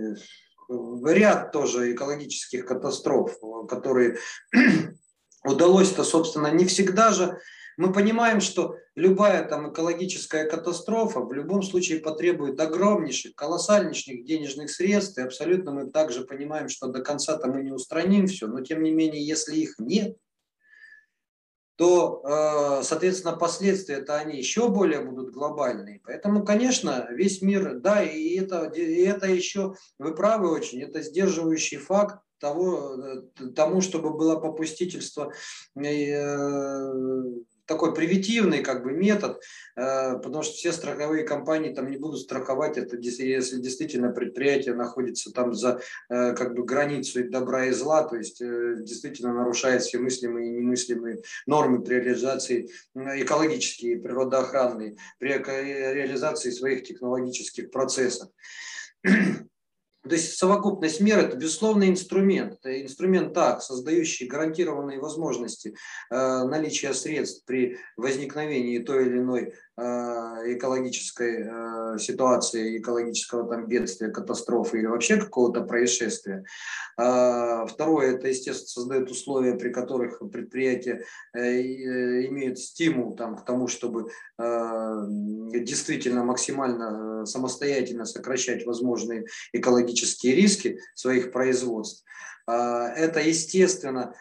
ряд 0.68 1.53
тоже 1.53 1.93
экологических 1.93 2.66
катастроф, 2.66 3.39
которые 3.68 4.18
удалось-то, 5.45 6.03
собственно, 6.03 6.49
не 6.49 6.64
всегда 6.64 7.12
же. 7.12 7.39
Мы 7.77 7.93
понимаем, 7.93 8.41
что 8.41 8.77
любая 8.95 9.47
там 9.47 9.70
экологическая 9.70 10.45
катастрофа 10.47 11.20
в 11.20 11.33
любом 11.33 11.62
случае 11.62 12.01
потребует 12.01 12.59
огромнейших, 12.61 13.35
колоссальнейших 13.35 14.24
денежных 14.24 14.70
средств. 14.70 15.18
И 15.18 15.22
абсолютно 15.22 15.72
мы 15.72 15.91
также 15.91 16.24
понимаем, 16.24 16.68
что 16.68 16.87
до 16.87 17.03
конца-то 17.03 17.49
мы 17.49 17.62
не 17.62 17.72
устраним 17.72 18.27
все. 18.27 18.47
Но 18.47 18.62
тем 18.62 18.83
не 18.83 18.93
менее, 18.93 19.27
если 19.27 19.57
их 19.57 19.74
нет, 19.79 20.16
то, 21.77 22.22
э, 22.24 22.83
соответственно, 22.85 23.37
последствия-то 23.37 24.16
они 24.16 24.39
еще 24.39 24.70
более 24.70 25.03
будут 25.03 25.31
глобальные. 25.31 26.01
Поэтому, 26.05 26.43
конечно, 26.43 27.07
весь 27.11 27.43
мир, 27.43 27.79
да, 27.81 28.03
и 28.03 28.37
это, 28.37 28.64
и 28.64 29.05
это 29.05 29.27
еще, 29.27 29.74
вы 29.99 30.14
правы 30.14 30.51
очень, 30.51 30.83
это 30.83 31.03
сдерживающий 31.03 31.77
факт 31.77 32.22
того, 32.39 32.97
э, 32.97 33.22
тому, 33.55 33.83
чтобы 33.83 34.14
было 34.16 34.37
попустительство 34.37 35.33
э, 35.74 36.93
такой 37.67 37.95
привитивный 37.95 38.62
как 38.62 38.83
бы 38.83 38.93
метод, 38.93 39.43
э, 39.77 40.19
потому 40.19 40.43
что 40.43 40.55
все 40.55 40.73
страховые 40.73 41.25
компании 41.25 41.75
там 41.75 41.91
не 41.91 41.97
будут 41.97 42.21
страховать 42.21 42.79
это, 42.79 42.97
если 42.97 43.61
действительно 43.61 44.11
предприятие 44.11 44.75
находится 44.75 45.33
там 45.33 45.55
за 45.55 45.81
э, 46.09 46.35
как 46.35 46.55
бы 46.55 46.64
границей 46.64 47.29
добра 47.29 47.67
и 47.67 47.73
зла, 47.73 48.05
то 48.05 48.17
есть 48.17 48.41
э, 48.41 48.77
действительно 48.79 49.35
нарушает 49.35 49.83
все 49.83 49.99
мыслимые 49.99 50.49
и 50.49 50.53
немыслимые 50.53 51.23
нормы 51.47 51.83
при 51.83 51.97
реализации 51.97 52.71
экологические, 52.95 53.99
природоохранные, 53.99 54.97
при 55.19 55.33
реализации 55.33 56.51
своих 56.51 56.85
технологических 56.85 57.71
процессов. 57.71 58.29
То 60.09 60.15
есть 60.15 60.37
совокупность 60.37 61.01
мер– 61.01 61.19
это, 61.21 61.37
безусловно, 61.37 61.89
инструмент. 61.89 62.55
Это 62.55 62.83
инструмент, 62.83 63.35
так, 63.35 63.63
создающий 63.63 64.27
гарантированные 64.27 65.01
возможности 65.01 65.75
э, 66.11 66.15
наличия 66.45 66.95
средств 66.95 67.45
при 67.45 67.79
возникновении 67.97 68.79
той 68.79 69.07
или 69.07 69.19
иной 69.19 69.55
экологической 69.79 71.47
э, 71.47 71.99
ситуации, 71.99 72.79
экологического 72.79 73.49
там 73.49 73.66
бедствия, 73.66 74.09
катастрофы 74.09 74.79
или 74.79 74.87
вообще 74.87 75.16
какого-то 75.16 75.62
происшествия. 75.62 76.45
А, 76.97 77.66
второе, 77.66 78.14
это, 78.14 78.29
естественно, 78.29 78.68
создает 78.68 79.11
условия, 79.11 79.55
при 79.55 79.70
которых 79.70 80.20
предприятия 80.31 81.05
э, 81.35 81.41
э, 81.41 82.27
имеют 82.27 82.59
стимул 82.59 83.14
там, 83.16 83.37
к 83.37 83.45
тому, 83.45 83.68
чтобы 83.68 84.11
э, 84.39 85.05
действительно 85.61 86.24
максимально 86.24 87.27
самостоятельно 87.27 88.05
сокращать 88.05 88.64
возможные 88.64 89.27
экологические 89.53 90.35
риски 90.35 90.79
своих 90.95 91.33
производств. 91.33 92.05
Это, 92.47 93.20
естественно, 93.20 94.14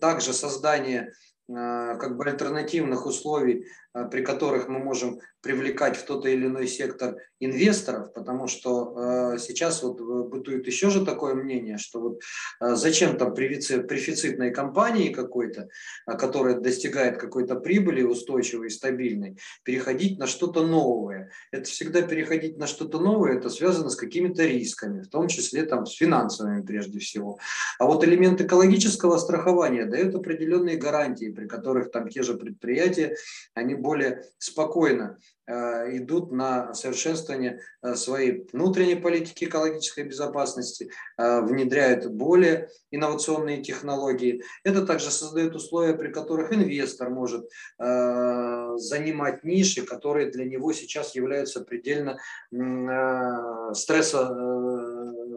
также 0.00 0.32
создание 0.32 1.00
э, 1.00 1.12
как 1.48 2.16
бы 2.16 2.24
альтернативных 2.24 3.06
условий, 3.06 3.62
э, 3.62 3.66
при 4.10 4.22
которых 4.22 4.68
мы 4.68 4.80
можем 4.80 5.20
привлекать 5.40 5.96
в 5.96 6.04
тот 6.04 6.26
или 6.26 6.46
иной 6.46 6.66
сектор 6.66 7.16
инвесторов, 7.38 8.12
потому 8.12 8.46
что 8.46 9.34
э, 9.34 9.38
сейчас 9.38 9.82
вот 9.82 10.00
бытует 10.00 10.66
еще 10.66 10.90
же 10.90 11.04
такое 11.04 11.34
мнение, 11.34 11.78
что 11.78 12.00
вот 12.00 12.20
э, 12.60 12.74
зачем 12.74 13.16
там 13.18 13.34
дефицитной 13.34 14.50
компании 14.50 15.12
какой-то, 15.12 15.68
э, 16.06 16.16
которая 16.16 16.58
достигает 16.58 17.18
какой-то 17.18 17.56
прибыли 17.56 18.02
устойчивой 18.02 18.68
и 18.68 18.70
стабильной, 18.70 19.36
переходить 19.62 20.18
на 20.18 20.26
что-то 20.26 20.66
новое. 20.66 21.30
Это 21.52 21.68
всегда 21.68 22.02
переходить 22.02 22.56
на 22.56 22.66
что-то 22.66 22.98
новое, 22.98 23.36
это 23.36 23.50
связано 23.50 23.90
с 23.90 23.96
какими-то 23.96 24.44
рисками, 24.44 25.02
в 25.02 25.08
том 25.08 25.28
числе 25.28 25.64
там 25.64 25.84
с 25.84 25.94
финансовыми 25.94 26.62
прежде 26.62 26.98
всего. 26.98 27.38
А 27.78 27.84
вот 27.84 28.02
элемент 28.02 28.40
экологического 28.40 29.18
страхования 29.18 29.84
дает 29.84 30.14
определенные 30.14 30.78
гарантии, 30.78 31.30
при 31.30 31.46
которых 31.46 31.90
там 31.90 32.08
те 32.08 32.22
же 32.22 32.34
предприятия, 32.34 33.16
они 33.54 33.74
более 33.84 34.24
спокойно 34.38 35.18
Э, 35.46 35.94
идут 35.98 36.32
на 36.32 36.72
совершенствование 36.72 37.60
э, 37.82 37.96
своей 37.96 38.48
внутренней 38.54 38.94
политики 38.94 39.44
экологической 39.44 40.04
безопасности, 40.04 40.90
э, 41.18 41.40
внедряют 41.42 42.06
более 42.06 42.70
инновационные 42.90 43.62
технологии. 43.62 44.42
Это 44.62 44.86
также 44.86 45.10
создает 45.10 45.54
условия, 45.54 45.92
при 45.92 46.10
которых 46.10 46.52
инвестор 46.52 47.10
может 47.10 47.48
занимать 47.78 49.44
ниши, 49.44 49.82
которые 49.82 50.30
для 50.30 50.44
него 50.44 50.72
сейчас 50.72 51.14
являются 51.14 51.60
предельно 51.60 52.18
стресса 53.74 54.28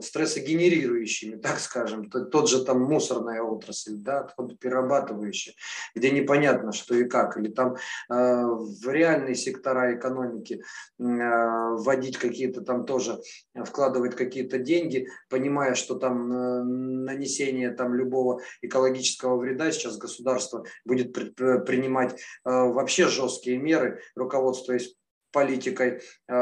стрессогенерирующими, 0.01 1.35
так 1.35 1.59
скажем, 1.59 2.09
тот 2.09 2.49
же 2.49 2.63
там 2.63 2.81
мусорная 2.81 3.41
отрасль, 3.41 3.95
да, 3.95 4.21
отходоперерабатывающая, 4.21 5.53
где 5.95 6.11
непонятно, 6.11 6.71
что 6.71 6.95
и 6.95 7.05
как, 7.05 7.37
или 7.37 7.49
там 7.49 7.75
э, 7.75 7.77
в 8.09 8.89
реальные 8.89 9.35
сектора 9.35 9.95
экономики 9.95 10.61
э, 10.99 11.03
вводить 11.03 12.17
какие-то 12.17 12.61
там 12.61 12.85
тоже, 12.85 13.21
вкладывать 13.65 14.15
какие-то 14.15 14.57
деньги, 14.57 15.07
понимая, 15.29 15.75
что 15.75 15.95
там 15.95 16.31
э, 16.31 16.63
нанесение 16.63 17.71
там 17.71 17.93
любого 17.93 18.41
экологического 18.61 19.37
вреда 19.37 19.71
сейчас 19.71 19.97
государство 19.97 20.65
будет 20.85 21.13
принимать 21.13 22.13
э, 22.13 22.17
вообще 22.43 23.07
жесткие 23.07 23.57
меры, 23.57 24.01
руководствуясь 24.15 24.95
политикой 25.31 26.01
э, 26.27 26.33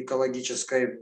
экологической 0.00 0.98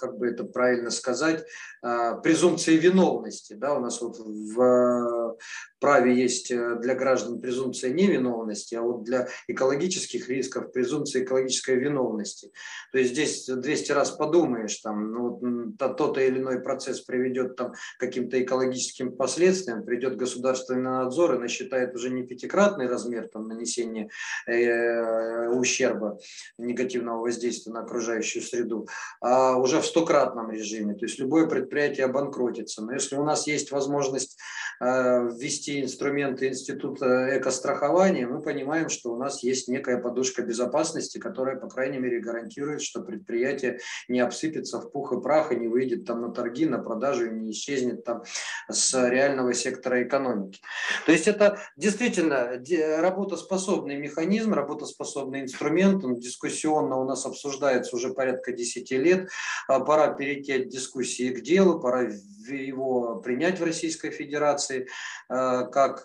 как 0.00 0.18
бы 0.18 0.28
это 0.28 0.44
правильно 0.44 0.90
сказать, 0.90 1.44
а, 1.82 2.16
презумпции 2.16 2.76
виновности. 2.76 3.54
Да, 3.54 3.74
у 3.74 3.80
нас 3.80 4.00
вот 4.00 4.18
в 4.18 5.36
праве 5.80 6.14
есть 6.14 6.50
э, 6.50 6.76
для 6.80 6.94
граждан 6.94 7.40
презумпция 7.40 7.90
невиновности, 7.92 8.74
а 8.74 8.82
вот 8.82 9.04
для 9.04 9.28
экологических 9.48 10.28
рисков 10.28 10.72
презумпция 10.72 11.22
экологической 11.24 11.76
виновности. 11.76 12.52
То 12.92 12.98
есть 12.98 13.12
здесь 13.12 13.46
200 13.46 13.92
раз 13.92 14.10
подумаешь, 14.10 14.76
там, 14.76 15.12
ну, 15.12 15.72
тот 15.78 16.18
или 16.18 16.38
иной 16.38 16.60
процесс 16.60 17.00
приведет 17.00 17.56
там, 17.56 17.72
к 17.72 18.00
каким-то 18.00 18.40
экологическим 18.40 19.16
последствиям, 19.16 19.84
придет 19.84 20.16
государственный 20.16 20.82
надзор 20.82 21.34
и 21.34 21.38
насчитает 21.38 21.94
уже 21.94 22.10
не 22.10 22.24
пятикратный 22.24 22.86
размер 22.86 23.28
там, 23.28 23.48
нанесения 23.48 24.10
э, 24.46 25.48
ущерба, 25.48 26.18
негативного 26.58 27.22
воздействия 27.22 27.72
на 27.72 27.80
окружающую 27.80 28.42
среду, 28.42 28.86
а 29.20 29.56
уже 29.56 29.80
в 29.80 29.86
стократном 29.90 30.50
режиме. 30.50 30.94
То 30.94 31.04
есть 31.04 31.18
любое 31.18 31.46
предприятие 31.46 32.06
обанкротится. 32.06 32.82
Но 32.82 32.92
если 32.92 33.16
у 33.16 33.24
нас 33.24 33.46
есть 33.46 33.70
возможность 33.70 34.38
ввести 34.80 35.60
ввести 35.60 35.82
инструменты 35.82 36.48
института 36.48 37.36
экострахования, 37.36 38.26
мы 38.26 38.40
понимаем, 38.40 38.88
что 38.88 39.12
у 39.12 39.16
нас 39.16 39.42
есть 39.42 39.68
некая 39.68 39.98
подушка 39.98 40.42
безопасности, 40.42 41.18
которая, 41.18 41.56
по 41.56 41.68
крайней 41.68 41.98
мере, 41.98 42.20
гарантирует, 42.20 42.82
что 42.82 43.02
предприятие 43.02 43.80
не 44.08 44.20
обсыпется 44.20 44.80
в 44.80 44.90
пух 44.90 45.12
и 45.12 45.20
прах 45.20 45.52
и 45.52 45.56
не 45.56 45.68
выйдет 45.68 46.04
там 46.04 46.22
на 46.22 46.32
торги, 46.32 46.66
на 46.66 46.78
продажу 46.78 47.26
и 47.26 47.30
не 47.30 47.50
исчезнет 47.50 48.04
там 48.04 48.22
с 48.70 49.08
реального 49.08 49.52
сектора 49.54 50.02
экономики. 50.02 50.60
То 51.04 51.12
есть 51.12 51.28
это 51.28 51.58
действительно 51.76 52.60
работоспособный 52.98 53.96
механизм, 53.96 54.54
работоспособный 54.54 55.42
инструмент, 55.42 56.04
он 56.04 56.18
дискуссионно 56.18 56.96
у 56.96 57.04
нас 57.04 57.26
обсуждается 57.26 57.96
уже 57.96 58.14
порядка 58.14 58.52
10 58.52 58.90
лет. 58.92 59.28
А 59.68 59.80
пора 59.80 60.14
перейти 60.14 60.52
от 60.52 60.68
дискуссии 60.68 61.30
к 61.30 61.42
делу, 61.42 61.80
пора 61.80 62.08
его 62.48 63.16
принять 63.16 63.60
в 63.60 63.64
Российской 63.64 64.10
Федерации 64.10 64.69
Федерации 64.70 64.88
как 65.28 66.02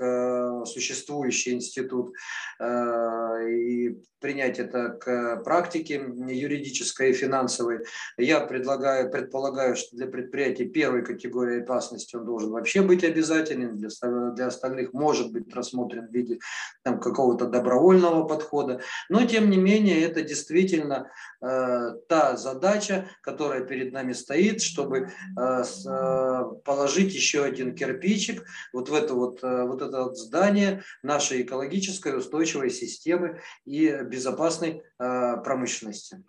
существующий 0.68 1.53
институт 1.53 2.13
и 2.61 3.97
принять 4.26 4.57
это 4.57 4.89
к 4.89 5.43
практике 5.43 6.03
юридической 6.28 7.11
и 7.11 7.13
финансовой. 7.13 7.86
Я 8.18 8.39
предлагаю, 8.39 9.11
предполагаю, 9.11 9.76
что 9.76 9.95
для 9.95 10.07
предприятий 10.07 10.66
первой 10.66 11.05
категории 11.05 11.61
опасности 11.61 12.16
он 12.16 12.26
должен 12.26 12.49
вообще 12.49 12.82
быть 12.82 13.03
обязателен, 13.03 13.78
для, 13.78 13.89
для 14.32 14.47
остальных 14.47 14.93
может 14.93 15.32
быть 15.32 15.53
рассмотрен 15.53 16.07
в 16.07 16.11
виде 16.11 16.39
там, 16.82 16.99
какого-то 16.99 17.45
добровольного 17.45 18.24
подхода. 18.24 18.82
Но, 19.09 19.24
тем 19.26 19.51
не 19.51 19.57
менее, 19.57 20.01
это 20.01 20.24
действительно 20.24 21.11
э, 21.41 21.91
та 22.09 22.36
задача, 22.36 23.07
которая 23.22 23.61
перед 23.61 23.93
нами 23.93 24.13
стоит, 24.13 24.63
чтобы 24.63 25.09
э, 25.38 25.63
с, 25.63 25.86
э, 25.86 26.61
положить 26.63 27.13
еще 27.13 27.43
один 27.43 27.76
кирпичик 27.76 28.43
вот 28.74 28.89
в 28.89 28.93
это 28.93 29.14
вот, 29.14 29.43
э, 29.43 29.64
вот 29.66 29.82
это 29.82 30.03
вот 30.03 30.18
здание 30.18 30.84
нашей 31.03 31.41
экологической 31.41 32.18
устойчивой 32.18 32.70
системы 32.70 33.41
и 33.66 34.03
безопасной 34.03 34.84
э, 34.99 35.38
промышленности. 35.43 36.24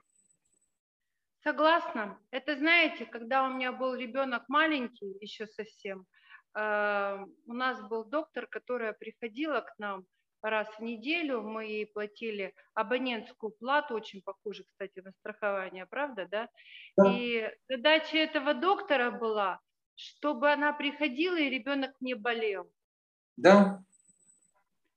Согласна. 1.43 2.19
Это 2.33 2.57
знаете, 2.57 3.07
когда 3.07 3.45
у 3.45 3.55
меня 3.55 3.71
был 3.71 3.95
ребенок 3.95 4.49
маленький, 4.49 5.17
еще 5.21 5.47
совсем, 5.47 6.05
э, 6.55 7.25
у 7.47 7.53
нас 7.53 7.81
был 7.89 8.05
доктор, 8.05 8.47
которая 8.47 8.93
приходила 8.93 9.61
к 9.61 9.75
нам 9.79 10.07
раз 10.43 10.69
в 10.79 10.83
неделю, 10.83 11.43
мы 11.43 11.65
ей 11.65 11.87
платили 11.87 12.55
абонентскую 12.75 13.53
плату, 13.53 13.95
очень 13.95 14.23
похоже, 14.23 14.65
кстати, 14.65 15.01
на 15.01 15.13
страхование, 15.13 15.87
правда, 15.87 16.27
да? 16.31 16.49
да. 16.97 17.13
И 17.13 17.51
задача 17.69 18.19
этого 18.19 18.55
доктора 18.55 19.11
была, 19.11 19.61
чтобы 19.97 20.53
она 20.53 20.73
приходила 20.73 21.37
и 21.37 21.51
ребенок 21.51 21.95
не 22.01 22.15
болел. 22.15 22.71
Да. 23.37 23.83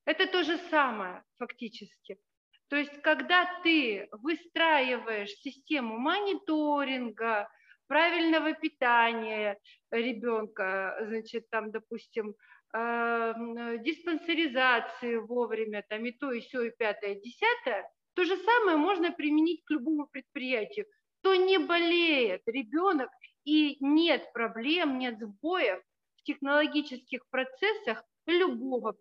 Это 0.05 0.27
то 0.27 0.43
же 0.43 0.57
самое 0.69 1.23
фактически. 1.37 2.19
То 2.67 2.75
есть, 2.75 3.01
когда 3.01 3.47
ты 3.63 4.07
выстраиваешь 4.11 5.31
систему 5.31 5.97
мониторинга, 5.97 7.49
правильного 7.87 8.53
питания 8.53 9.57
ребенка, 9.91 10.95
значит, 11.07 11.49
там, 11.49 11.71
допустим, 11.71 12.35
э, 12.73 13.33
диспансеризации 13.79 15.15
вовремя, 15.15 15.83
там 15.89 16.05
и 16.05 16.11
то, 16.11 16.31
и 16.31 16.41
все, 16.41 16.63
и 16.63 16.69
пятое, 16.69 17.15
и 17.15 17.21
десятое, 17.21 17.91
то 18.13 18.23
же 18.23 18.37
самое 18.37 18.77
можно 18.77 19.11
применить 19.11 19.63
к 19.65 19.71
любому 19.71 20.07
предприятию. 20.07 20.85
То 21.21 21.35
не 21.35 21.57
болеет 21.57 22.43
ребенок 22.45 23.09
и 23.49 23.77
нет 23.79 24.31
проблем, 24.33 24.99
нет 24.99 25.19
сбоев 25.19 25.81
в 26.17 26.23
технологических 26.23 27.27
процессах, 27.29 28.03
любого 28.29 28.91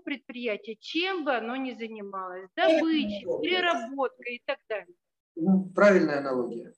предприятия, 0.00 0.76
чем 0.76 1.24
бы 1.24 1.36
оно 1.36 1.56
ни 1.56 1.72
занималось, 1.72 2.48
добычей, 2.56 3.24
переработкой 3.40 4.36
и 4.36 4.42
так 4.44 4.58
далее. 4.68 4.96
Ну, 5.36 5.70
правильная 5.74 6.18
аналогия. 6.18 6.72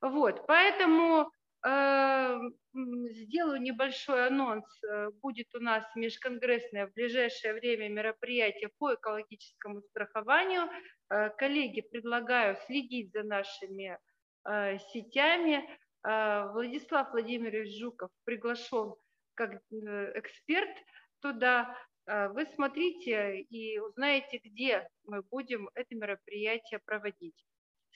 Вот, 0.00 0.46
поэтому 0.46 1.30
э, 1.66 2.38
сделаю 2.74 3.60
небольшой 3.60 4.26
анонс. 4.26 4.64
Э, 4.84 5.10
будет 5.22 5.54
у 5.54 5.60
нас 5.60 5.84
межконгрессное 5.96 6.86
в 6.86 6.92
ближайшее 6.92 7.54
время 7.54 7.88
мероприятие 7.88 8.70
по 8.78 8.94
экологическому 8.94 9.82
страхованию. 9.82 10.68
Э, 11.10 11.30
коллеги, 11.30 11.80
предлагаю 11.80 12.56
следить 12.66 13.12
за 13.12 13.22
нашими 13.22 13.98
э, 14.44 14.78
сетями. 14.92 15.68
Э, 16.06 16.48
Владислав 16.52 17.10
Владимирович 17.12 17.78
Жуков 17.78 18.10
приглашен 18.24 18.94
как 19.34 19.54
э, 19.54 20.18
эксперт 20.18 20.76
туда, 21.20 21.76
э, 22.06 22.28
вы 22.28 22.46
смотрите 22.46 23.40
и 23.40 23.78
узнаете, 23.78 24.38
где 24.38 24.88
мы 25.04 25.22
будем 25.22 25.70
это 25.74 25.94
мероприятие 25.94 26.80
проводить. 26.80 27.44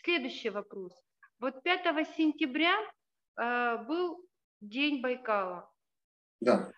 Следующий 0.05 0.51
вопрос. 0.51 0.93
Вот 1.41 1.63
5 1.63 2.09
сентября 2.17 2.77
э, 3.37 3.85
был 3.89 4.25
День 4.61 5.01
Байкала. 5.01 5.69
Да. 6.41 6.73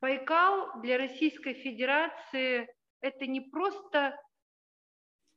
Байкал 0.00 0.80
для 0.80 0.96
Российской 0.96 1.52
Федерации 1.52 2.74
это 3.02 3.26
не 3.26 3.42
просто 3.42 4.18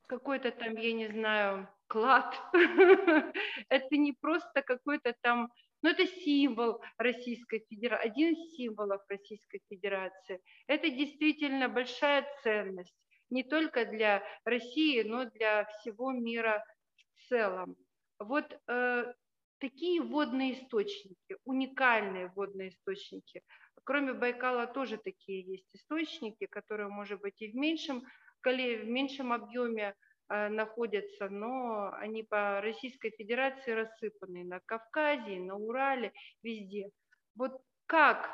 какой-то 0.06 0.50
там, 0.52 0.76
я 0.76 0.92
не 0.92 1.08
знаю, 1.08 1.68
клад, 1.86 2.34
это 3.68 3.96
не 3.96 4.12
просто 4.12 4.62
какой-то 4.62 5.14
там 5.20 5.50
но 5.84 5.90
это 5.90 6.06
символ 6.06 6.80
Российской 6.96 7.62
Федерации, 7.68 8.06
один 8.06 8.32
из 8.32 8.56
символов 8.56 9.02
Российской 9.06 9.60
Федерации. 9.68 10.40
Это 10.66 10.88
действительно 10.88 11.68
большая 11.68 12.26
ценность 12.42 12.96
не 13.28 13.42
только 13.42 13.84
для 13.84 14.22
России, 14.46 15.02
но 15.02 15.26
для 15.26 15.66
всего 15.66 16.10
мира 16.12 16.64
в 16.96 17.28
целом. 17.28 17.76
Вот 18.18 18.58
э, 18.66 19.12
такие 19.58 20.00
водные 20.00 20.54
источники, 20.54 21.36
уникальные 21.44 22.32
водные 22.34 22.70
источники. 22.70 23.42
Кроме 23.84 24.14
Байкала 24.14 24.66
тоже 24.66 24.96
такие 24.96 25.42
есть 25.42 25.68
источники, 25.74 26.46
которые, 26.46 26.88
может 26.88 27.20
быть, 27.20 27.42
и 27.42 27.50
в 27.52 27.54
меньшем, 27.54 28.04
в 28.42 28.84
меньшем 28.86 29.34
объеме 29.34 29.94
находятся, 30.28 31.28
но 31.28 31.92
они 31.94 32.22
по 32.22 32.60
Российской 32.60 33.10
Федерации 33.10 33.72
рассыпаны 33.72 34.44
на 34.44 34.60
Кавказе, 34.60 35.38
на 35.38 35.56
Урале, 35.56 36.12
везде. 36.42 36.90
Вот 37.34 37.60
как 37.86 38.26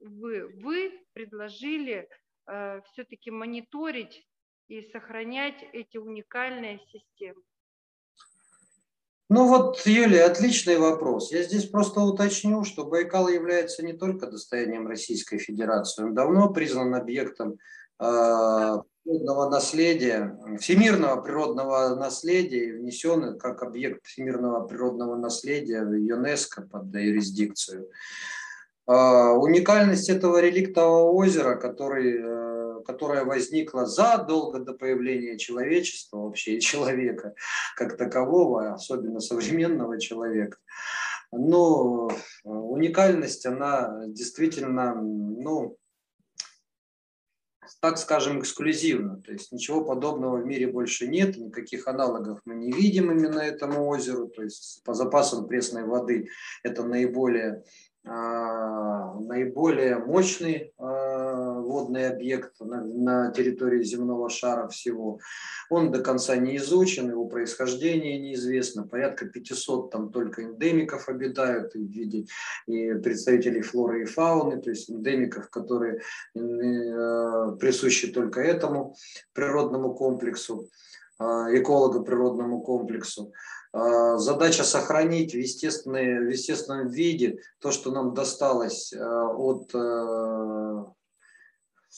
вы, 0.00 0.48
вы 0.62 0.92
предложили 1.12 2.08
э, 2.46 2.80
все-таки 2.92 3.30
мониторить 3.30 4.26
и 4.68 4.82
сохранять 4.90 5.62
эти 5.72 5.96
уникальные 5.96 6.80
системы? 6.90 7.42
Ну 9.28 9.48
вот, 9.48 9.84
Юлия, 9.86 10.24
отличный 10.24 10.78
вопрос. 10.78 11.32
Я 11.32 11.42
здесь 11.42 11.66
просто 11.68 12.00
уточню, 12.00 12.62
что 12.62 12.84
Байкал 12.84 13.28
является 13.28 13.84
не 13.84 13.92
только 13.92 14.28
достоянием 14.28 14.86
Российской 14.86 15.38
Федерации, 15.38 16.04
он 16.04 16.14
давно 16.14 16.52
признан 16.52 16.94
объектом 16.94 17.54
э, 17.54 17.56
природного 17.98 19.48
наследия, 19.48 20.38
всемирного 20.60 21.20
природного 21.20 21.94
наследия 21.94 22.68
и 22.68 22.72
внесен 22.72 23.38
как 23.38 23.62
объект 23.62 24.04
всемирного 24.04 24.66
природного 24.66 25.16
наследия 25.16 25.84
в 25.84 25.92
ЮНЕСКО 25.92 26.62
под 26.62 26.94
юрисдикцию. 26.94 27.88
А, 28.86 29.32
уникальность 29.32 30.08
этого 30.08 30.40
реликтового 30.40 31.10
озера, 31.10 31.56
который, 31.56 32.18
э, 32.18 32.82
которое 32.84 33.24
возникло 33.24 33.84
задолго 33.84 34.60
до 34.60 34.74
появления 34.74 35.38
человечества, 35.38 36.18
вообще 36.18 36.60
человека 36.60 37.34
как 37.74 37.96
такового, 37.96 38.72
особенно 38.74 39.20
современного 39.20 40.00
человека, 40.00 40.58
но 41.32 42.08
уникальность, 42.44 43.44
она 43.46 44.04
действительно, 44.06 44.94
ну, 44.94 45.76
так 47.80 47.98
скажем, 47.98 48.40
эксклюзивно. 48.40 49.22
То 49.22 49.32
есть 49.32 49.52
ничего 49.52 49.84
подобного 49.84 50.36
в 50.36 50.46
мире 50.46 50.66
больше 50.66 51.06
нет, 51.06 51.36
никаких 51.36 51.88
аналогов 51.88 52.40
мы 52.44 52.54
не 52.54 52.72
видим 52.72 53.10
именно 53.10 53.40
этому 53.40 53.86
озеру. 53.88 54.28
То 54.28 54.42
есть 54.42 54.82
по 54.84 54.94
запасам 54.94 55.46
пресной 55.46 55.84
воды 55.84 56.28
это 56.62 56.82
наиболее 56.82 57.62
а, 58.08 59.14
наиболее 59.14 59.98
мощный 59.98 60.72
а, 60.78 61.05
водный 61.66 62.08
объект 62.08 62.60
на, 62.60 62.82
на 62.84 63.30
территории 63.32 63.82
земного 63.82 64.30
шара 64.30 64.68
всего. 64.68 65.18
Он 65.70 65.90
до 65.90 66.00
конца 66.00 66.36
не 66.36 66.56
изучен, 66.56 67.10
его 67.10 67.26
происхождение 67.26 68.18
неизвестно. 68.18 68.86
Порядка 68.86 69.26
500 69.26 69.90
там 69.90 70.10
только 70.10 70.44
эндемиков 70.44 71.08
обитают 71.08 71.74
в 71.74 71.78
виде 71.78 72.26
и 72.66 72.94
представителей 72.94 73.62
флоры 73.62 74.02
и 74.02 74.04
фауны, 74.04 74.60
то 74.60 74.70
есть 74.70 74.90
эндемиков, 74.90 75.50
которые 75.50 76.00
э, 76.34 77.56
присущи 77.58 78.12
только 78.12 78.40
этому 78.40 78.94
природному 79.32 79.94
комплексу, 79.94 80.68
э, 81.18 81.24
эколого-природному 81.24 82.60
комплексу. 82.62 83.32
А, 83.72 84.16
задача 84.16 84.64
сохранить 84.64 85.32
в, 85.32 85.36
в 85.36 86.28
естественном 86.30 86.88
виде 86.88 87.38
то, 87.60 87.70
что 87.70 87.90
нам 87.90 88.14
досталось 88.14 88.92
от, 88.94 89.70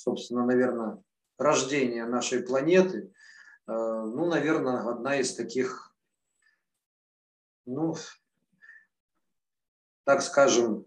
собственно, 0.02 0.44
наверное, 0.44 1.02
рождения 1.38 2.06
нашей 2.06 2.42
планеты. 2.42 3.12
Ну, 3.66 4.26
наверное, 4.26 4.88
одна 4.88 5.20
из 5.20 5.34
таких, 5.34 5.94
ну, 7.66 7.94
так 10.04 10.22
скажем, 10.22 10.86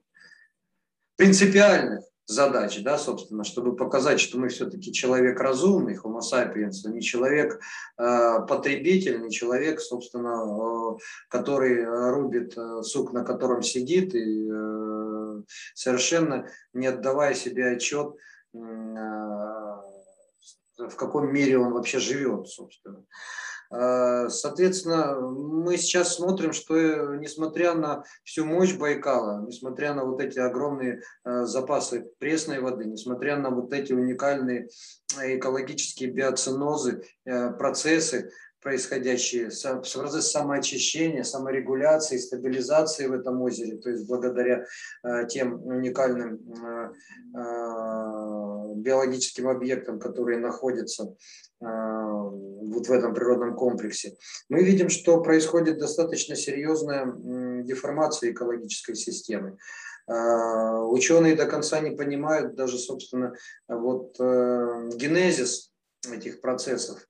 принципиальных 1.16 2.04
задач, 2.26 2.82
да, 2.82 2.98
собственно, 2.98 3.44
чтобы 3.44 3.76
показать, 3.76 4.20
что 4.20 4.40
мы 4.40 4.50
все-таки 4.50 4.92
человек 4.92 5.40
разумный, 5.40 5.96
homo 5.96 6.22
sapiens, 6.22 6.78
а 6.86 6.90
не 6.90 7.02
человек 7.02 7.60
э, 7.98 8.40
потребитель, 8.48 9.22
не 9.22 9.30
человек, 9.30 9.82
собственно, 9.82 10.96
э, 10.96 10.98
который 11.30 11.84
рубит 12.12 12.58
э, 12.58 12.82
сук, 12.84 13.14
на 13.14 13.24
котором 13.24 13.62
сидит, 13.62 14.16
и 14.16 14.50
э, 14.52 15.42
совершенно 15.76 16.48
не 16.74 16.88
отдавая 16.88 17.34
себе 17.34 17.72
отчет, 17.72 18.16
э, 18.16 18.31
в 18.54 19.84
каком 20.96 21.34
мире 21.34 21.58
он 21.58 21.74
вообще 21.74 22.00
живет, 22.00 22.48
собственно. 22.48 23.06
Э, 23.72 24.28
соответственно, 24.30 25.20
мы 25.22 25.78
сейчас 25.78 26.16
смотрим, 26.16 26.52
что 26.52 26.76
э, 26.76 27.18
несмотря 27.20 27.74
на 27.74 28.04
всю 28.24 28.46
мощь 28.46 28.76
Байкала, 28.76 29.46
несмотря 29.46 29.94
на 29.94 30.04
вот 30.04 30.22
эти 30.22 30.40
огромные 30.40 31.02
э, 31.24 31.46
запасы 31.46 32.12
пресной 32.20 32.60
воды, 32.60 32.86
несмотря 32.86 33.38
на 33.38 33.50
вот 33.50 33.72
эти 33.72 33.94
уникальные 33.94 34.68
экологические 35.18 36.12
биоцинозы, 36.12 37.04
процессы, 37.26 38.32
происходящие, 38.62 39.50
процесс 39.50 40.32
самоочищения, 40.32 41.24
саморегуляции, 41.24 42.18
стабилизации 42.18 43.08
в 43.08 43.14
этом 43.14 43.42
озере, 43.42 43.78
то 43.78 43.90
есть 43.90 44.08
благодаря 44.08 44.66
тем 45.30 45.66
уникальным 45.66 46.40
биологическим 48.82 49.48
объектам, 49.48 50.00
которые 50.00 50.40
находятся 50.40 51.16
вот 51.60 52.88
в 52.88 52.92
этом 52.92 53.14
природном 53.14 53.56
комплексе, 53.56 54.16
мы 54.50 54.64
видим, 54.64 54.90
что 54.90 55.22
происходит 55.22 55.78
достаточно 55.78 56.36
серьезная 56.36 57.06
деформация 57.64 58.32
экологической 58.32 58.96
системы. 58.96 59.58
Ученые 60.08 61.36
до 61.36 61.46
конца 61.46 61.80
не 61.80 61.92
понимают 61.92 62.56
даже, 62.56 62.78
собственно, 62.78 63.34
вот 63.68 64.16
э, 64.20 64.90
генезис 64.96 65.72
этих 66.12 66.42
процессов. 66.42 67.08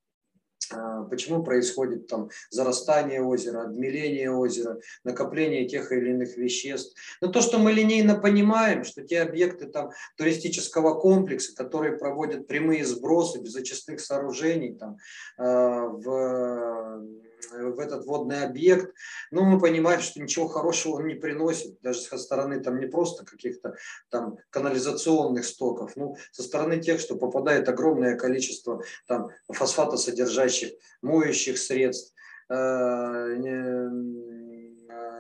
А, 0.74 1.04
почему 1.04 1.44
происходит 1.44 2.08
там 2.08 2.30
зарастание 2.50 3.22
озера, 3.22 3.64
обмеление 3.64 4.32
озера, 4.32 4.80
накопление 5.04 5.68
тех 5.68 5.92
или 5.92 6.12
иных 6.12 6.38
веществ. 6.38 6.96
Но 7.22 7.28
то, 7.28 7.42
что 7.42 7.58
мы 7.58 7.72
линейно 7.72 8.16
понимаем, 8.16 8.84
что 8.84 9.02
те 9.02 9.22
объекты 9.22 9.68
там 9.68 9.92
туристического 10.18 11.00
комплекса, 11.00 11.56
которые 11.56 11.98
проводят 11.98 12.48
прямые 12.48 12.86
сбросы 12.86 13.40
без 13.40 13.56
очистных 13.56 14.00
сооружений 14.00 14.76
там, 14.76 14.98
а, 15.38 15.88
в 15.88 17.06
в 17.50 17.80
этот 17.80 18.06
водный 18.06 18.44
объект, 18.44 18.94
но 19.32 19.44
мы 19.44 19.60
понимаем, 19.60 20.02
что 20.02 20.22
ничего 20.22 20.48
хорошего 20.48 20.98
он 20.98 21.08
не 21.08 21.16
приносит, 21.16 21.80
даже 21.82 22.02
со 22.02 22.18
стороны 22.18 22.62
там 22.62 22.80
не 22.80 22.88
просто 22.88 23.26
каких-то 23.26 23.76
там 24.10 24.38
канализационных 24.50 25.46
стоков, 25.46 25.96
ну, 25.96 26.16
со 26.32 26.44
стороны 26.44 26.80
тех, 26.80 27.00
что 27.00 27.16
попадает 27.16 27.70
огромное 27.70 28.18
количество 28.18 28.84
там 29.08 29.30
фосфатосодержащих 29.48 30.72
моющих 31.02 31.58
средств, 31.58 32.14
э, 32.50 32.54
э, 32.54 33.90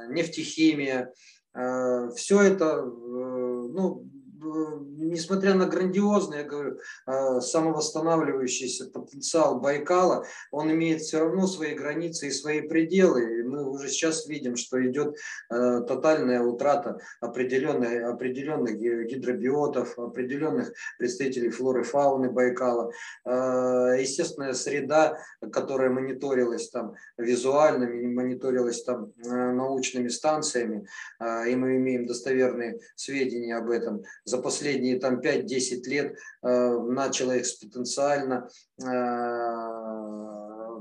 нефтехимия, 0.09 1.13
э, 1.53 2.09
все 2.15 2.41
это, 2.41 2.84
ну, 2.84 4.11
несмотря 4.42 5.54
на 5.54 5.66
грандиозный, 5.68 6.39
я 6.39 6.44
говорю, 6.44 6.80
а, 7.06 7.42
самовосстанавливающийся 7.42 8.89
потенциал 8.89 9.60
Байкала, 9.60 10.26
он 10.52 10.72
имеет 10.72 11.02
все 11.02 11.20
равно 11.20 11.48
свои 11.48 11.74
границы 11.74 12.28
и 12.28 12.32
свои 12.32 12.62
пределы. 12.62 13.39
И 13.39 13.44
мы 13.44 13.70
уже 13.70 13.89
сейчас 13.89 14.28
видим, 14.28 14.56
что 14.56 14.84
идет 14.86 15.16
а, 15.50 15.82
тотальная 15.82 16.42
утрата 16.42 17.00
определенных, 17.20 18.04
определенных 18.10 18.78
гидробиотов, 18.78 19.98
определенных 20.00 20.72
представителей 20.98 21.50
флоры 21.50 21.82
и 21.82 21.86
фауны 21.86 22.32
Байкала. 22.32 22.92
А, 23.26 23.94
естественная 23.94 24.54
среда, 24.54 25.18
которая 25.52 25.89
мониторилась 25.89 26.70
там 26.70 26.96
визуально, 27.18 27.88
мониторилась 27.88 28.84
там 28.84 29.14
научными 29.18 30.08
станциями, 30.08 30.88
и 31.20 31.56
мы 31.56 31.78
имеем 31.78 32.06
достоверные 32.06 32.80
сведения 32.96 33.56
об 33.56 33.70
этом, 33.70 34.04
за 34.32 34.41
последние 34.41 34.99
там 34.99 35.19
5-10 35.19 35.84
лет 35.86 36.17
э, 36.41 36.79
начало 36.79 37.38
экспотенциально 37.38 38.49
э, 38.82 38.88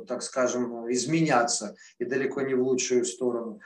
так 0.07 0.23
скажем, 0.23 0.91
изменяться 0.93 1.77
и 1.99 2.05
далеко 2.05 2.41
не 2.41 2.55
в 2.55 2.63
лучшую 2.63 3.05
сторону. 3.05 3.61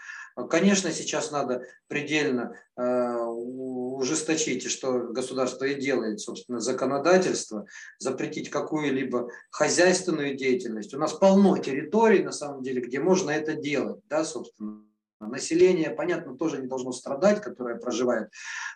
Конечно, 0.50 0.90
сейчас 0.90 1.30
надо 1.30 1.64
предельно 1.86 2.58
э, 2.76 3.16
ужесточить, 3.22 4.68
что 4.68 4.98
государство 5.12 5.64
и 5.64 5.80
делает, 5.80 6.20
собственно, 6.20 6.58
законодательство, 6.58 7.66
запретить 7.98 8.50
какую-либо 8.50 9.28
хозяйственную 9.50 10.36
деятельность. 10.36 10.92
У 10.92 10.98
нас 10.98 11.12
полно 11.12 11.56
территорий, 11.58 12.24
на 12.24 12.32
самом 12.32 12.62
деле, 12.62 12.80
где 12.80 12.98
можно 12.98 13.30
это 13.30 13.54
делать, 13.54 14.00
да, 14.08 14.24
собственно. 14.24 14.82
Население, 15.26 15.90
понятно, 15.90 16.36
тоже 16.36 16.58
не 16.58 16.66
должно 16.66 16.92
страдать, 16.92 17.40
которое 17.40 17.76
проживает 17.76 18.30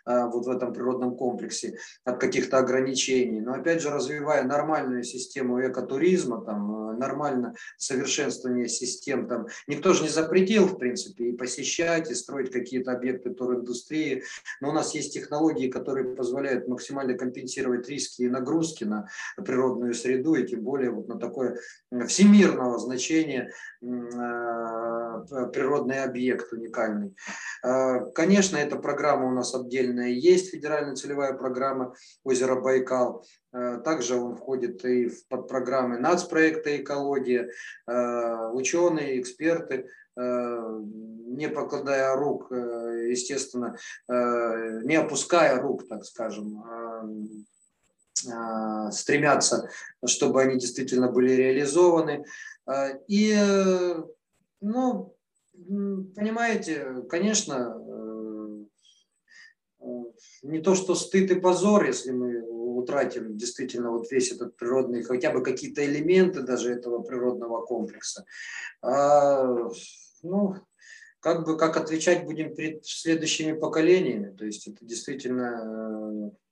а, 0.05 0.27
вот 0.27 0.47
в 0.47 0.51
этом 0.51 0.73
природном 0.73 1.17
комплексе 1.17 1.79
от 2.05 2.21
каких-то 2.21 2.59
ограничений. 2.59 3.41
Но 3.41 3.55
опять 3.55 3.83
же, 3.83 3.91
развивая 3.91 4.45
нормальную 4.45 5.05
систему 5.05 5.61
экотуризма, 5.67 6.45
там, 6.45 6.91
э, 6.91 6.97
нормально 6.99 7.55
совершенствование 7.77 8.69
систем, 8.69 9.29
там, 9.29 9.47
никто 9.67 9.93
же 9.93 10.03
не 10.03 10.09
запретил, 10.09 10.67
в 10.67 10.79
принципе, 10.79 11.31
и 11.31 11.37
посещать, 11.37 12.11
и 12.11 12.15
строить 12.15 12.51
какие-то 12.51 12.93
объекты 12.93 13.31
туриндустрии. 13.31 14.23
Но 14.61 14.71
у 14.71 14.73
нас 14.73 14.95
есть 14.95 15.15
технологии, 15.15 15.69
которые 15.69 16.15
позволяют 16.15 16.69
максимально 16.69 17.15
компенсировать 17.15 17.89
риски 17.89 18.23
и 18.23 18.29
нагрузки 18.29 18.85
на 18.85 19.09
природную 19.37 19.95
среду, 19.95 20.35
и 20.35 20.47
тем 20.47 20.63
более 20.63 20.91
вот 20.91 21.09
на 21.09 21.19
такое 21.19 21.59
всемирного 22.07 22.79
значения 22.79 23.53
а, 23.83 25.21
природный 25.53 26.03
объект 26.03 26.38
уникальный. 26.53 27.17
А, 27.63 28.01
конечно, 28.11 28.57
эта 28.57 28.77
программа 28.77 29.27
у 29.29 29.31
нас 29.31 29.55
отдельная 29.55 30.11
есть, 30.11 30.51
федеральная 30.51 30.95
целевая 30.95 31.35
программа 31.35 31.95
озера 32.25 32.61
Байкал. 32.61 33.25
А, 33.53 33.79
также 33.79 34.17
он 34.17 34.37
входит 34.37 34.85
и 34.85 35.09
в 35.09 35.27
подпрограммы 35.29 35.99
нацпроекта 35.99 36.77
«Экология». 36.77 37.51
Ученые, 37.87 39.21
эксперты, 39.21 39.89
не 40.17 41.49
покладая 41.49 42.15
рук, 42.17 42.51
естественно, 42.51 43.77
не 44.09 44.97
опуская 44.97 45.61
рук, 45.61 45.87
так 45.89 46.05
скажем, 46.05 47.47
стремятся, 48.91 49.71
чтобы 50.05 50.43
они 50.43 50.59
действительно 50.59 51.09
были 51.09 51.33
реализованы. 51.33 52.25
И 53.07 53.37
ну, 54.61 55.17
понимаете, 56.15 57.03
конечно, 57.09 57.77
э, 57.81 58.65
э, 59.81 60.05
не 60.43 60.61
то, 60.61 60.75
что 60.75 60.95
стыд 60.95 61.31
и 61.31 61.41
позор, 61.41 61.85
если 61.85 62.13
мы 62.13 62.43
утратим 62.79 63.37
действительно 63.37 63.91
вот 63.91 64.11
весь 64.11 64.33
этот 64.33 64.57
природный, 64.57 65.03
хотя 65.03 65.33
бы 65.33 65.43
какие-то 65.43 65.85
элементы 65.85 66.43
даже 66.43 66.73
этого 66.73 67.03
природного 67.03 67.65
комплекса. 67.65 68.25
А, 68.83 69.69
ну, 70.23 70.55
как 71.21 71.45
бы, 71.45 71.57
как 71.59 71.77
отвечать 71.77 72.25
будем 72.25 72.55
перед 72.55 72.87
следующими 72.87 73.53
поколениями. 73.53 74.35
То 74.37 74.45
есть 74.47 74.69
это 74.69 74.85
действительно 74.85 76.31
э, 76.33 76.48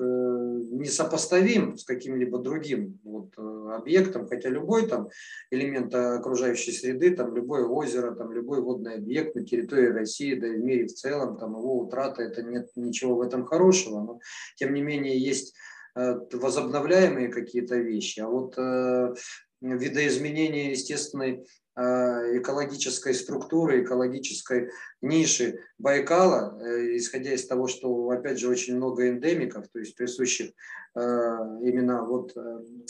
несопоставим 0.00 1.76
с 1.76 1.84
каким-либо 1.84 2.38
другим 2.38 2.98
вот, 3.04 3.32
э, 3.36 3.74
объектом, 3.74 4.28
хотя 4.28 4.48
любой 4.48 4.88
там 4.88 5.08
элемент 5.50 5.94
окружающей 5.94 6.72
среды, 6.72 7.14
там 7.14 7.34
любое 7.34 7.64
озеро, 7.64 8.14
там 8.14 8.32
любой 8.32 8.60
водный 8.60 8.96
объект 8.96 9.34
на 9.34 9.44
территории 9.44 9.88
России, 9.88 10.34
да 10.34 10.46
и 10.48 10.56
в 10.56 10.64
мире 10.64 10.86
в 10.86 10.94
целом, 10.94 11.38
там 11.38 11.52
его 11.52 11.80
утрата, 11.80 12.22
это 12.22 12.42
нет 12.42 12.68
ничего 12.76 13.16
в 13.16 13.20
этом 13.20 13.44
хорошего, 13.44 14.00
но 14.00 14.20
тем 14.56 14.74
не 14.74 14.82
менее 14.82 15.18
есть 15.18 15.54
э, 15.96 16.18
возобновляемые 16.32 17.28
какие-то 17.28 17.76
вещи, 17.76 18.20
а 18.20 18.28
вот 18.28 18.54
э, 18.58 19.14
видоизменения 19.60 20.70
естественной 20.70 21.44
Э, 21.44 21.63
экологической 21.76 23.14
структуры, 23.14 23.82
экологической 23.82 24.70
ниши 25.00 25.58
Байкала, 25.78 26.56
э, 26.60 26.96
исходя 26.96 27.32
из 27.32 27.46
того, 27.46 27.66
что, 27.66 28.10
опять 28.10 28.38
же, 28.38 28.48
очень 28.48 28.76
много 28.76 29.08
эндемиков, 29.08 29.66
то 29.68 29.80
есть 29.80 29.96
присущих 29.96 30.52
э, 30.94 31.00
именно 31.00 32.04
вот 32.04 32.36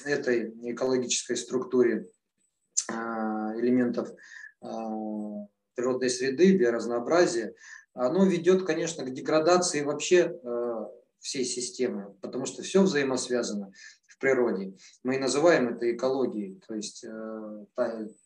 этой 0.05 0.51
экологической 0.71 1.37
структуре 1.37 2.09
элементов 2.91 4.11
природной 5.75 6.11
среды, 6.11 6.55
биоразнообразия, 6.55 7.55
оно 7.95 8.27
ведет, 8.27 8.67
конечно, 8.67 9.05
к 9.05 9.13
деградации 9.13 9.81
вообще 9.81 10.39
всей 11.21 11.47
системы, 11.47 12.15
потому 12.21 12.45
что 12.45 12.63
все 12.63 12.83
взаимосвязано 12.83 13.73
в 14.07 14.19
природе. 14.19 14.77
Мы 15.03 15.19
называем 15.19 15.69
это 15.69 15.91
экологией, 15.91 16.61
то 16.67 16.75
есть 16.75 17.07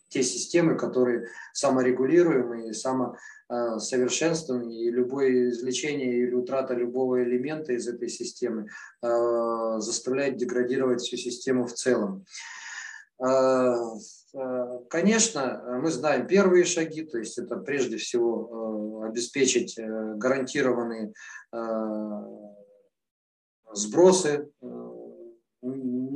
те 0.09 0.23
системы, 0.23 0.77
которые 0.77 1.27
саморегулируемые, 1.53 2.73
самосовершенствованные, 2.73 4.87
и 4.87 4.91
любое 4.91 5.51
извлечение 5.51 6.19
или 6.19 6.35
утрата 6.35 6.75
любого 6.75 7.23
элемента 7.23 7.73
из 7.73 7.89
этой 7.89 8.09
системы 8.09 8.69
заставляет 9.03 10.37
деградировать 10.37 11.03
всю 11.03 11.17
систему 11.17 11.67
в 11.67 11.75
целом. 11.75 12.25
Конечно, 14.91 15.81
мы 15.83 15.91
знаем 15.91 16.27
первые 16.27 16.65
шаги, 16.65 17.03
то 17.03 17.19
есть 17.19 17.39
это 17.39 17.57
прежде 17.57 17.97
всего 17.97 19.03
обеспечить 19.05 19.79
гарантированные 19.79 21.13
сбросы 23.73 24.49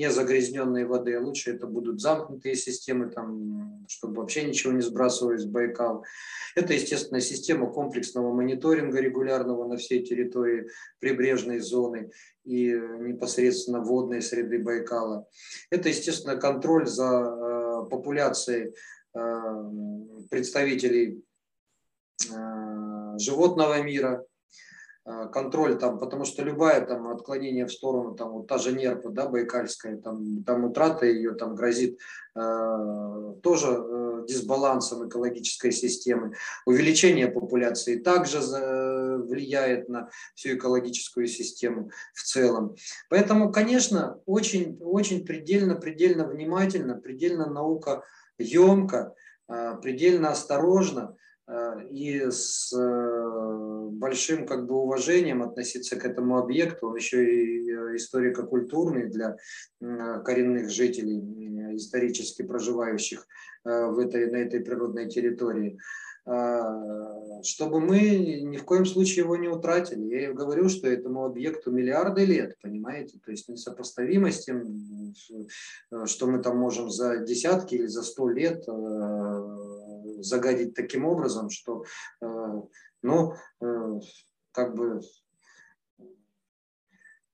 не 0.02 0.10
загрязненной 0.10 0.84
воды, 0.84 1.18
лучше 1.20 1.52
это 1.52 1.68
будут 1.68 2.00
замкнутые 2.00 2.56
системы, 2.56 3.08
там, 3.08 3.86
чтобы 3.88 4.20
вообще 4.20 4.42
ничего 4.42 4.72
не 4.72 4.80
сбрасывалось 4.80 5.44
в 5.44 5.50
Байкал. 5.52 6.04
Это, 6.56 6.74
естественно, 6.74 7.20
система 7.20 7.72
комплексного 7.72 8.32
мониторинга 8.34 9.00
регулярного 9.00 9.68
на 9.68 9.76
всей 9.76 10.04
территории 10.04 10.68
прибрежной 10.98 11.60
зоны 11.60 12.10
и 12.42 12.72
непосредственно 12.72 13.80
водной 13.80 14.22
среды 14.22 14.58
Байкала. 14.58 15.28
Это, 15.70 15.88
естественно, 15.88 16.36
контроль 16.36 16.88
за 16.88 17.06
э, 17.06 17.88
популяцией 17.88 18.74
э, 19.14 20.28
представителей 20.30 21.22
э, 22.28 23.18
животного 23.18 23.80
мира, 23.82 24.24
Э, 24.24 24.31
контроль 25.04 25.78
там, 25.78 25.98
потому 25.98 26.24
что 26.24 26.42
любая 26.42 26.84
там 26.86 27.08
отклонение 27.08 27.66
в 27.66 27.72
сторону, 27.72 28.14
там 28.14 28.32
вот 28.32 28.46
та 28.46 28.58
же 28.58 28.72
нерпа, 28.72 29.10
да, 29.10 29.28
байкальская, 29.28 29.96
там, 29.96 30.44
там 30.44 30.64
утрата 30.64 31.06
ее 31.06 31.32
там 31.34 31.56
грозит 31.56 31.98
э, 32.36 33.34
тоже 33.42 33.66
э, 33.68 34.24
дисбалансом 34.28 35.08
экологической 35.08 35.72
системы. 35.72 36.34
Увеличение 36.66 37.26
популяции 37.28 37.98
также 37.98 38.40
за, 38.40 39.18
влияет 39.18 39.88
на 39.88 40.08
всю 40.34 40.54
экологическую 40.54 41.26
систему 41.26 41.90
в 42.14 42.22
целом. 42.22 42.76
Поэтому, 43.08 43.50
конечно, 43.50 44.20
очень, 44.26 44.78
очень 44.80 45.26
предельно, 45.26 45.74
предельно 45.74 46.26
внимательно, 46.26 46.94
предельно 46.94 47.46
наука 47.46 48.04
емко, 48.38 49.14
э, 49.48 49.76
предельно 49.82 50.30
осторожно 50.30 51.16
э, 51.16 51.21
и 51.90 52.30
с 52.30 52.72
э, 52.72 53.88
большим 53.90 54.46
как 54.46 54.66
бы 54.66 54.76
уважением 54.76 55.42
относиться 55.42 55.96
к 55.96 56.04
этому 56.04 56.38
объекту. 56.38 56.88
Он 56.88 56.96
еще 56.96 57.24
и 57.24 57.70
э, 57.70 57.96
историко-культурный 57.96 59.08
для 59.08 59.36
коренных 59.80 60.70
жителей, 60.70 61.76
исторически 61.76 62.42
проживающих 62.42 63.26
э, 63.64 63.86
в 63.86 63.98
этой, 63.98 64.30
на 64.30 64.36
этой 64.36 64.60
природной 64.60 65.08
территории 65.08 65.78
а, 66.24 67.42
чтобы 67.42 67.80
мы 67.80 67.98
ни 67.98 68.56
в 68.56 68.64
коем 68.64 68.86
случае 68.86 69.24
его 69.24 69.36
не 69.36 69.48
утратили. 69.48 70.20
Я 70.20 70.32
говорю, 70.32 70.68
что 70.68 70.86
этому 70.86 71.24
объекту 71.24 71.72
миллиарды 71.72 72.24
лет, 72.24 72.56
понимаете, 72.62 73.18
то 73.24 73.32
есть 73.32 73.48
несопоставимо 73.48 74.30
с 74.30 74.44
тем, 74.44 75.12
что 76.04 76.26
мы 76.28 76.40
там 76.40 76.58
можем 76.58 76.90
за 76.90 77.18
десятки 77.18 77.74
или 77.74 77.86
за 77.86 78.02
сто 78.02 78.28
лет 78.28 78.62
э, 78.68 79.71
загадить 80.20 80.74
таким 80.74 81.04
образом, 81.04 81.50
что 81.50 81.84
но 83.02 83.36
э, 83.60 84.00
как 84.52 84.74
бы 84.74 85.00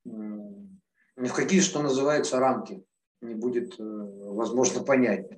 ни 0.04 1.26
в 1.28 1.34
какие, 1.34 1.60
что 1.60 1.82
называется, 1.82 2.38
рамки 2.38 2.82
не 3.20 3.34
будет 3.34 3.78
э, 3.78 3.82
возможно 3.82 4.82
понять. 4.82 5.28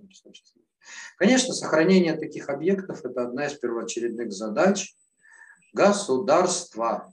Конечно, 1.16 1.52
сохранение 1.52 2.16
таких 2.16 2.48
объектов– 2.48 3.00
это 3.04 3.22
одна 3.22 3.46
из 3.46 3.54
первоочередных 3.54 4.32
задач 4.32 4.94
государства. 5.72 7.12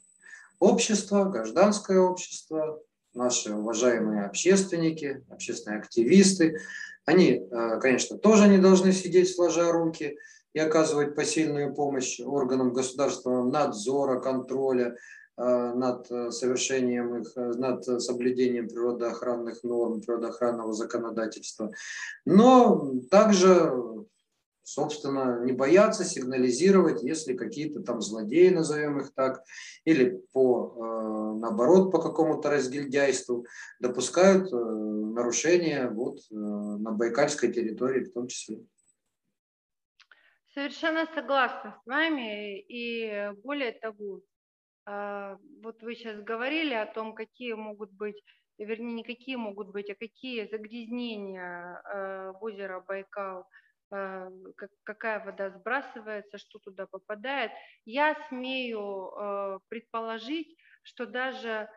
Общество, 0.60 1.26
гражданское 1.26 2.00
общество, 2.00 2.82
наши 3.14 3.54
уважаемые 3.54 4.26
общественники, 4.26 5.24
общественные 5.30 5.80
активисты, 5.80 6.60
они, 7.08 7.48
э, 7.50 7.80
конечно, 7.80 8.20
тоже 8.20 8.48
не 8.48 8.60
должны 8.60 8.94
сидеть 8.94 9.34
сложа 9.34 9.72
руки– 9.72 10.16
и 10.58 10.60
оказывать 10.60 11.16
посильную 11.16 11.72
помощь 11.76 12.20
органам 12.20 12.74
государственного 12.74 13.48
надзора, 13.48 14.20
контроля 14.20 14.96
э, 15.38 15.74
над 15.76 16.10
э, 16.10 16.32
совершением 16.32 17.22
их, 17.22 17.36
над 17.36 17.86
соблюдением 18.02 18.68
природоохранных 18.68 19.64
норм, 19.64 20.02
природоохранного 20.02 20.74
законодательства. 20.74 21.72
Но 22.26 22.92
также, 23.12 23.72
собственно, 24.68 25.40
не 25.46 25.54
бояться 25.54 26.04
сигнализировать, 26.04 27.02
если 27.02 27.38
какие-то 27.38 27.82
там 27.82 28.02
злодеи, 28.02 28.50
назовем 28.50 29.00
их 29.00 29.14
так, 29.14 29.42
или 29.86 30.22
по, 30.34 31.38
наоборот, 31.40 31.90
по 31.90 32.02
какому-то 32.02 32.50
разгильдяйству 32.50 33.46
допускают 33.80 34.52
нарушения 34.52 35.90
вот 35.90 36.20
на 36.32 36.92
Байкальской 36.92 37.54
территории 37.54 38.04
в 38.04 38.12
том 38.12 38.28
числе. 38.28 38.58
Совершенно 40.54 41.08
согласна 41.16 41.80
с 41.82 41.88
вами. 41.88 42.60
И 42.60 43.32
более 43.44 43.72
того, 43.72 44.22
вот 44.86 45.82
вы 45.82 45.96
сейчас 45.96 46.22
говорили 46.22 46.74
о 46.74 46.88
том, 46.88 47.16
какие 47.16 47.54
могут 47.54 47.92
быть, 47.92 48.22
вернее, 48.58 48.92
не 48.92 49.04
какие 49.04 49.38
могут 49.38 49.70
быть, 49.70 49.90
а 49.90 49.96
какие 49.96 50.50
загрязнения 50.52 51.82
а, 51.86 52.34
в 52.34 52.44
озеро 52.44 52.84
Байкал, 52.86 53.48
какая 53.90 55.24
вода 55.24 55.50
сбрасывается, 55.50 56.38
что 56.38 56.60
туда 56.60 56.88
попадает. 56.88 57.52
Я 57.86 58.16
смею 58.30 59.62
предположить, 59.70 60.58
что 60.84 61.06
даже 61.06 61.70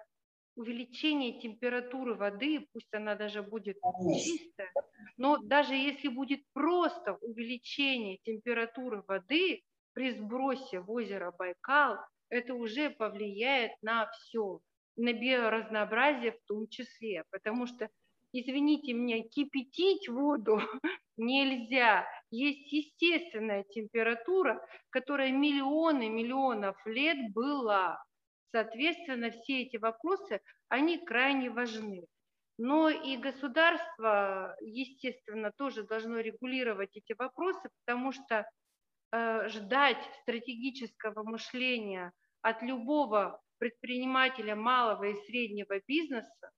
увеличение 0.56 1.40
температуры 1.40 2.14
воды, 2.14 2.66
пусть 2.72 2.92
она 2.92 3.14
даже 3.14 3.42
будет 3.42 3.78
чистая, 4.12 4.70
но 5.16 5.38
даже 5.38 5.74
если 5.74 6.08
будет 6.08 6.40
просто 6.52 7.14
увеличение 7.22 8.18
температуры 8.24 9.02
воды 9.06 9.62
при 9.92 10.10
сбросе 10.12 10.80
в 10.80 10.90
озеро 10.90 11.32
Байкал, 11.38 11.98
это 12.28 12.54
уже 12.54 12.90
повлияет 12.90 13.72
на 13.82 14.10
все, 14.10 14.60
на 14.96 15.12
биоразнообразие 15.12 16.32
в 16.32 16.40
том 16.46 16.68
числе, 16.68 17.24
потому 17.30 17.66
что, 17.66 17.88
извините 18.32 18.92
меня, 18.92 19.22
кипятить 19.22 20.08
воду 20.08 20.60
нельзя. 21.16 22.06
Есть 22.30 22.72
естественная 22.72 23.64
температура, 23.64 24.64
которая 24.90 25.30
миллионы 25.30 26.08
миллионов 26.08 26.76
лет 26.86 27.32
была. 27.32 28.02
Соответственно, 28.52 29.30
все 29.30 29.62
эти 29.62 29.76
вопросы, 29.76 30.40
они 30.68 30.98
крайне 30.98 31.50
важны. 31.50 32.06
Но 32.58 32.90
и 32.90 33.16
государство, 33.16 34.54
естественно, 34.60 35.50
тоже 35.56 35.84
должно 35.84 36.18
регулировать 36.18 36.94
эти 36.94 37.14
вопросы, 37.18 37.70
потому 37.84 38.12
что 38.12 38.46
э, 39.12 39.48
ждать 39.48 40.02
стратегического 40.22 41.22
мышления 41.22 42.12
от 42.42 42.62
любого 42.62 43.40
предпринимателя 43.58 44.56
малого 44.56 45.04
и 45.04 45.14
среднего 45.26 45.80
бизнеса, 45.86 46.50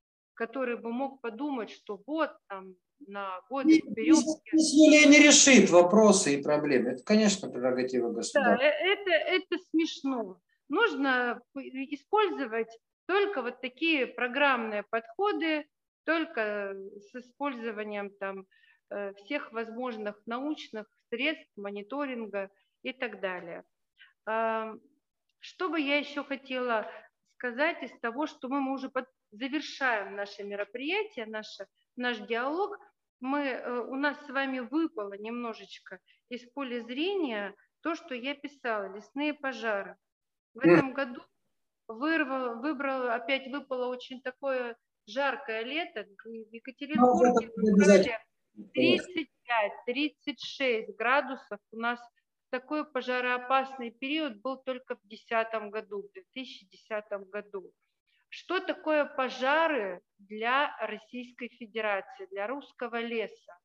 который 0.47 0.77
бы 0.77 0.93
мог 0.93 1.21
подумать, 1.21 1.71
что 1.71 2.01
вот 2.07 2.31
там 2.49 2.75
на 3.07 3.41
год 3.49 3.65
вперед... 3.65 4.17
Юлия 4.53 5.07
не 5.07 5.19
решит 5.19 5.71
вопросы 5.71 6.35
и 6.35 6.43
проблемы. 6.43 6.91
Это, 6.91 7.05
конечно, 7.05 7.49
прерогатива 7.49 8.11
государства. 8.11 8.57
Да, 8.57 8.65
э, 8.65 8.95
это, 8.95 9.11
это 9.11 9.59
смешно 9.71 10.41
нужно 10.73 11.41
использовать 11.55 12.79
только 13.07 13.43
вот 13.43 13.61
такие 13.61 14.07
программные 14.07 14.83
подходы, 14.83 15.67
только 16.05 16.75
с 16.97 17.15
использованием 17.15 18.11
там 18.19 18.47
э, 18.91 19.13
всех 19.15 19.53
возможных 19.53 20.21
научных 20.27 20.87
средств, 21.11 21.53
мониторинга 21.57 22.51
и 22.83 22.93
так 22.93 23.21
далее. 23.21 23.65
Что 24.25 25.69
бы 25.69 25.81
я 25.81 25.99
еще 25.99 26.25
хотела 26.25 26.89
сказать 27.37 27.83
из 27.83 27.93
того, 28.01 28.27
что 28.27 28.49
мы 28.49 28.73
уже. 28.73 28.91
Завершаем 29.33 30.15
наше 30.15 30.45
мероприятие, 30.45 31.27
наше, 31.27 31.67
наш 31.97 32.19
диалог, 32.19 32.79
мы, 33.21 33.41
э, 33.41 33.81
у 33.81 33.97
нас 33.97 34.17
с 34.27 34.29
вами 34.29 34.61
выпало 34.61 35.15
немножечко 35.19 35.99
из 36.29 36.49
поля 36.53 36.81
зрения 36.83 37.55
то, 37.81 37.95
что 37.95 38.15
я 38.15 38.35
писала, 38.35 38.95
лесные 38.95 39.35
пожары. 39.35 39.97
В 40.55 40.61
этом 40.61 40.93
году 40.93 41.21
вырвал, 41.89 42.61
выбрал, 42.61 43.09
опять 43.09 43.49
выпало 43.49 43.87
очень 43.87 44.21
такое 44.23 44.77
жаркое 45.07 45.63
лето. 45.63 46.07
В 46.25 46.53
Екатеринбурге 46.53 47.51
ну, 47.57 47.77
35-36 49.89 50.95
градусов. 50.97 51.59
У 51.73 51.77
нас 51.77 52.01
такой 52.51 52.85
пожароопасный 52.85 53.91
период 53.91 54.41
был 54.43 54.59
только 54.59 54.97
в 54.97 55.01
2010 55.09 55.71
году, 55.71 56.03
в 56.03 56.13
2010 56.13 57.05
году. 57.31 57.73
Что 58.35 58.61
такое 58.61 59.05
пожары 59.05 60.01
для 60.17 60.75
Российской 60.81 61.49
Федерации, 61.49 62.27
для 62.31 62.47
русского 62.47 62.99
леса? 62.99 63.59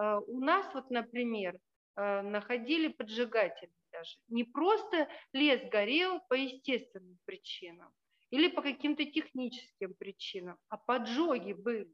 Э, 0.00 0.16
у 0.26 0.40
нас 0.40 0.72
вот, 0.72 0.88
например, 0.88 1.58
э, 1.96 2.22
находили 2.22 2.88
поджигатели 2.88 3.70
даже. 3.92 4.16
Не 4.28 4.44
просто 4.44 5.06
лес 5.34 5.60
горел 5.70 6.20
по 6.30 6.34
естественным 6.34 7.18
причинам 7.26 7.92
или 8.30 8.48
по 8.48 8.62
каким-то 8.62 9.04
техническим 9.04 9.92
причинам, 9.92 10.56
а 10.70 10.78
поджоги 10.78 11.52
были. 11.52 11.92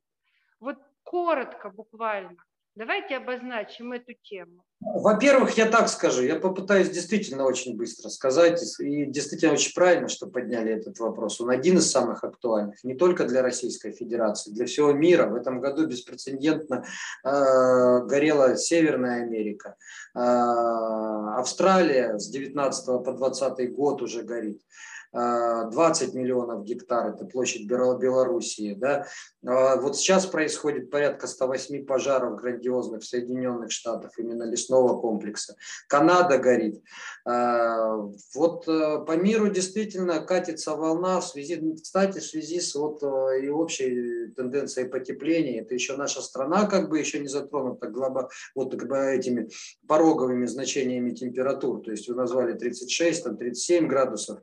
Вот 0.60 0.78
коротко 1.02 1.70
буквально, 1.70 2.36
Давайте 2.74 3.16
обозначим 3.16 3.92
эту 3.92 4.14
тему. 4.22 4.64
Во-первых, 4.80 5.58
я 5.58 5.66
так 5.66 5.88
скажу, 5.88 6.22
я 6.22 6.36
попытаюсь 6.36 6.88
действительно 6.88 7.44
очень 7.44 7.76
быстро 7.76 8.08
сказать, 8.08 8.62
и 8.80 9.04
действительно 9.04 9.52
очень 9.52 9.74
правильно, 9.74 10.08
что 10.08 10.26
подняли 10.26 10.72
этот 10.72 10.98
вопрос. 10.98 11.38
Он 11.40 11.50
один 11.50 11.78
из 11.78 11.90
самых 11.90 12.24
актуальных, 12.24 12.82
не 12.82 12.94
только 12.94 13.26
для 13.26 13.42
Российской 13.42 13.92
Федерации, 13.92 14.52
для 14.52 14.64
всего 14.64 14.92
мира. 14.92 15.26
В 15.26 15.34
этом 15.34 15.60
году 15.60 15.86
беспрецедентно 15.86 16.84
э, 17.24 18.06
горела 18.06 18.56
Северная 18.56 19.22
Америка, 19.22 19.76
э, 20.14 20.18
Австралия 20.18 22.18
с 22.18 22.30
19 22.30 23.04
по 23.04 23.12
20 23.12 23.74
год 23.74 24.00
уже 24.00 24.22
горит. 24.22 24.62
20 25.14 26.14
миллионов 26.14 26.64
гектар, 26.64 27.08
это 27.08 27.26
площадь 27.26 27.66
Белоруссии. 27.66 28.72
Да? 28.72 29.04
А 29.44 29.76
вот 29.76 29.96
сейчас 29.96 30.26
происходит 30.26 30.90
порядка 30.90 31.26
108 31.26 31.84
пожаров 31.84 32.36
грандиозных 32.36 33.02
в 33.02 33.06
Соединенных 33.06 33.72
Штатах, 33.72 34.12
именно 34.18 34.44
лесного 34.44 35.00
комплекса. 35.00 35.56
Канада 35.88 36.38
горит. 36.38 36.80
А, 37.24 37.96
вот 38.34 38.68
э, 38.68 39.04
по 39.04 39.16
миру 39.16 39.48
действительно 39.48 40.20
катится 40.20 40.76
волна 40.76 41.20
в 41.20 41.26
связи, 41.26 41.60
кстати, 41.82 42.20
в 42.20 42.24
связи 42.24 42.60
с 42.60 42.74
вот 42.76 43.02
э, 43.02 43.44
и 43.44 43.48
общей 43.48 44.28
тенденцией 44.36 44.88
потепления. 44.88 45.60
Это 45.60 45.74
еще 45.74 45.96
наша 45.96 46.22
страна 46.22 46.66
как 46.66 46.88
бы 46.88 47.00
еще 47.00 47.18
не 47.18 47.28
затронута 47.28 47.88
глобо, 47.88 48.28
вот 48.54 48.76
как 48.76 48.88
бы 48.88 48.96
этими 48.96 49.48
пороговыми 49.88 50.46
значениями 50.46 51.10
температур. 51.10 51.82
То 51.82 51.90
есть 51.90 52.08
вы 52.08 52.14
назвали 52.14 52.52
36, 52.52 53.24
там 53.24 53.36
37 53.36 53.88
градусов. 53.88 54.38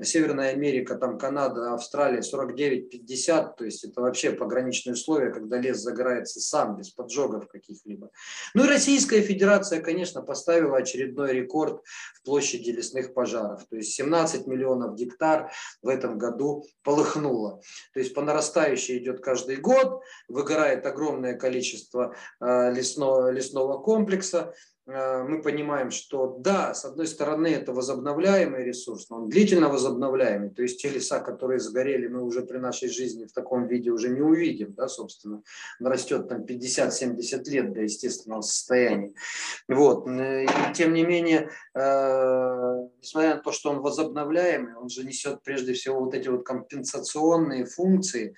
Северная 0.00 0.50
Америка, 0.50 0.94
там 0.94 1.18
Канада, 1.18 1.74
Австралия 1.74 2.20
49-50, 2.20 3.54
то 3.56 3.64
есть 3.64 3.84
это 3.84 4.00
вообще 4.00 4.30
пограничные 4.44 4.92
условия, 4.92 5.30
когда 5.30 5.58
лес 5.58 5.78
загорается 5.78 6.38
сам, 6.38 6.76
без 6.76 6.90
поджогов 6.90 7.48
каких-либо. 7.48 8.10
Ну 8.52 8.64
и 8.64 8.68
Российская 8.68 9.22
Федерация, 9.22 9.80
конечно, 9.80 10.20
поставила 10.20 10.76
очередной 10.76 11.32
рекорд 11.32 11.82
в 12.14 12.22
площади 12.22 12.70
лесных 12.70 13.14
пожаров, 13.14 13.64
то 13.68 13.76
есть 13.76 13.92
17 13.92 14.46
миллионов 14.46 14.94
гектар 14.96 15.50
в 15.82 15.88
этом 15.88 16.18
году 16.18 16.64
полыхнуло. 16.82 17.62
То 17.94 18.00
есть 18.00 18.14
по 18.14 18.20
нарастающей 18.20 18.98
идет 18.98 19.20
каждый 19.20 19.56
год, 19.56 20.02
выгорает 20.28 20.84
огромное 20.84 21.34
количество 21.34 22.14
э, 22.40 22.72
лесного, 22.72 23.30
лесного 23.30 23.78
комплекса, 23.78 24.54
мы 24.86 25.40
понимаем, 25.40 25.90
что 25.90 26.36
да, 26.40 26.74
с 26.74 26.84
одной 26.84 27.06
стороны 27.06 27.46
это 27.46 27.72
возобновляемый 27.72 28.64
ресурс, 28.64 29.08
но 29.08 29.16
он 29.16 29.28
длительно 29.30 29.68
возобновляемый, 29.70 30.50
то 30.50 30.62
есть 30.62 30.82
те 30.82 30.90
леса, 30.90 31.20
которые 31.20 31.58
сгорели, 31.58 32.06
мы 32.06 32.22
уже 32.22 32.42
при 32.42 32.58
нашей 32.58 32.88
жизни 32.88 33.24
в 33.24 33.32
таком 33.32 33.66
виде 33.66 33.90
уже 33.90 34.10
не 34.10 34.20
увидим, 34.20 34.74
да, 34.74 34.88
собственно, 34.88 35.42
он 35.80 35.86
растет 35.86 36.28
там 36.28 36.42
50-70 36.42 37.44
лет 37.50 37.72
до 37.72 37.80
естественного 37.80 38.42
состояния. 38.42 39.14
Вот. 39.68 40.06
Э, 40.06 40.44
и 40.44 40.74
тем 40.74 40.92
не 40.92 41.04
менее, 41.04 41.50
э, 41.74 42.88
несмотря 43.00 43.36
на 43.36 43.40
то, 43.40 43.52
что 43.52 43.70
он 43.70 43.80
возобновляемый, 43.80 44.74
он 44.74 44.88
же 44.88 45.04
несет 45.04 45.42
прежде 45.42 45.72
всего 45.72 46.00
вот 46.00 46.14
эти 46.14 46.28
вот 46.28 46.44
компенсационные 46.44 47.64
функции, 47.64 48.34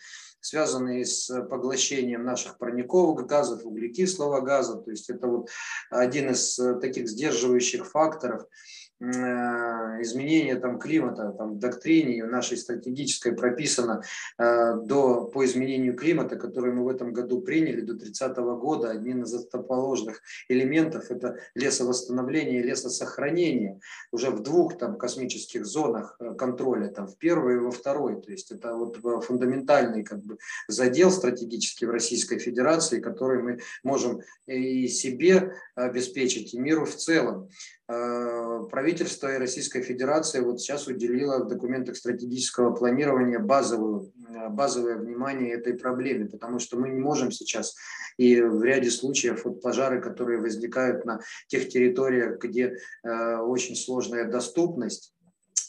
связанные 0.46 1.04
с 1.04 1.28
поглощением 1.42 2.24
наших 2.24 2.58
парниковых 2.58 3.26
газов, 3.26 3.64
углекислого 3.64 4.40
газа. 4.40 4.76
То 4.76 4.90
есть 4.90 5.10
это 5.10 5.26
вот 5.26 5.48
один 5.90 6.30
из 6.30 6.58
э, 6.58 6.78
таких 6.80 7.08
сдерживающих 7.08 7.86
факторов– 7.86 8.46
Э, 8.98 10.00
изменения 10.00 10.56
там, 10.56 10.78
климата, 10.78 11.34
там, 11.36 11.56
в 11.56 11.58
доктрине 11.58 12.24
нашей 12.24 12.56
стратегической 12.56 13.34
прописано 13.34 14.02
э, 14.38 14.74
до, 14.84 15.24
по 15.24 15.44
изменению 15.44 15.94
климата, 15.94 16.36
который 16.36 16.72
мы 16.72 16.82
в 16.82 16.88
этом 16.88 17.12
году 17.12 17.42
приняли 17.42 17.82
до 17.82 17.94
30 17.94 18.38
-го 18.38 18.58
года, 18.58 18.90
одним 18.90 19.22
из 19.24 19.34
основоположных 19.34 20.22
элементов 20.48 21.10
это 21.10 21.36
лесовосстановление 21.54 22.60
и 22.60 22.62
лесосохранение 22.62 23.80
уже 24.12 24.30
в 24.30 24.42
двух 24.42 24.78
там, 24.78 24.96
космических 24.96 25.66
зонах 25.66 26.16
э, 26.18 26.34
контроля, 26.34 26.88
там, 26.88 27.06
в 27.06 27.18
первой 27.18 27.56
и 27.56 27.58
во 27.58 27.72
второй. 27.72 28.22
То 28.22 28.30
есть 28.30 28.50
это 28.50 28.74
вот 28.74 28.96
фундаментальный 29.24 30.04
как 30.04 30.22
бы, 30.22 30.38
задел 30.68 31.10
стратегический 31.10 31.84
в 31.84 31.90
Российской 31.90 32.38
Федерации, 32.38 33.00
который 33.00 33.42
мы 33.42 33.58
можем 33.82 34.20
и 34.46 34.88
себе 34.88 35.52
обеспечить, 35.74 36.54
и 36.54 36.58
миру 36.58 36.86
в 36.86 36.94
целом. 36.94 37.50
Э, 37.88 38.64
правительство 38.68 39.32
и 39.32 39.38
Российская 39.38 39.80
Федерация 39.80 40.42
вот 40.42 40.60
сейчас 40.60 40.88
уделило 40.88 41.44
в 41.44 41.46
документах 41.46 41.96
стратегического 41.96 42.74
планирования 42.74 43.38
базовую, 43.38 44.12
э, 44.28 44.48
базовое 44.48 44.96
внимание 44.96 45.54
этой 45.54 45.74
проблеме, 45.74 46.26
потому 46.26 46.58
что 46.58 46.76
мы 46.76 46.88
не 46.88 46.98
можем 46.98 47.30
сейчас 47.30 47.76
и 48.16 48.40
в 48.40 48.64
ряде 48.64 48.90
случаев 48.90 49.44
вот 49.44 49.62
пожары, 49.62 50.00
которые 50.00 50.40
возникают 50.40 51.04
на 51.04 51.20
тех 51.46 51.68
территориях, 51.68 52.40
где 52.42 52.76
э, 53.04 53.36
очень 53.36 53.76
сложная 53.76 54.24
доступность, 54.24 55.14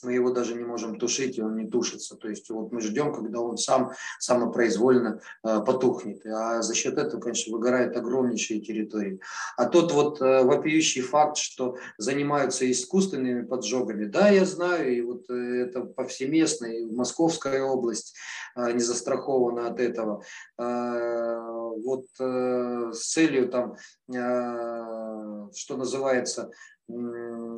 мы 0.03 0.13
его 0.13 0.31
даже 0.31 0.55
не 0.55 0.63
можем 0.63 0.99
тушить, 0.99 1.37
и 1.37 1.41
он 1.41 1.55
не 1.55 1.67
тушится. 1.67 2.15
То 2.15 2.29
есть 2.29 2.49
вот 2.49 2.71
мы 2.71 2.81
ждем, 2.81 3.13
когда 3.13 3.39
он 3.39 3.57
сам 3.57 3.91
самопроизвольно 4.19 5.21
э, 5.43 5.61
потухнет. 5.65 6.25
А 6.25 6.61
за 6.61 6.73
счет 6.73 6.97
этого, 6.97 7.19
конечно, 7.21 7.53
выгорают 7.53 7.95
огромнейшие 7.95 8.61
территории. 8.61 9.19
А 9.55 9.65
тот 9.65 9.91
вот 9.91 10.21
э, 10.21 10.43
вопиющий 10.43 11.01
факт, 11.01 11.37
что 11.37 11.77
занимаются 11.97 12.69
искусственными 12.69 13.45
поджогами, 13.45 14.05
да, 14.05 14.29
я 14.29 14.45
знаю, 14.45 14.95
и 14.95 15.01
вот 15.01 15.29
э, 15.29 15.33
это 15.33 15.81
повсеместно, 15.81 16.65
и 16.65 16.85
Московская 16.85 17.63
область 17.63 18.15
э, 18.55 18.71
не 18.71 18.79
застрахована 18.79 19.67
от 19.67 19.79
этого. 19.79 20.23
Э, 20.57 21.57
вот 21.83 22.07
э, 22.19 22.91
с 22.93 23.11
целью 23.11 23.49
там, 23.49 23.75
э, 24.13 25.47
что 25.53 25.77
называется, 25.77 26.51
э, 26.89 27.55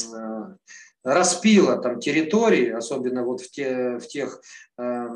распила 1.13 1.77
там 1.77 1.99
территории, 1.99 2.69
особенно 2.69 3.23
вот 3.23 3.41
в, 3.41 3.49
те, 3.49 3.97
в 3.97 4.07
тех 4.07 4.41
э, 4.77 5.07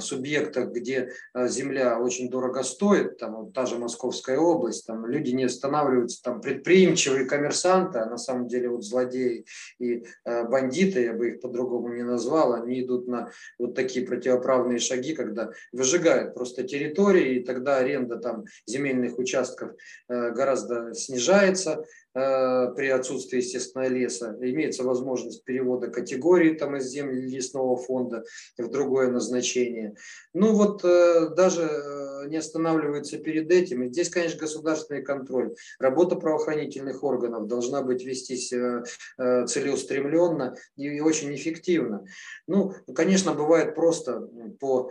субъектах, 0.00 0.70
где 0.70 1.10
э, 1.34 1.48
земля 1.48 1.98
очень 1.98 2.28
дорого 2.28 2.62
стоит, 2.62 3.18
там 3.18 3.36
вот 3.36 3.52
та 3.52 3.66
же 3.66 3.78
Московская 3.78 4.38
область, 4.38 4.86
там 4.86 5.06
люди 5.06 5.30
не 5.30 5.44
останавливаются, 5.44 6.22
там 6.22 6.40
предприимчивые 6.40 7.26
коммерсанты, 7.26 7.98
а 7.98 8.06
на 8.06 8.18
самом 8.18 8.48
деле 8.48 8.68
вот 8.68 8.84
злодеи 8.84 9.44
и 9.78 10.04
э, 10.24 10.44
бандиты, 10.44 11.04
я 11.04 11.12
бы 11.14 11.30
их 11.30 11.40
по-другому 11.40 11.88
не 11.94 12.02
назвал, 12.02 12.52
они 12.52 12.82
идут 12.82 13.08
на 13.08 13.30
вот 13.58 13.74
такие 13.74 14.06
противоправные 14.06 14.78
шаги, 14.78 15.14
когда 15.14 15.50
выжигают 15.72 16.34
просто 16.34 16.64
территории, 16.64 17.36
и 17.36 17.44
тогда 17.44 17.78
аренда 17.78 18.16
там 18.16 18.44
земельных 18.66 19.18
участков 19.18 19.72
э, 20.08 20.30
гораздо 20.32 20.94
снижается, 20.94 21.84
при 22.12 22.88
отсутствии, 22.88 23.38
естественно, 23.38 23.86
леса. 23.86 24.36
Имеется 24.40 24.82
возможность 24.82 25.44
перевода 25.44 25.88
категории 25.88 26.54
там, 26.54 26.76
из 26.76 26.86
земли 26.86 27.20
лесного 27.20 27.76
фонда 27.76 28.24
в 28.58 28.68
другое 28.68 29.10
назначение. 29.10 29.94
Ну 30.34 30.52
вот 30.52 30.84
э, 30.84 31.28
даже 31.36 31.62
э, 31.62 32.28
не 32.28 32.36
останавливается 32.36 33.18
перед 33.18 33.50
этим. 33.50 33.84
И 33.84 33.90
здесь, 33.90 34.08
конечно, 34.08 34.40
государственный 34.40 35.02
контроль. 35.02 35.54
Работа 35.78 36.16
правоохранительных 36.16 37.04
органов 37.04 37.46
должна 37.46 37.82
быть 37.82 38.04
вестись 38.04 38.48
целеустремленно 38.48 40.56
и 40.76 41.00
очень 41.00 41.34
эффективно. 41.34 42.04
Ну, 42.46 42.72
конечно, 42.94 43.34
бывает 43.34 43.74
просто 43.74 44.28
по 44.58 44.90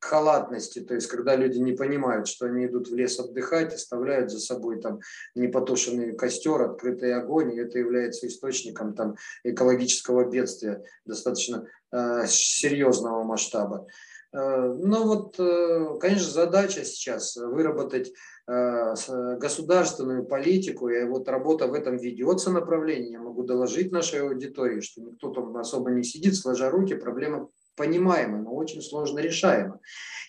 халатности, 0.00 0.80
то 0.80 0.94
есть 0.94 1.06
когда 1.06 1.36
люди 1.36 1.58
не 1.58 1.72
понимают, 1.72 2.26
что 2.28 2.46
они 2.46 2.66
идут 2.66 2.88
в 2.88 2.94
лес 2.94 3.18
отдыхать, 3.18 3.74
оставляют 3.74 4.30
за 4.30 4.40
собой 4.40 4.80
там 4.80 5.00
непотушенный 5.34 6.16
костер, 6.16 6.62
открытый 6.62 7.14
огонь, 7.14 7.54
и 7.54 7.60
это 7.60 7.78
является 7.78 8.26
источником 8.26 8.94
там 8.94 9.16
экологического 9.44 10.28
бедствия 10.28 10.82
достаточно 11.04 11.66
э, 11.92 12.24
серьезного 12.26 13.22
масштаба. 13.22 13.86
Э, 14.32 14.74
но 14.78 15.04
вот, 15.04 15.38
э, 15.38 15.98
конечно, 16.00 16.30
задача 16.30 16.84
сейчас 16.84 17.36
выработать 17.36 18.12
э, 18.48 18.94
государственную 19.38 20.24
политику, 20.24 20.88
и 20.88 21.04
вот 21.04 21.28
работа 21.28 21.66
в 21.66 21.74
этом 21.74 21.96
ведется 21.96 22.50
направлении. 22.50 23.12
Я 23.12 23.20
могу 23.20 23.42
доложить 23.42 23.92
нашей 23.92 24.22
аудитории, 24.22 24.80
что 24.80 25.02
никто 25.02 25.30
там 25.30 25.56
особо 25.56 25.90
не 25.90 26.02
сидит, 26.02 26.36
сложа 26.36 26.70
руки, 26.70 26.94
проблема 26.94 27.48
понимаемо, 27.82 28.38
но 28.38 28.54
очень 28.54 28.80
сложно 28.80 29.18
решаемо. 29.18 29.80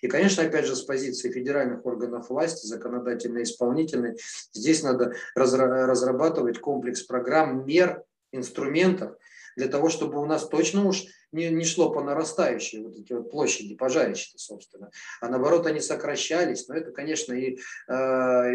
И, 0.01 0.07
конечно, 0.07 0.41
опять 0.41 0.65
же, 0.65 0.75
с 0.75 0.81
позиции 0.81 1.31
федеральных 1.31 1.85
органов 1.85 2.29
власти, 2.29 2.65
законодательной, 2.65 3.43
исполнительной, 3.43 4.17
здесь 4.53 4.81
надо 4.81 5.13
разрабатывать 5.35 6.59
комплекс 6.59 7.03
программ, 7.03 7.63
мер, 7.67 8.03
инструментов 8.31 9.15
для 9.55 9.67
того, 9.67 9.89
чтобы 9.89 10.19
у 10.19 10.25
нас 10.25 10.47
точно 10.47 10.87
уж 10.87 11.03
не, 11.33 11.49
не 11.49 11.65
шло 11.65 11.91
по 11.91 12.01
нарастающей, 12.01 12.83
вот 12.83 12.95
эти 12.95 13.13
вот 13.13 13.31
площади 13.31 13.75
пожарища, 13.75 14.31
собственно, 14.37 14.91
а 15.21 15.29
наоборот 15.29 15.65
они 15.65 15.79
сокращались. 15.79 16.67
Но 16.67 16.75
это, 16.75 16.91
конечно, 16.91 17.33
и 17.33 17.57
э, 17.87 17.93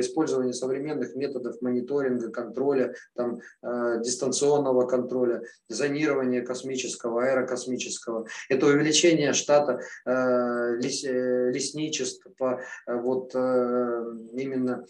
использование 0.00 0.52
современных 0.52 1.14
методов 1.14 1.60
мониторинга, 1.60 2.30
контроля, 2.30 2.94
там, 3.14 3.40
э, 3.62 4.00
дистанционного 4.02 4.86
контроля, 4.86 5.42
зонирования 5.68 6.42
космического, 6.42 7.24
аэрокосмического. 7.24 8.26
Это 8.48 8.66
увеличение 8.66 9.32
штата 9.32 9.80
э, 10.06 10.76
лес, 10.76 11.04
э, 11.04 11.52
э, 12.86 13.00
вот 13.00 13.32
э, 13.34 14.04
именно 14.32 14.84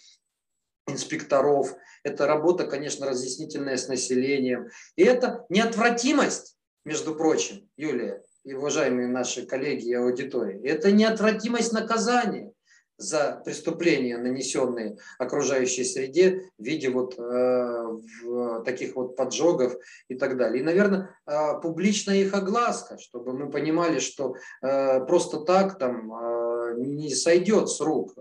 инспекторов, 0.86 1.74
это 2.02 2.26
работа, 2.26 2.64
конечно, 2.64 3.06
разъяснительная 3.06 3.76
с 3.76 3.88
населением. 3.88 4.68
И 4.96 5.04
это 5.04 5.44
неотвратимость, 5.48 6.57
между 6.88 7.14
прочим, 7.14 7.68
Юлия 7.76 8.22
и 8.44 8.54
уважаемые 8.54 9.08
наши 9.08 9.44
коллеги 9.46 9.90
и 9.90 9.94
аудитории, 9.94 10.66
это 10.66 10.90
неотвратимость 10.90 11.72
наказания 11.72 12.50
за 12.96 13.42
преступления, 13.44 14.16
нанесенные 14.16 14.96
окружающей 15.18 15.84
среде 15.84 16.50
в 16.58 16.64
виде 16.64 16.88
вот 16.88 17.14
э, 17.18 18.62
таких 18.64 18.96
вот 18.96 19.16
поджогов 19.16 19.76
и 20.08 20.14
так 20.16 20.36
далее. 20.36 20.62
И, 20.62 20.64
наверное, 20.64 21.14
э, 21.26 21.60
публичная 21.62 22.16
их 22.16 22.32
огласка, 22.34 22.98
чтобы 22.98 23.34
мы 23.34 23.50
понимали, 23.50 23.98
что 24.00 24.34
э, 24.62 25.04
просто 25.06 25.40
так 25.40 25.78
там 25.78 26.12
э, 26.12 26.74
не 26.78 27.14
сойдет 27.14 27.68
с 27.68 27.80
рук 27.80 28.14
э, 28.16 28.20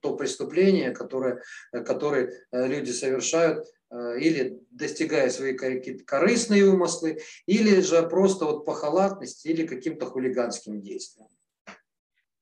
то 0.00 0.16
преступление, 0.16 0.92
которое, 0.92 1.42
которое 1.72 2.30
э, 2.52 2.66
люди 2.66 2.90
совершают 2.90 3.66
э, 3.66 3.70
или 3.90 4.60
достигая 4.70 5.30
свои 5.30 5.56
какие-то 5.56 6.04
корыстные 6.04 6.64
умыслы, 6.66 7.20
или 7.46 7.80
же 7.80 8.02
просто 8.08 8.44
вот 8.44 8.64
по 8.64 8.74
халатности 8.74 9.48
или 9.48 9.66
каким-то 9.66 10.06
хулиганским 10.06 10.80
действиям. 10.80 11.28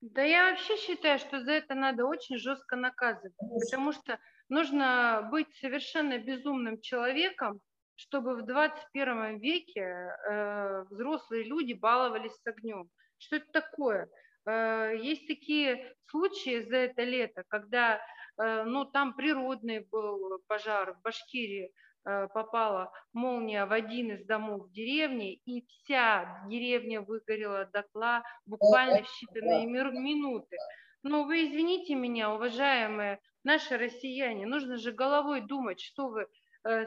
Да 0.00 0.22
я 0.22 0.50
вообще 0.50 0.76
считаю, 0.76 1.18
что 1.20 1.44
за 1.44 1.52
это 1.52 1.74
надо 1.74 2.06
очень 2.06 2.36
жестко 2.36 2.74
наказывать, 2.74 3.34
потому 3.38 3.92
что 3.92 4.18
нужно 4.48 5.28
быть 5.30 5.46
совершенно 5.60 6.18
безумным 6.18 6.80
человеком, 6.80 7.60
чтобы 7.94 8.34
в 8.34 8.44
21 8.44 9.38
веке 9.38 9.80
э, 9.80 10.84
взрослые 10.90 11.44
люди 11.44 11.74
баловались 11.74 12.32
с 12.32 12.46
огнем. 12.46 12.90
Что 13.18 13.36
это 13.36 13.46
такое? 13.52 14.08
Э, 14.44 14.94
есть 15.00 15.26
такие 15.26 15.94
случаи 16.06 16.62
за 16.62 16.76
это 16.76 17.02
лето, 17.02 17.44
когда 17.48 18.00
э, 18.38 18.64
ну, 18.64 18.84
там 18.84 19.14
природный 19.14 19.80
был 19.80 20.40
пожар 20.48 20.94
в 20.94 21.02
Башкирии, 21.02 21.72
э, 22.04 22.28
попала 22.28 22.92
молния 23.12 23.66
в 23.66 23.72
один 23.72 24.12
из 24.12 24.24
домов 24.24 24.66
в 24.66 24.72
деревне, 24.72 25.34
и 25.34 25.64
вся 25.66 26.44
деревня 26.48 27.02
выгорела 27.02 27.66
дотла 27.72 28.24
буквально 28.46 29.02
в 29.02 29.06
считанные 29.06 29.66
минуты. 29.66 30.56
Но 31.04 31.24
вы 31.24 31.46
извините 31.46 31.94
меня, 31.94 32.32
уважаемые 32.32 33.20
наши 33.44 33.76
россияне, 33.76 34.46
нужно 34.46 34.76
же 34.76 34.92
головой 34.92 35.40
думать, 35.40 35.80
что 35.80 36.08
вы 36.08 36.26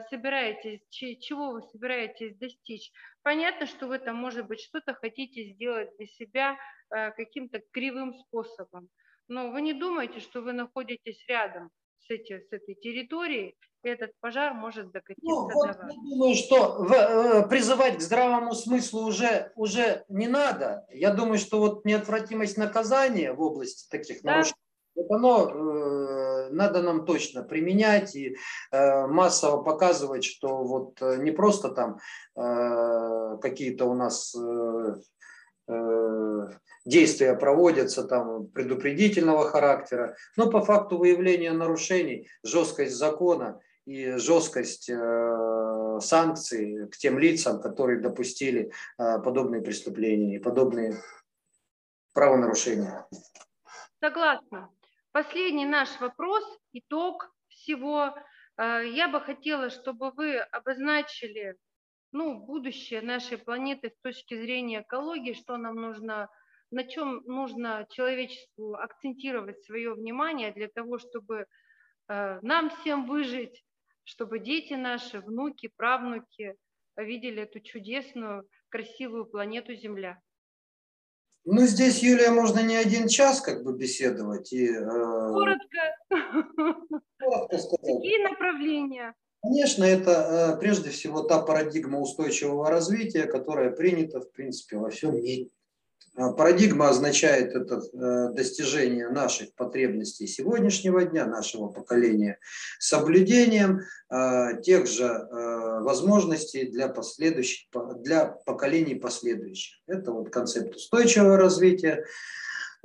собираетесь, 0.08 0.80
чего 0.88 1.50
вы 1.50 1.60
собираетесь 1.60 2.34
достичь. 2.38 2.90
Понятно, 3.22 3.66
что 3.66 3.86
вы 3.88 3.98
там, 3.98 4.16
может 4.16 4.46
быть, 4.46 4.62
что-то 4.62 4.94
хотите 4.94 5.52
сделать 5.52 5.94
для 5.98 6.06
себя, 6.06 6.56
каким-то 6.88 7.60
кривым 7.72 8.14
способом. 8.14 8.88
Но 9.28 9.50
вы 9.50 9.60
не 9.60 9.72
думаете, 9.72 10.20
что 10.20 10.40
вы 10.40 10.52
находитесь 10.52 11.24
рядом 11.28 11.70
с, 12.06 12.10
эти, 12.10 12.38
с 12.38 12.52
этой 12.52 12.74
территорией, 12.74 13.56
и 13.82 13.88
этот 13.88 14.12
пожар 14.20 14.54
может 14.54 14.90
докатиться 14.90 15.28
ну, 15.28 15.42
вот 15.42 15.50
до 15.50 15.58
вас. 15.58 15.76
Я 15.76 15.94
думаю, 15.94 16.34
что 16.34 16.82
в, 16.82 16.92
э, 16.92 17.48
призывать 17.48 17.98
к 17.98 18.00
здравому 18.00 18.54
смыслу 18.54 19.02
уже, 19.02 19.52
уже 19.56 20.04
не 20.08 20.28
надо. 20.28 20.86
Я 20.90 21.12
думаю, 21.12 21.38
что 21.38 21.58
вот 21.58 21.84
неотвратимость 21.84 22.56
наказания 22.56 23.32
в 23.32 23.40
области 23.40 23.88
таких 23.88 24.22
да. 24.22 24.32
нарушений, 24.32 24.56
вот 24.94 25.10
оно 25.10 25.50
э, 25.50 26.48
надо 26.50 26.82
нам 26.82 27.04
точно 27.04 27.42
применять 27.42 28.14
и 28.14 28.36
э, 28.70 29.06
массово 29.06 29.62
показывать, 29.62 30.24
что 30.24 30.64
вот 30.64 31.02
э, 31.02 31.16
не 31.18 31.32
просто 31.32 31.68
там 31.70 31.98
э, 32.36 33.38
какие-то 33.40 33.84
у 33.86 33.94
нас 33.94 34.34
э, 34.34 34.94
Э, 35.68 36.48
действия 36.86 37.34
проводятся 37.34 38.04
там 38.04 38.46
предупредительного 38.48 39.48
характера, 39.48 40.16
но 40.36 40.50
по 40.50 40.60
факту 40.60 40.96
выявления 40.96 41.52
нарушений 41.52 42.28
жесткость 42.42 42.96
закона 42.96 43.60
и 43.84 44.12
жесткость 44.12 44.88
э, 44.88 45.98
санкций 46.00 46.88
к 46.88 46.96
тем 46.96 47.18
лицам, 47.18 47.60
которые 47.60 48.00
допустили 48.00 48.72
э, 48.98 49.18
подобные 49.18 49.62
преступления 49.62 50.36
и 50.36 50.38
подобные 50.38 50.94
правонарушения. 52.14 53.06
Согласна. 54.00 54.70
Последний 55.12 55.66
наш 55.66 56.00
вопрос, 56.00 56.44
итог 56.72 57.30
всего. 57.48 58.14
Я 58.58 59.08
бы 59.08 59.20
хотела, 59.20 59.68
чтобы 59.68 60.10
вы 60.12 60.38
обозначили 60.38 61.56
ну, 62.12 62.38
будущее 62.38 63.02
нашей 63.02 63.38
планеты 63.38 63.90
с 63.90 64.02
точки 64.02 64.34
зрения 64.40 64.80
экологии, 64.80 65.34
что 65.34 65.56
нам 65.56 65.76
нужно, 65.76 66.28
на 66.70 66.84
чем 66.84 67.22
нужно 67.26 67.86
человечеству 67.90 68.74
акцентировать 68.74 69.62
свое 69.64 69.94
внимание 69.94 70.52
для 70.52 70.68
того, 70.68 70.98
чтобы 70.98 71.46
э, 72.08 72.38
нам 72.42 72.70
всем 72.70 73.06
выжить, 73.06 73.64
чтобы 74.04 74.38
дети 74.38 74.74
наши, 74.74 75.20
внуки, 75.20 75.70
правнуки 75.76 76.56
видели 76.96 77.42
эту 77.42 77.60
чудесную, 77.60 78.48
красивую 78.68 79.26
планету 79.26 79.74
Земля. 79.74 80.20
Ну, 81.44 81.60
здесь, 81.60 82.02
Юлия, 82.02 82.30
можно 82.30 82.58
не 82.60 82.74
один 82.74 83.06
час 83.06 83.40
как 83.40 83.62
бы 83.62 83.72
беседовать. 83.72 84.52
И, 84.52 84.66
э, 84.66 84.84
Коротко. 84.84 85.96
Коротко 87.18 87.58
сказать. 87.58 87.96
Какие 87.96 88.28
направления? 88.28 89.14
Конечно, 89.42 89.84
это 89.84 90.56
э, 90.56 90.60
прежде 90.60 90.90
всего 90.90 91.22
та 91.22 91.40
парадигма 91.40 92.00
устойчивого 92.00 92.68
развития, 92.68 93.26
которая 93.26 93.70
принята, 93.70 94.20
в 94.20 94.32
принципе, 94.32 94.76
во 94.76 94.90
всем 94.90 95.14
мире. 95.14 95.50
А 96.16 96.32
парадигма 96.32 96.88
означает 96.88 97.54
это 97.54 97.76
э, 97.76 98.32
достижение 98.32 99.10
наших 99.10 99.54
потребностей 99.54 100.26
сегодняшнего 100.26 101.04
дня, 101.04 101.26
нашего 101.26 101.68
поколения, 101.68 102.38
соблюдением 102.78 103.82
э, 104.10 104.62
тех 104.62 104.86
же 104.86 105.28
возможностей 105.80 106.70
для, 106.70 106.88
последующих, 106.88 107.68
для 107.98 108.26
поколений 108.26 108.94
последующих. 108.94 109.78
Это 109.86 110.10
вот 110.10 110.30
концепт 110.30 110.74
устойчивого 110.74 111.36
развития. 111.36 112.04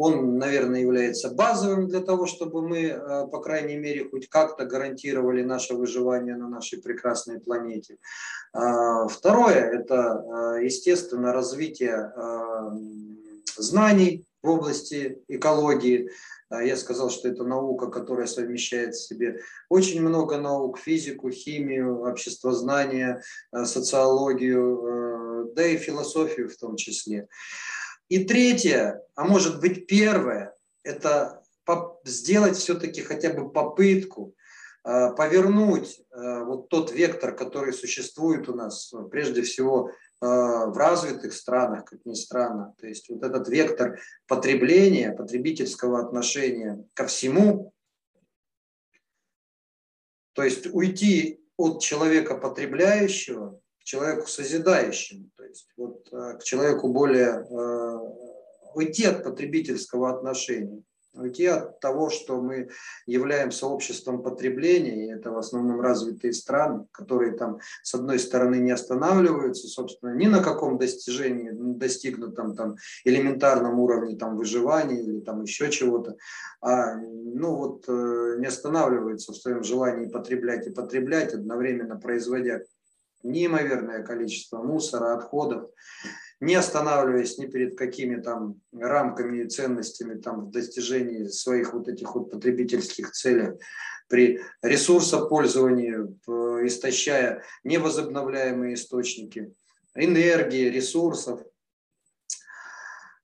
Он, 0.04 0.40
наверное, 0.40 0.82
является 0.82 1.30
базовым 1.30 1.88
для 1.88 2.00
того, 2.00 2.26
чтобы 2.26 2.68
мы, 2.68 2.80
э, 2.86 3.28
по 3.28 3.40
крайней 3.40 3.78
мере, 3.78 4.10
хоть 4.10 4.28
как-то 4.30 4.66
гарантировали 4.66 5.44
наше 5.44 5.76
выживание 5.76 6.36
на 6.36 6.50
нашей 6.50 6.82
прекрасной 6.82 7.40
планете. 7.40 7.98
А, 8.52 9.08
второе– 9.08 9.60
это, 9.80 10.58
э, 10.58 10.66
естественно, 10.66 11.32
развитие 11.32 12.12
э, 12.16 12.72
знаний 13.58 14.26
в 14.42 14.50
области 14.50 15.22
экологии. 15.28 16.10
А, 16.50 16.64
я 16.64 16.78
сказал, 16.78 17.12
что 17.12 17.28
это 17.28 17.44
наука, 17.44 17.86
которая 17.86 18.26
совмещает 18.26 18.96
в 18.96 19.08
себе 19.08 19.42
очень 19.70 20.02
много 20.02 20.38
наук, 20.38 20.80
физику, 20.80 21.30
химию, 21.30 22.02
обществознание, 22.10 23.22
социологию, 23.66 25.52
да 25.56 25.64
и 25.68 25.78
философию 25.78 26.50
в 26.50 26.58
том 26.58 26.76
числе. 26.76 27.28
И 28.12 28.26
третье, 28.26 29.06
а 29.16 29.24
может 29.24 29.62
быть 29.62 29.88
первое, 29.88 30.54
это 30.84 31.42
сделать 32.04 32.58
все-таки 32.58 33.02
хотя 33.02 33.32
бы 33.32 33.50
попытку 33.50 34.36
э, 34.84 35.14
повернуть 35.16 36.02
э, 36.12 36.44
вот 36.44 36.68
тот 36.68 36.92
вектор, 36.92 37.34
который 37.34 37.72
существует 37.72 38.50
у 38.50 38.54
нас, 38.54 38.94
прежде 39.10 39.44
всего 39.44 39.92
э, 39.92 39.94
в 40.26 40.74
развитых 40.76 41.32
странах, 41.32 41.86
как 41.86 42.04
ни 42.04 42.14
странно. 42.14 42.76
То 42.82 42.88
есть 42.88 43.08
вот 43.08 43.24
этот 43.24 43.48
вектор 43.48 43.98
потребления, 44.28 45.14
потребительского 45.14 46.02
отношения 46.02 46.84
ко 46.94 47.08
всему, 47.08 47.74
то 50.34 50.44
есть 50.44 50.68
уйти 50.74 51.46
от 51.56 51.82
человека 51.82 52.36
потребляющего 52.36 53.61
к 53.82 53.84
человеку 53.84 54.28
созидающему, 54.28 55.30
то 55.36 55.44
есть 55.44 55.68
вот 55.76 56.08
э, 56.12 56.38
к 56.40 56.44
человеку 56.44 56.90
более 56.90 57.46
э, 57.50 58.00
уйти 58.76 59.06
от 59.06 59.24
потребительского 59.24 60.16
отношения, 60.16 60.84
уйти 61.14 61.46
от 61.48 61.80
того, 61.80 62.10
что 62.10 62.42
мы 62.42 62.70
являемся 63.06 63.66
обществом 63.66 64.24
потребления, 64.24 65.08
и 65.08 65.12
это 65.12 65.32
в 65.32 65.38
основном 65.38 65.82
развитые 65.82 66.32
страны, 66.32 66.86
которые 66.92 67.34
там 67.34 67.60
с 67.84 67.94
одной 67.94 68.20
стороны 68.20 68.58
не 68.58 68.72
останавливаются, 68.72 69.68
собственно, 69.68 70.16
ни 70.16 70.28
на 70.28 70.42
каком 70.42 70.78
достижении, 70.78 71.50
достигнутом 71.52 72.56
там 72.56 72.76
элементарном 73.04 73.80
уровне 73.80 74.16
там 74.16 74.38
выживания 74.38 75.02
или 75.02 75.20
там 75.20 75.42
еще 75.42 75.70
чего-то, 75.70 76.16
а 76.62 76.96
ну 76.96 77.56
вот 77.56 77.86
э, 77.88 78.36
не 78.38 78.46
останавливаются 78.46 79.34
в 79.34 79.38
своем 79.38 79.64
желании 79.64 80.08
потреблять 80.08 80.68
и 80.68 80.72
потреблять, 80.72 81.34
одновременно 81.34 81.98
производя 82.00 82.62
неимоверное 83.24 84.04
количество 84.04 84.62
мусора, 84.62 85.14
отходов 85.16 85.70
не 86.42 86.56
останавливаясь 86.56 87.38
ни 87.38 87.46
перед 87.46 87.78
какими 87.78 88.20
там 88.20 88.60
рамками 88.74 89.44
и 89.44 89.48
ценностями 89.48 90.20
там 90.20 90.48
в 90.48 90.52
достижении 90.52 91.28
своих 91.28 91.74
вот 91.74 91.88
этих 91.88 92.16
вот 92.16 92.32
потребительских 92.32 93.12
целей, 93.12 93.60
при 94.10 94.42
ресурсопользовании, 94.62 95.94
истощая 96.68 97.44
невозобновляемые 97.64 98.74
источники 98.74 99.54
энергии, 99.96 100.70
ресурсов. 100.70 101.42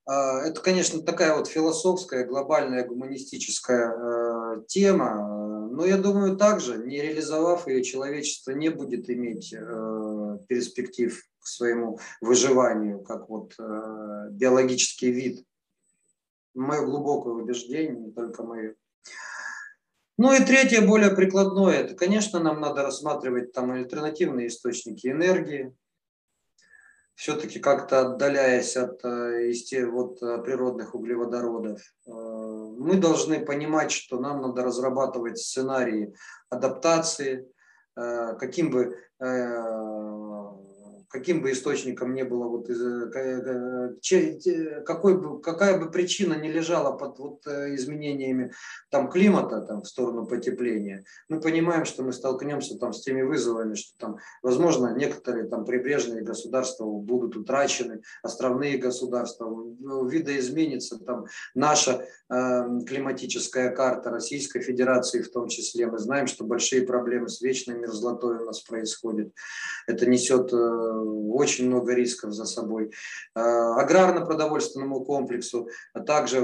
А, 0.06 0.44
это, 0.44 0.62
конечно, 0.62 1.02
такая 1.02 1.36
вот 1.36 1.48
философская, 1.48 2.24
глобальная, 2.24 2.86
гуманистическая 2.86 3.92
э, 3.92 4.62
тема, 4.68 5.37
но 5.78 5.86
я 5.86 5.98
думаю, 5.98 6.38
также, 6.38 6.80
не 6.80 7.00
реализовав 7.00 7.68
ее, 7.68 7.84
человечество 7.84 8.50
не 8.50 8.70
будет 8.70 9.12
иметь 9.12 9.54
э, 9.54 10.38
перспектив 10.48 11.24
к 11.38 11.46
своему 11.46 12.00
выживанию, 12.20 13.02
как 13.02 13.30
вот 13.30 13.54
э, 13.60 14.30
биологический 14.32 15.12
вид. 15.12 15.46
Мое 16.56 16.82
глубокое 16.84 17.34
убеждение, 17.34 17.96
не 17.96 18.12
только 18.12 18.42
мое. 18.42 18.74
Ну 20.18 20.34
и 20.34 20.44
третье, 20.44 20.82
более 20.82 21.16
прикладное, 21.16 21.76
это, 21.76 21.94
конечно, 21.94 22.40
нам 22.40 22.60
надо 22.60 22.82
рассматривать 22.82 23.52
там 23.52 23.70
альтернативные 23.70 24.48
источники 24.48 25.06
энергии, 25.06 25.76
все-таки 27.14 27.60
как-то 27.60 28.02
отдаляясь 28.02 28.76
от 28.78 29.06
э, 29.06 29.86
вот, 29.86 30.24
э, 30.24 30.40
природных 30.40 30.96
углеводородов. 30.96 31.82
Э, 32.78 32.80
мы 32.80 32.96
должны 32.96 33.46
понимать, 33.46 33.92
что 33.92 34.20
нам 34.20 34.42
надо 34.42 34.64
разрабатывать 34.64 35.38
сценарии 35.40 36.14
адаптации, 36.50 37.48
каким 37.96 38.70
бы 38.70 38.96
каким 41.10 41.42
бы 41.42 41.52
источником 41.52 42.14
не 42.14 42.24
было, 42.24 42.48
вот, 42.48 42.70
э, 42.70 43.94
э, 44.12 44.82
какой 44.82 45.18
бы, 45.18 45.42
какая 45.42 45.80
бы 45.80 45.90
причина 45.90 46.34
не 46.34 46.52
лежала 46.52 46.98
под 46.98 47.20
вот, 47.20 47.48
э, 47.48 47.76
изменениями 47.76 48.52
там, 48.90 49.10
климата 49.10 49.62
там, 49.62 49.84
в 49.84 49.88
сторону 49.88 50.26
потепления, 50.26 51.06
мы 51.30 51.40
понимаем, 51.40 51.86
что 51.86 52.04
мы 52.04 52.12
столкнемся 52.12 52.78
там, 52.78 52.92
с 52.92 53.02
теми 53.02 53.22
вызовами, 53.22 53.76
что 53.76 53.98
там, 53.98 54.18
возможно, 54.42 54.94
некоторые 54.96 55.48
там, 55.48 55.64
прибрежные 55.66 56.24
государства 56.24 56.86
будут 56.86 57.38
утрачены, 57.38 58.02
островные 58.22 58.78
государства, 58.78 59.48
видоизменится 60.08 61.00
там, 61.00 61.26
наша 61.56 62.06
э, 62.30 62.64
климатическая 62.86 63.72
карта 63.72 64.10
Российской 64.10 64.62
Федерации 64.62 65.22
в 65.22 65.32
том 65.32 65.48
числе. 65.48 65.88
Мы 65.88 66.00
знаем, 66.00 66.28
что 66.28 66.44
большие 66.44 66.82
проблемы 66.82 67.30
с 67.30 67.42
вечной 67.42 67.76
мерзлотой 67.76 68.40
у 68.40 68.46
нас 68.46 68.60
происходят. 68.60 69.32
Это 69.88 70.06
несет 70.06 70.52
очень 71.04 71.68
много 71.68 71.94
рисков 71.94 72.34
за 72.34 72.46
собой. 72.46 72.92
А, 73.34 73.80
аграрно-продовольственному 73.82 75.06
комплексу 75.06 75.70
также 76.06 76.42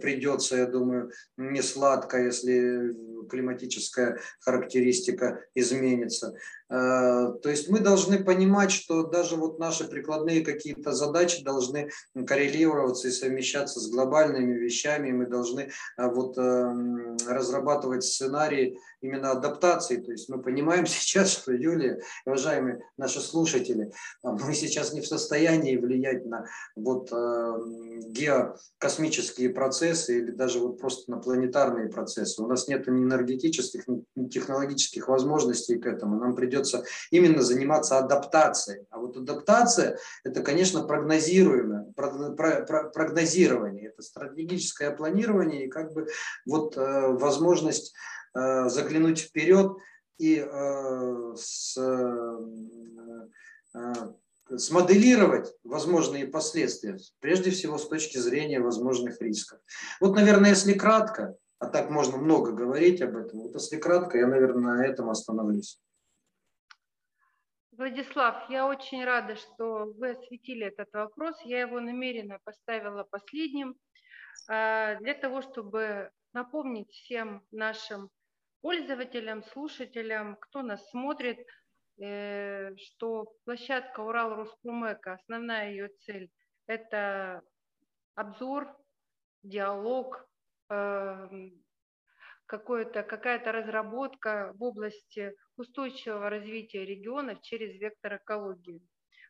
придется, 0.00 0.56
я 0.56 0.66
думаю, 0.66 1.10
не 1.36 1.62
сладко, 1.62 2.22
если 2.22 2.94
климатическая 3.26 4.20
характеристика 4.40 5.40
изменится. 5.54 6.34
Э, 6.70 7.32
то 7.42 7.48
есть 7.48 7.70
мы 7.70 7.80
должны 7.80 8.22
понимать, 8.22 8.70
что 8.70 9.04
даже 9.04 9.36
вот 9.36 9.58
наши 9.58 9.88
прикладные 9.88 10.44
какие-то 10.44 10.92
задачи 10.92 11.42
должны 11.42 11.90
коррелироваться 12.26 13.08
и 13.08 13.12
совмещаться 13.12 13.80
с 13.80 13.88
глобальными 13.88 14.52
вещами. 14.54 15.10
Мы 15.10 15.26
должны 15.26 15.60
э, 15.60 15.70
вот 15.96 16.36
эм, 16.36 17.16
разрабатывать 17.26 18.04
сценарии 18.04 18.78
именно 19.00 19.30
адаптации. 19.30 19.96
То 19.96 20.12
есть 20.12 20.28
мы 20.28 20.42
понимаем 20.42 20.86
сейчас, 20.86 21.30
что, 21.32 21.52
Юлия, 21.52 22.02
уважаемые 22.26 22.80
наши 22.98 23.20
слушатели, 23.20 23.86
э, 23.86 23.90
мы 24.22 24.52
сейчас 24.54 24.92
не 24.92 25.00
в 25.00 25.06
состоянии 25.06 25.76
влиять 25.76 26.26
на 26.26 26.44
вот 26.76 27.10
геокосмические 28.08 29.50
процессы 29.50 30.18
или 30.18 30.30
даже 30.30 30.58
вот 30.58 30.78
просто 30.78 31.10
на 31.10 31.18
планетарные 31.18 31.88
процессы. 31.88 32.42
У 32.42 32.46
нас 32.46 32.68
нет 32.68 32.86
ни 32.86 33.04
энергетических, 33.08 33.84
технологических 34.30 35.08
возможностей 35.08 35.78
к 35.78 35.86
этому. 35.86 36.18
Нам 36.18 36.34
придется 36.34 36.84
именно 37.10 37.42
заниматься 37.42 37.98
адаптацией. 37.98 38.86
А 38.90 38.98
вот 38.98 39.16
адаптация– 39.16 39.98
это, 40.24 40.42
конечно, 40.42 40.84
прогнозируемое, 40.84 41.92
прогнозирование, 41.94 43.88
это 43.88 44.02
стратегическое 44.02 44.90
планирование 44.90 45.66
и 45.66 45.70
как 45.70 45.92
бы 45.92 46.06
вот 46.46 46.76
э, 46.76 47.08
возможность 47.08 47.94
э, 48.34 48.68
заглянуть 48.68 49.20
вперед 49.20 49.76
и 50.18 50.44
э, 50.46 51.34
с 51.36 51.78
смоделировать 54.56 55.54
возможные 55.62 56.26
последствия, 56.26 56.98
прежде 57.20 57.50
всего 57.50 57.78
с 57.78 57.88
точки 57.88 58.18
зрения 58.18 58.60
возможных 58.60 59.20
рисков. 59.20 59.58
Вот, 60.00 60.14
наверное, 60.14 60.50
если 60.50 60.72
кратко, 60.72 61.36
а 61.58 61.66
так 61.66 61.90
можно 61.90 62.18
много 62.18 62.52
говорить 62.52 63.02
об 63.02 63.16
этом, 63.16 63.40
вот 63.40 63.54
если 63.54 63.78
кратко, 63.78 64.18
я, 64.18 64.26
наверное, 64.26 64.76
на 64.76 64.86
этом 64.86 65.10
остановлюсь. 65.10 65.80
Владислав, 67.72 68.50
я 68.50 68.66
очень 68.66 69.04
рада, 69.04 69.36
что 69.36 69.92
вы 69.96 70.10
осветили 70.10 70.66
этот 70.66 70.92
вопрос. 70.92 71.40
Я 71.44 71.60
его 71.60 71.78
намеренно 71.78 72.40
поставила 72.42 73.04
последним 73.04 73.76
а, 74.48 74.96
для 74.96 75.14
того, 75.14 75.42
чтобы 75.42 76.10
напомнить 76.32 76.90
всем 76.90 77.44
нашим 77.52 78.10
пользователям, 78.60 79.44
слушателям, 79.44 80.36
кто 80.36 80.62
нас 80.62 80.90
смотрит, 80.90 81.38
э, 82.00 82.74
что 82.76 83.32
площадка 83.44 84.00
Урал 84.00 84.34
Роспромека, 84.34 85.14
основная 85.14 85.70
ее 85.70 85.88
цель– 86.04 86.30
это 86.66 87.42
обзор, 88.14 88.76
диалог, 89.42 90.27
какая-то 92.46 93.52
разработка 93.52 94.52
в 94.54 94.62
области 94.62 95.34
устойчивого 95.56 96.30
развития 96.30 96.84
регионов 96.84 97.40
через 97.42 97.78
вектор 97.80 98.16
экологии. 98.16 98.82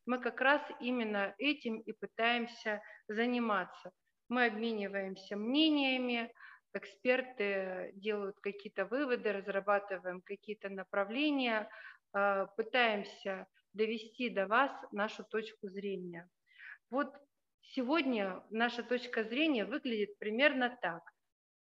Мы 0.06 0.20
как 0.20 0.40
раз 0.40 0.62
именно 0.80 1.34
этим 1.38 1.80
и 1.80 1.92
пытаемся 1.92 2.80
заниматься. 3.08 3.92
Мы 4.28 4.46
обмениваемся 4.46 5.36
мнениями, 5.36 6.32
эксперты 6.74 7.92
делают 7.94 8.38
какие-то 8.40 8.84
выводы, 8.84 9.32
разрабатываем 9.32 10.20
какие-то 10.22 10.68
направления, 10.68 11.68
а, 12.12 12.46
пытаемся 12.46 13.46
довести 13.72 14.30
до 14.30 14.46
вас 14.46 14.70
нашу 14.92 15.24
точку 15.24 15.68
зрения. 15.68 16.28
Вот 16.90 17.14
сегодня 17.60 18.42
наша 18.50 18.82
точка 18.82 19.24
зрения 19.24 19.64
выглядит 19.64 20.18
примерно 20.18 20.76
так. 20.80 21.02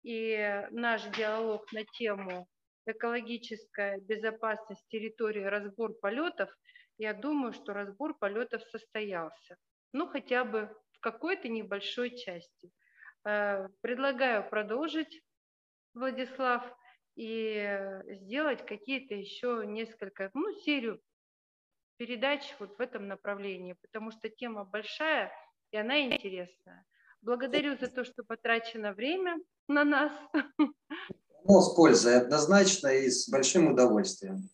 И 0.05 0.67
наш 0.69 1.01
диалог 1.17 1.73
на 1.73 1.83
тему 1.83 2.47
экологическая 2.85 3.99
безопасность 4.01 4.87
территории, 4.89 5.41
разбор 5.41 5.93
полетов, 5.95 6.55
я 6.99 7.15
думаю, 7.15 7.53
что 7.53 7.73
разбор 7.73 8.15
полетов 8.15 8.61
состоялся. 8.69 9.57
Ну, 9.93 10.07
хотя 10.07 10.45
бы 10.45 10.69
в 10.91 10.99
какой-то 10.99 11.47
небольшой 11.47 12.15
части. 12.15 12.69
Э, 13.25 13.67
предлагаю 13.81 14.47
продолжить, 14.47 15.23
Владислав, 15.95 16.63
и 17.15 17.99
сделать 18.05 18.63
какие-то 18.63 19.15
еще 19.15 19.63
несколько, 19.65 20.29
ну, 20.35 20.53
серию 20.59 21.01
передач 21.97 22.55
вот 22.59 22.77
в 22.77 22.79
этом 22.79 23.07
направлении, 23.07 23.75
потому 23.81 24.11
что 24.11 24.29
тема 24.29 24.65
большая 24.65 25.31
и 25.71 25.77
она 25.77 25.99
интересная. 25.99 26.85
Благодарю 27.21 27.75
за 27.75 27.89
то, 27.89 28.03
что 28.03 28.23
потрачено 28.23 28.93
время 28.93 29.39
на 29.67 29.83
нас. 29.83 30.11
Ну, 31.47 31.61
с 31.61 31.75
пользой 31.75 32.17
однозначно 32.17 32.87
и 32.87 33.09
с 33.09 33.29
большим 33.29 33.71
удовольствием. 33.71 34.49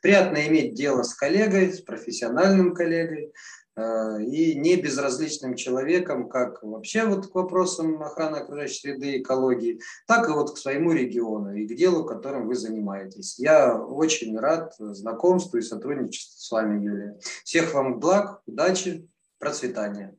Приятно 0.00 0.46
иметь 0.48 0.74
дело 0.74 1.02
с 1.02 1.14
коллегой, 1.14 1.72
с 1.72 1.80
профессиональным 1.80 2.74
коллегой 2.74 3.32
э, 3.76 4.22
и 4.22 4.54
не 4.56 4.76
безразличным 4.76 5.54
человеком, 5.54 6.28
как 6.28 6.62
вообще 6.62 7.04
вот 7.04 7.28
к 7.28 7.34
вопросам 7.34 8.02
охраны 8.02 8.36
окружающей 8.38 8.80
среды 8.80 9.12
и 9.12 9.22
экологии, 9.22 9.80
так 10.06 10.28
и 10.28 10.32
вот 10.32 10.54
к 10.54 10.58
своему 10.58 10.92
региону 10.92 11.54
и 11.54 11.66
к 11.66 11.74
делу, 11.76 12.04
которым 12.04 12.46
вы 12.46 12.54
занимаетесь. 12.54 13.38
Я 13.38 13.76
очень 13.76 14.36
рад 14.38 14.74
знакомству 14.78 15.58
и 15.58 15.62
сотрудничеству 15.62 16.38
с 16.38 16.50
вами, 16.50 16.84
Юлия. 16.84 17.18
Всех 17.44 17.74
вам 17.74 17.98
благ, 17.98 18.42
удачи, 18.46 19.08
процветания. 19.38 20.16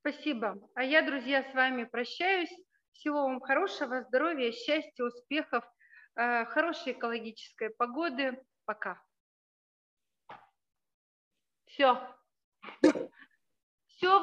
Спасибо. 0.00 0.56
А 0.74 0.82
я, 0.82 1.02
друзья, 1.02 1.44
с 1.50 1.54
вами 1.54 1.84
прощаюсь. 1.84 2.50
Всего 2.92 3.22
вам 3.22 3.40
хорошего, 3.40 4.02
здоровья, 4.02 4.52
счастья, 4.52 5.04
успехов, 5.04 5.64
э, 6.16 6.44
хорошей 6.46 6.92
экологической 6.92 7.70
погоды. 7.70 8.42
Пока. 8.64 9.02
Все. 11.66 11.98
Все. 13.86 14.18